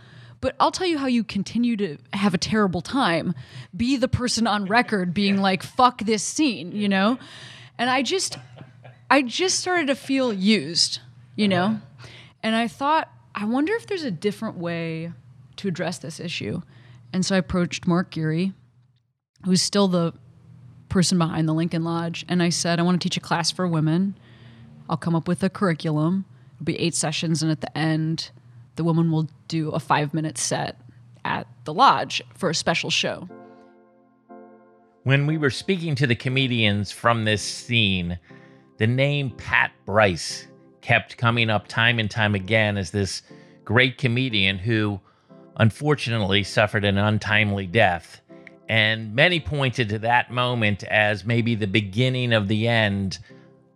but 0.41 0.55
I'll 0.59 0.71
tell 0.71 0.87
you 0.87 0.97
how 0.97 1.07
you 1.07 1.23
continue 1.23 1.77
to 1.77 1.97
have 2.13 2.33
a 2.33 2.37
terrible 2.37 2.81
time. 2.81 3.33
Be 3.75 3.97
the 3.97 4.07
person 4.07 4.47
on 4.47 4.65
record 4.65 5.13
being 5.13 5.37
like, 5.37 5.63
fuck 5.63 6.01
this 6.01 6.23
scene, 6.23 6.71
you 6.71 6.89
know? 6.89 7.17
And 7.77 7.89
I 7.89 8.01
just, 8.01 8.37
I 9.09 9.21
just 9.21 9.59
started 9.59 9.87
to 9.87 9.95
feel 9.95 10.33
used, 10.33 10.99
you 11.35 11.47
know? 11.47 11.65
Uh-huh. 11.65 12.07
And 12.43 12.55
I 12.55 12.67
thought, 12.67 13.09
I 13.33 13.45
wonder 13.45 13.73
if 13.73 13.87
there's 13.87 14.03
a 14.03 14.11
different 14.11 14.57
way 14.57 15.11
to 15.57 15.67
address 15.67 15.97
this 15.97 16.19
issue. 16.19 16.61
And 17.11 17.25
so 17.25 17.35
I 17.35 17.39
approached 17.39 17.87
Mark 17.87 18.11
Geary, 18.11 18.53
who's 19.45 19.61
still 19.61 19.87
the 19.87 20.13
person 20.89 21.17
behind 21.17 21.47
the 21.47 21.53
Lincoln 21.53 21.83
Lodge, 21.83 22.25
and 22.29 22.41
I 22.41 22.49
said, 22.49 22.79
I 22.79 22.83
want 22.83 23.01
to 23.01 23.09
teach 23.09 23.17
a 23.17 23.21
class 23.21 23.51
for 23.51 23.67
women. 23.67 24.17
I'll 24.89 24.97
come 24.97 25.15
up 25.15 25.27
with 25.27 25.43
a 25.43 25.49
curriculum. 25.49 26.25
It'll 26.55 26.65
be 26.65 26.79
eight 26.79 26.95
sessions, 26.95 27.41
and 27.41 27.51
at 27.51 27.61
the 27.61 27.77
end, 27.77 28.31
the 28.75 28.83
woman 28.83 29.11
will 29.11 29.27
do 29.47 29.69
a 29.71 29.79
five 29.79 30.13
minute 30.13 30.37
set 30.37 30.79
at 31.23 31.47
the 31.63 31.73
lodge 31.73 32.21
for 32.33 32.49
a 32.49 32.55
special 32.55 32.89
show. 32.89 33.27
When 35.03 35.27
we 35.27 35.37
were 35.37 35.51
speaking 35.51 35.95
to 35.95 36.07
the 36.07 36.15
comedians 36.15 36.91
from 36.91 37.25
this 37.25 37.41
scene, 37.41 38.19
the 38.77 38.87
name 38.87 39.31
Pat 39.31 39.71
Bryce 39.85 40.47
kept 40.81 41.17
coming 41.17 41.49
up 41.49 41.67
time 41.67 41.99
and 41.99 42.09
time 42.09 42.35
again 42.35 42.77
as 42.77 42.91
this 42.91 43.21
great 43.63 43.97
comedian 43.97 44.57
who 44.57 44.99
unfortunately 45.57 46.43
suffered 46.43 46.85
an 46.85 46.97
untimely 46.97 47.65
death. 47.65 48.21
And 48.67 49.13
many 49.13 49.39
pointed 49.39 49.89
to 49.89 49.99
that 49.99 50.31
moment 50.31 50.83
as 50.83 51.23
maybe 51.23 51.55
the 51.55 51.67
beginning 51.67 52.33
of 52.33 52.47
the 52.47 52.67
end 52.67 53.19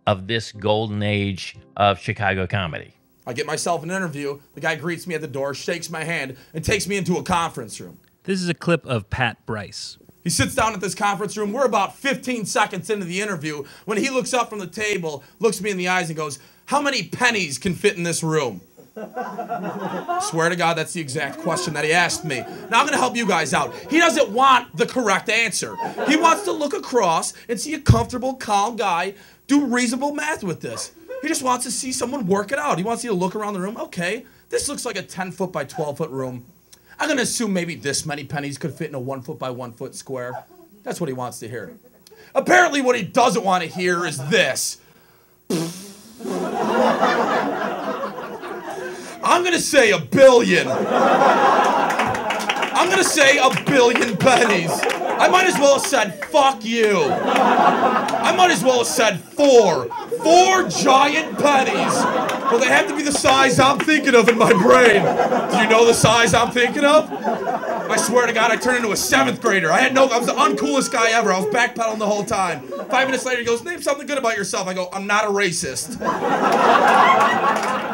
of 0.06 0.26
this 0.26 0.52
golden 0.52 1.02
age 1.02 1.56
of 1.76 1.98
Chicago 1.98 2.46
comedy. 2.46 2.94
I 3.26 3.32
get 3.32 3.46
myself 3.46 3.82
an 3.82 3.90
interview. 3.90 4.40
The 4.54 4.60
guy 4.60 4.76
greets 4.76 5.06
me 5.06 5.14
at 5.14 5.20
the 5.20 5.28
door, 5.28 5.54
shakes 5.54 5.90
my 5.90 6.04
hand, 6.04 6.36
and 6.54 6.64
takes 6.64 6.86
me 6.86 6.96
into 6.96 7.16
a 7.16 7.22
conference 7.22 7.80
room. 7.80 7.98
This 8.24 8.40
is 8.40 8.48
a 8.48 8.54
clip 8.54 8.84
of 8.86 9.10
Pat 9.10 9.44
Bryce. 9.46 9.98
He 10.22 10.30
sits 10.30 10.54
down 10.54 10.74
at 10.74 10.80
this 10.80 10.94
conference 10.94 11.36
room. 11.36 11.52
We're 11.52 11.64
about 11.64 11.96
15 11.96 12.44
seconds 12.44 12.90
into 12.90 13.06
the 13.06 13.20
interview 13.20 13.64
when 13.86 13.98
he 13.98 14.10
looks 14.10 14.34
up 14.34 14.50
from 14.50 14.58
the 14.58 14.66
table, 14.66 15.24
looks 15.38 15.60
me 15.60 15.70
in 15.70 15.76
the 15.76 15.88
eyes, 15.88 16.10
and 16.10 16.16
goes, 16.16 16.38
How 16.66 16.80
many 16.80 17.04
pennies 17.04 17.58
can 17.58 17.74
fit 17.74 17.96
in 17.96 18.02
this 18.02 18.22
room? 18.22 18.60
Swear 20.22 20.48
to 20.48 20.56
God, 20.56 20.74
that's 20.74 20.92
the 20.92 21.00
exact 21.00 21.38
question 21.38 21.72
that 21.74 21.84
he 21.84 21.92
asked 21.92 22.24
me. 22.24 22.40
Now 22.40 22.80
I'm 22.80 22.86
going 22.86 22.92
to 22.92 22.98
help 22.98 23.16
you 23.16 23.26
guys 23.26 23.54
out. 23.54 23.74
He 23.90 23.98
doesn't 23.98 24.30
want 24.30 24.76
the 24.76 24.84
correct 24.84 25.30
answer. 25.30 25.76
He 26.06 26.16
wants 26.16 26.44
to 26.44 26.52
look 26.52 26.74
across 26.74 27.32
and 27.48 27.58
see 27.58 27.72
a 27.74 27.80
comfortable, 27.80 28.34
calm 28.34 28.76
guy 28.76 29.14
do 29.46 29.66
reasonable 29.66 30.14
math 30.14 30.44
with 30.44 30.60
this. 30.60 30.92
He 31.22 31.28
just 31.28 31.42
wants 31.42 31.64
to 31.66 31.70
see 31.70 31.92
someone 31.92 32.26
work 32.26 32.52
it 32.52 32.58
out. 32.58 32.78
He 32.78 32.84
wants 32.84 33.04
you 33.04 33.10
to 33.10 33.16
look 33.16 33.36
around 33.36 33.54
the 33.54 33.60
room. 33.60 33.76
Okay, 33.76 34.24
this 34.48 34.68
looks 34.68 34.84
like 34.84 34.96
a 34.96 35.02
10 35.02 35.32
foot 35.32 35.52
by 35.52 35.64
12 35.64 35.98
foot 35.98 36.10
room. 36.10 36.44
I'm 36.98 37.08
going 37.08 37.16
to 37.16 37.22
assume 37.22 37.52
maybe 37.52 37.74
this 37.74 38.04
many 38.04 38.24
pennies 38.24 38.58
could 38.58 38.74
fit 38.74 38.88
in 38.88 38.94
a 38.94 39.00
one 39.00 39.22
foot 39.22 39.38
by 39.38 39.50
one 39.50 39.72
foot 39.72 39.94
square. 39.94 40.44
That's 40.82 41.00
what 41.00 41.08
he 41.08 41.14
wants 41.14 41.38
to 41.40 41.48
hear. 41.48 41.72
Apparently, 42.34 42.80
what 42.80 42.96
he 42.96 43.02
doesn't 43.02 43.44
want 43.44 43.64
to 43.64 43.68
hear 43.68 44.06
is 44.06 44.16
this. 44.28 44.78
I'm 49.22 49.44
gonna 49.44 49.58
say 49.58 49.92
a 49.92 49.98
billion. 49.98 50.66
I'm 50.68 50.88
gonna 52.88 53.04
say 53.04 53.38
a 53.38 53.50
billion 53.64 54.16
pennies. 54.16 54.70
I 54.72 55.28
might 55.28 55.46
as 55.46 55.58
well 55.58 55.74
have 55.74 55.86
said 55.86 56.24
fuck 56.26 56.64
you. 56.64 57.02
I 57.04 58.34
might 58.36 58.50
as 58.50 58.64
well 58.64 58.78
have 58.78 58.86
said 58.86 59.20
four. 59.20 59.88
Four 60.22 60.68
giant 60.68 61.38
pennies. 61.38 61.94
Well, 62.50 62.58
they 62.58 62.66
have 62.66 62.88
to 62.88 62.96
be 62.96 63.02
the 63.02 63.12
size 63.12 63.58
I'm 63.58 63.78
thinking 63.78 64.14
of 64.14 64.28
in 64.28 64.36
my 64.36 64.52
brain. 64.52 65.02
Do 65.50 65.58
you 65.58 65.68
know 65.68 65.86
the 65.86 65.94
size 65.94 66.34
I'm 66.34 66.50
thinking 66.50 66.84
of? 66.84 67.10
I 67.10 67.96
swear 67.96 68.26
to 68.26 68.32
God, 68.32 68.50
I 68.50 68.56
turned 68.56 68.78
into 68.78 68.92
a 68.92 68.96
seventh 68.96 69.40
grader. 69.40 69.70
I 69.72 69.78
had 69.78 69.94
no, 69.94 70.06
I 70.06 70.18
was 70.18 70.26
the 70.26 70.34
uncoolest 70.34 70.92
guy 70.92 71.10
ever. 71.10 71.32
I 71.32 71.40
was 71.40 71.52
backpedaling 71.54 71.98
the 71.98 72.06
whole 72.06 72.24
time. 72.24 72.60
Five 72.88 73.08
minutes 73.08 73.24
later, 73.24 73.40
he 73.40 73.46
goes, 73.46 73.64
Name 73.64 73.82
something 73.82 74.06
good 74.06 74.18
about 74.18 74.36
yourself. 74.36 74.68
I 74.68 74.74
go, 74.74 74.88
I'm 74.92 75.06
not 75.06 75.24
a 75.24 75.28
racist. 75.28 75.96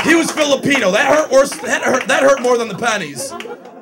He 0.03 0.15
was 0.15 0.31
Filipino. 0.31 0.91
That 0.91 1.07
hurt 1.07 1.31
worse. 1.31 1.51
That 1.61 1.83
hurt, 1.83 2.07
that 2.09 2.23
hurt 2.23 2.41
more 2.41 2.57
than 2.59 2.69
the 2.69 2.77
pennies. 2.77 3.33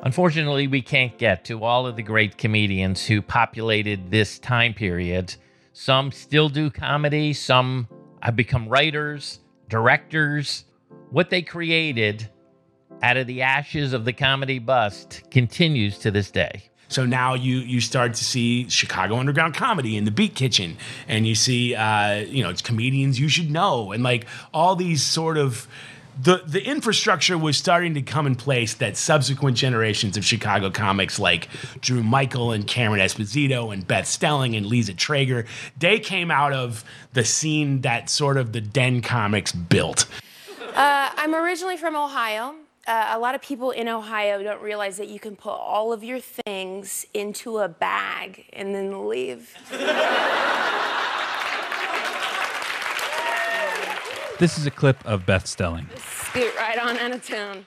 Unfortunately, 0.03 0.67
we 0.67 0.83
can't 0.83 1.17
get 1.19 1.45
to 1.47 1.65
all 1.65 1.87
of 1.87 1.97
the 1.97 2.03
great 2.03 2.37
comedians 2.39 3.07
who 3.07 3.23
populated 3.23 4.11
this 4.11 4.39
time 4.39 4.75
period. 4.75 5.35
Some 5.73 6.13
still 6.13 6.49
do 6.49 6.71
comedy, 6.71 7.33
some 7.33 7.89
have 8.25 8.35
become 8.35 8.69
writers, 8.69 9.41
directors. 9.69 10.65
What 11.11 11.31
they 11.31 11.43
created 11.43 12.29
out 13.03 13.17
of 13.17 13.27
the 13.27 13.43
ashes 13.43 13.93
of 13.93 14.05
the 14.05 14.13
comedy 14.13 14.59
bust 14.59 15.23
continues 15.31 15.99
to 15.99 16.11
this 16.11 16.31
day. 16.31 16.71
So 16.89 17.05
now 17.05 17.35
you 17.35 17.59
you 17.59 17.81
start 17.81 18.15
to 18.15 18.25
see 18.25 18.69
Chicago 18.69 19.17
underground 19.17 19.55
comedy 19.55 19.97
in 19.97 20.05
the 20.05 20.11
Beat 20.11 20.35
Kitchen, 20.35 20.77
and 21.09 21.27
you 21.27 21.35
see 21.35 21.75
uh, 21.75 22.17
you 22.17 22.43
know 22.43 22.51
it's 22.51 22.63
comedians 22.63 23.19
you 23.19 23.29
should 23.29 23.51
know, 23.51 23.93
and 23.93 24.03
like 24.03 24.27
all 24.53 24.77
these 24.77 25.03
sort 25.03 25.37
of 25.37 25.67
the 26.21 26.43
the 26.47 26.65
infrastructure 26.65 27.37
was 27.37 27.57
starting 27.57 27.95
to 27.95 28.03
come 28.03 28.27
in 28.27 28.35
place 28.35 28.75
that 28.75 28.97
subsequent 28.97 29.57
generations 29.57 30.17
of 30.17 30.25
Chicago 30.25 30.71
comics 30.71 31.19
like 31.19 31.49
Drew 31.81 32.03
Michael 32.03 32.53
and 32.53 32.67
Cameron 32.67 33.01
Esposito 33.01 33.73
and 33.73 33.87
Beth 33.87 34.07
Stelling 34.07 34.55
and 34.55 34.67
Lisa 34.67 34.95
Traeger, 34.95 35.47
they 35.79 35.99
came 35.99 36.31
out 36.31 36.53
of 36.53 36.85
the 37.13 37.25
scene 37.25 37.81
that 37.83 38.09
sort 38.11 38.37
of 38.37 38.53
the 38.53 38.61
Den 38.61 39.03
comics 39.03 39.53
built. 39.53 40.07
Uh, 40.75 41.11
I'm 41.17 41.35
originally 41.35 41.77
from 41.77 41.97
Ohio. 41.97 42.55
Uh, 42.87 43.13
a 43.13 43.19
lot 43.19 43.35
of 43.35 43.41
people 43.41 43.71
in 43.71 43.89
Ohio 43.89 44.43
don't 44.43 44.61
realize 44.61 44.99
that 44.99 45.09
you 45.09 45.19
can 45.19 45.37
put 45.37 45.53
all 45.53 45.93
of 45.93 46.05
your 46.05 46.21
things 46.21 47.07
into 47.15 47.59
a 47.59 47.69
bag 47.69 48.45
and 48.53 48.75
then 48.75 49.09
leave. 49.09 49.57
This 54.39 54.59
is 54.59 54.67
a 54.67 54.71
clip 54.71 54.97
of 55.07 55.25
Beth 55.25 55.47
Stelling. 55.47 55.87
Scoot 55.97 56.55
right 56.57 56.77
on 56.79 56.99
out 56.99 57.13
of 57.13 57.25
town. 57.25 57.65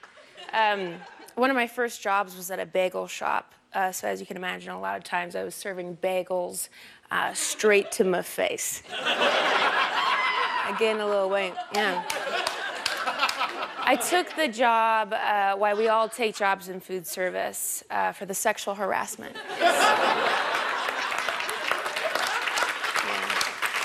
Um, 0.51 0.95
one 1.35 1.49
of 1.49 1.55
my 1.55 1.65
first 1.65 2.01
jobs 2.01 2.35
was 2.35 2.51
at 2.51 2.59
a 2.59 2.65
bagel 2.65 3.07
shop. 3.07 3.53
Uh, 3.73 3.91
so 3.91 4.07
as 4.07 4.19
you 4.19 4.25
can 4.25 4.35
imagine, 4.35 4.71
a 4.71 4.79
lot 4.79 4.97
of 4.97 5.03
times 5.05 5.35
I 5.35 5.43
was 5.43 5.55
serving 5.55 5.97
bagels 5.97 6.67
uh, 7.09 7.33
straight 7.33 7.91
to 7.93 8.03
my 8.03 8.21
face. 8.21 8.83
I 8.91 10.75
gained 10.77 10.99
a 10.99 11.05
little 11.05 11.29
weight, 11.29 11.53
yeah. 11.73 12.03
I 13.79 13.95
took 13.95 14.35
the 14.35 14.49
job, 14.49 15.13
uh, 15.13 15.55
why 15.55 15.73
we 15.73 15.87
all 15.87 16.09
take 16.09 16.35
jobs 16.35 16.67
in 16.67 16.81
food 16.81 17.07
service, 17.07 17.81
uh, 17.89 18.11
for 18.11 18.25
the 18.25 18.33
sexual 18.33 18.75
harassment. 18.75 19.37
Yeah. 19.59 19.71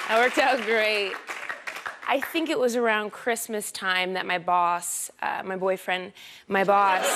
That 0.09 0.19
worked 0.19 0.39
out 0.39 0.61
great. 0.67 1.13
I 2.13 2.21
think 2.21 2.51
it 2.51 2.59
was 2.59 2.77
around 2.77 3.11
Christmas 3.11 3.73
time 3.73 4.13
that 4.13 4.27
my 4.27 4.37
boss, 4.37 5.11
uh, 5.23 5.41
my 5.47 5.57
boyfriend, 5.57 6.13
my 6.47 6.63
boss, 6.63 7.07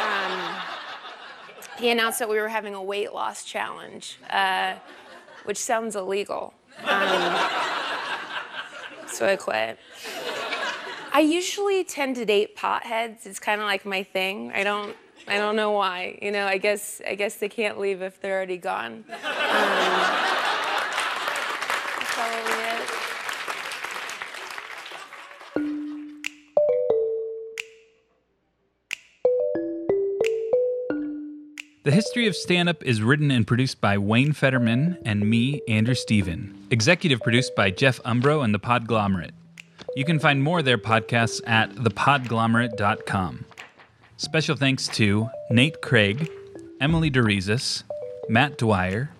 um, 0.00 0.54
he 1.76 1.90
announced 1.90 2.18
that 2.18 2.30
we 2.30 2.38
were 2.40 2.48
having 2.48 2.74
a 2.74 2.82
weight 2.82 3.12
loss 3.12 3.44
challenge, 3.44 4.18
uh, 4.30 4.76
which 5.44 5.58
sounds 5.58 5.96
illegal. 5.96 6.54
Um, 6.78 7.36
so 9.06 9.26
I 9.26 9.36
quit. 9.38 9.78
I 11.12 11.20
usually 11.20 11.84
tend 11.84 12.16
to 12.16 12.24
date 12.24 12.56
potheads. 12.56 13.26
It's 13.26 13.38
kind 13.38 13.60
of 13.60 13.66
like 13.66 13.84
my 13.84 14.02
thing. 14.02 14.50
I 14.54 14.64
don't. 14.64 14.96
I 15.28 15.36
don't 15.36 15.56
know 15.56 15.72
why. 15.72 16.18
You 16.22 16.30
know. 16.30 16.46
I 16.46 16.56
guess. 16.56 17.02
I 17.06 17.16
guess 17.16 17.34
they 17.34 17.50
can't 17.50 17.78
leave 17.78 18.00
if 18.00 18.18
they're 18.22 18.34
already 18.34 18.56
gone. 18.56 19.04
Um, 19.10 19.91
The 31.84 31.90
History 31.90 32.28
of 32.28 32.36
Stand 32.36 32.68
Up 32.68 32.84
is 32.84 33.02
written 33.02 33.32
and 33.32 33.44
produced 33.44 33.80
by 33.80 33.98
Wayne 33.98 34.32
Federman 34.32 34.98
and 35.04 35.28
me, 35.28 35.62
Andrew 35.66 35.96
Steven. 35.96 36.68
Executive 36.70 37.20
produced 37.20 37.56
by 37.56 37.72
Jeff 37.72 38.00
Umbro 38.04 38.44
and 38.44 38.54
The 38.54 38.60
Podglomerate. 38.60 39.32
You 39.96 40.04
can 40.04 40.20
find 40.20 40.44
more 40.44 40.60
of 40.60 40.64
their 40.64 40.78
podcasts 40.78 41.40
at 41.44 41.74
thepodglomerate.com. 41.74 43.44
Special 44.16 44.54
thanks 44.54 44.86
to 44.88 45.28
Nate 45.50 45.82
Craig, 45.82 46.30
Emily 46.80 47.10
DeRizis, 47.10 47.82
Matt 48.28 48.58
Dwyer, 48.58 49.10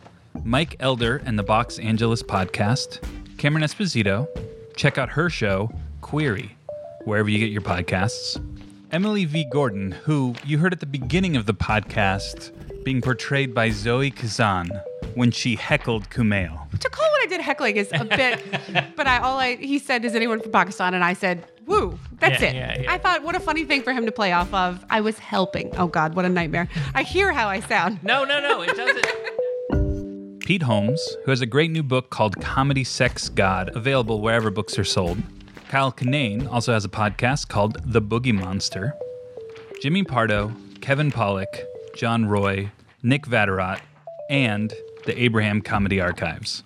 Mike 0.44 0.76
Elder 0.78 1.20
and 1.26 1.36
the 1.36 1.42
Box 1.42 1.80
Angeles 1.80 2.22
podcast, 2.22 3.02
Cameron 3.38 3.64
Esposito. 3.64 4.28
Check 4.76 4.98
out 4.98 5.08
her 5.08 5.28
show, 5.28 5.68
Queery, 6.00 6.56
wherever 7.06 7.28
you 7.28 7.40
get 7.40 7.50
your 7.50 7.62
podcasts. 7.62 8.40
Emily 8.92 9.24
V. 9.24 9.44
Gordon, 9.44 9.92
who 9.92 10.34
you 10.44 10.58
heard 10.58 10.72
at 10.72 10.80
the 10.80 10.86
beginning 10.86 11.36
of 11.36 11.46
the 11.46 11.54
podcast 11.54 12.52
being 12.84 13.00
portrayed 13.00 13.54
by 13.54 13.70
Zoe 13.70 14.10
Kazan 14.10 14.68
when 15.14 15.30
she 15.30 15.56
heckled 15.56 16.10
Kumail. 16.10 16.68
To 16.78 16.90
call 16.90 17.08
what 17.10 17.22
I 17.22 17.26
did 17.26 17.40
heckling 17.40 17.76
is 17.76 17.88
a 17.92 18.04
bit, 18.04 18.42
but 18.96 19.06
I 19.06 19.18
all 19.18 19.38
I 19.38 19.56
he 19.56 19.78
said 19.78 20.04
is 20.04 20.14
anyone 20.14 20.40
from 20.40 20.52
Pakistan, 20.52 20.92
and 20.94 21.02
I 21.02 21.14
said 21.14 21.46
woo. 21.66 21.98
That's 22.18 22.42
Yeah, 22.42 22.48
it. 22.48 22.54
yeah, 22.54 22.80
yeah. 22.82 22.92
I 22.92 22.98
thought 22.98 23.22
what 23.22 23.34
a 23.34 23.40
funny 23.40 23.64
thing 23.64 23.82
for 23.82 23.92
him 23.94 24.04
to 24.04 24.12
play 24.12 24.32
off 24.32 24.52
of. 24.52 24.84
I 24.90 25.00
was 25.00 25.18
helping. 25.18 25.74
Oh 25.78 25.86
God, 25.86 26.14
what 26.14 26.24
a 26.24 26.28
nightmare. 26.28 26.68
I 26.94 27.02
hear 27.02 27.32
how 27.32 27.48
I 27.48 27.60
sound. 27.60 28.02
No, 28.02 28.24
no, 28.24 28.40
no. 28.40 28.62
It 28.62 28.76
doesn't. 28.76 30.40
Pete 30.40 30.62
Holmes, 30.62 31.00
who 31.24 31.30
has 31.30 31.40
a 31.40 31.46
great 31.46 31.70
new 31.70 31.84
book 31.84 32.10
called 32.10 32.38
Comedy 32.42 32.84
Sex 32.84 33.28
God, 33.30 33.70
available 33.74 34.20
wherever 34.20 34.50
books 34.50 34.78
are 34.78 34.84
sold. 34.84 35.18
Kyle 35.72 35.90
Kinane 35.90 36.52
also 36.52 36.74
has 36.74 36.84
a 36.84 36.88
podcast 36.90 37.48
called 37.48 37.78
The 37.90 38.02
Boogie 38.02 38.38
Monster. 38.38 38.94
Jimmy 39.80 40.04
Pardo, 40.04 40.52
Kevin 40.82 41.10
Pollak, 41.10 41.64
John 41.96 42.26
Roy, 42.26 42.70
Nick 43.02 43.24
Vatterott, 43.24 43.80
and 44.28 44.74
the 45.06 45.18
Abraham 45.18 45.62
Comedy 45.62 45.98
Archives. 45.98 46.62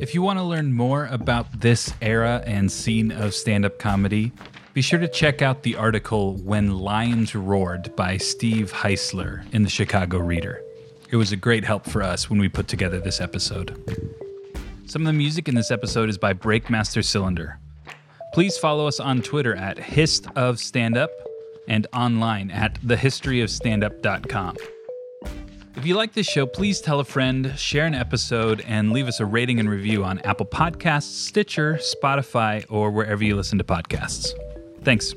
If 0.00 0.12
you 0.12 0.20
want 0.20 0.38
to 0.38 0.42
learn 0.42 0.74
more 0.74 1.06
about 1.06 1.62
this 1.62 1.94
era 2.02 2.42
and 2.44 2.70
scene 2.70 3.10
of 3.10 3.32
stand 3.32 3.64
up 3.64 3.78
comedy, 3.78 4.32
be 4.74 4.82
sure 4.82 4.98
to 4.98 5.08
check 5.08 5.40
out 5.40 5.62
the 5.62 5.76
article 5.76 6.34
When 6.34 6.76
Lions 6.76 7.34
Roared 7.34 7.96
by 7.96 8.18
Steve 8.18 8.70
Heisler 8.70 9.50
in 9.54 9.62
the 9.62 9.70
Chicago 9.70 10.18
Reader. 10.18 10.62
It 11.10 11.16
was 11.16 11.32
a 11.32 11.36
great 11.36 11.64
help 11.64 11.86
for 11.86 12.02
us 12.02 12.28
when 12.28 12.38
we 12.38 12.50
put 12.50 12.68
together 12.68 13.00
this 13.00 13.18
episode. 13.18 13.78
Some 14.84 15.00
of 15.00 15.06
the 15.06 15.14
music 15.14 15.48
in 15.48 15.54
this 15.54 15.70
episode 15.70 16.10
is 16.10 16.18
by 16.18 16.34
Breakmaster 16.34 17.02
Cylinder. 17.02 17.58
Please 18.32 18.56
follow 18.56 18.86
us 18.86 18.98
on 18.98 19.22
Twitter 19.22 19.54
at 19.54 19.78
Hist 19.78 20.26
of 20.36 20.58
Stand 20.58 20.96
Up 20.96 21.10
and 21.68 21.86
online 21.92 22.50
at 22.50 22.80
thehistoryofstandup.com. 22.82 24.56
If 25.76 25.86
you 25.86 25.96
like 25.96 26.12
this 26.12 26.26
show, 26.26 26.46
please 26.46 26.80
tell 26.80 27.00
a 27.00 27.04
friend, 27.04 27.54
share 27.58 27.86
an 27.86 27.94
episode, 27.94 28.62
and 28.66 28.92
leave 28.92 29.08
us 29.08 29.20
a 29.20 29.26
rating 29.26 29.58
and 29.58 29.68
review 29.68 30.04
on 30.04 30.18
Apple 30.20 30.46
Podcasts, 30.46 31.12
Stitcher, 31.12 31.80
Spotify, 31.80 32.64
or 32.68 32.90
wherever 32.90 33.24
you 33.24 33.36
listen 33.36 33.58
to 33.58 33.64
podcasts. 33.64 34.32
Thanks. 34.82 35.14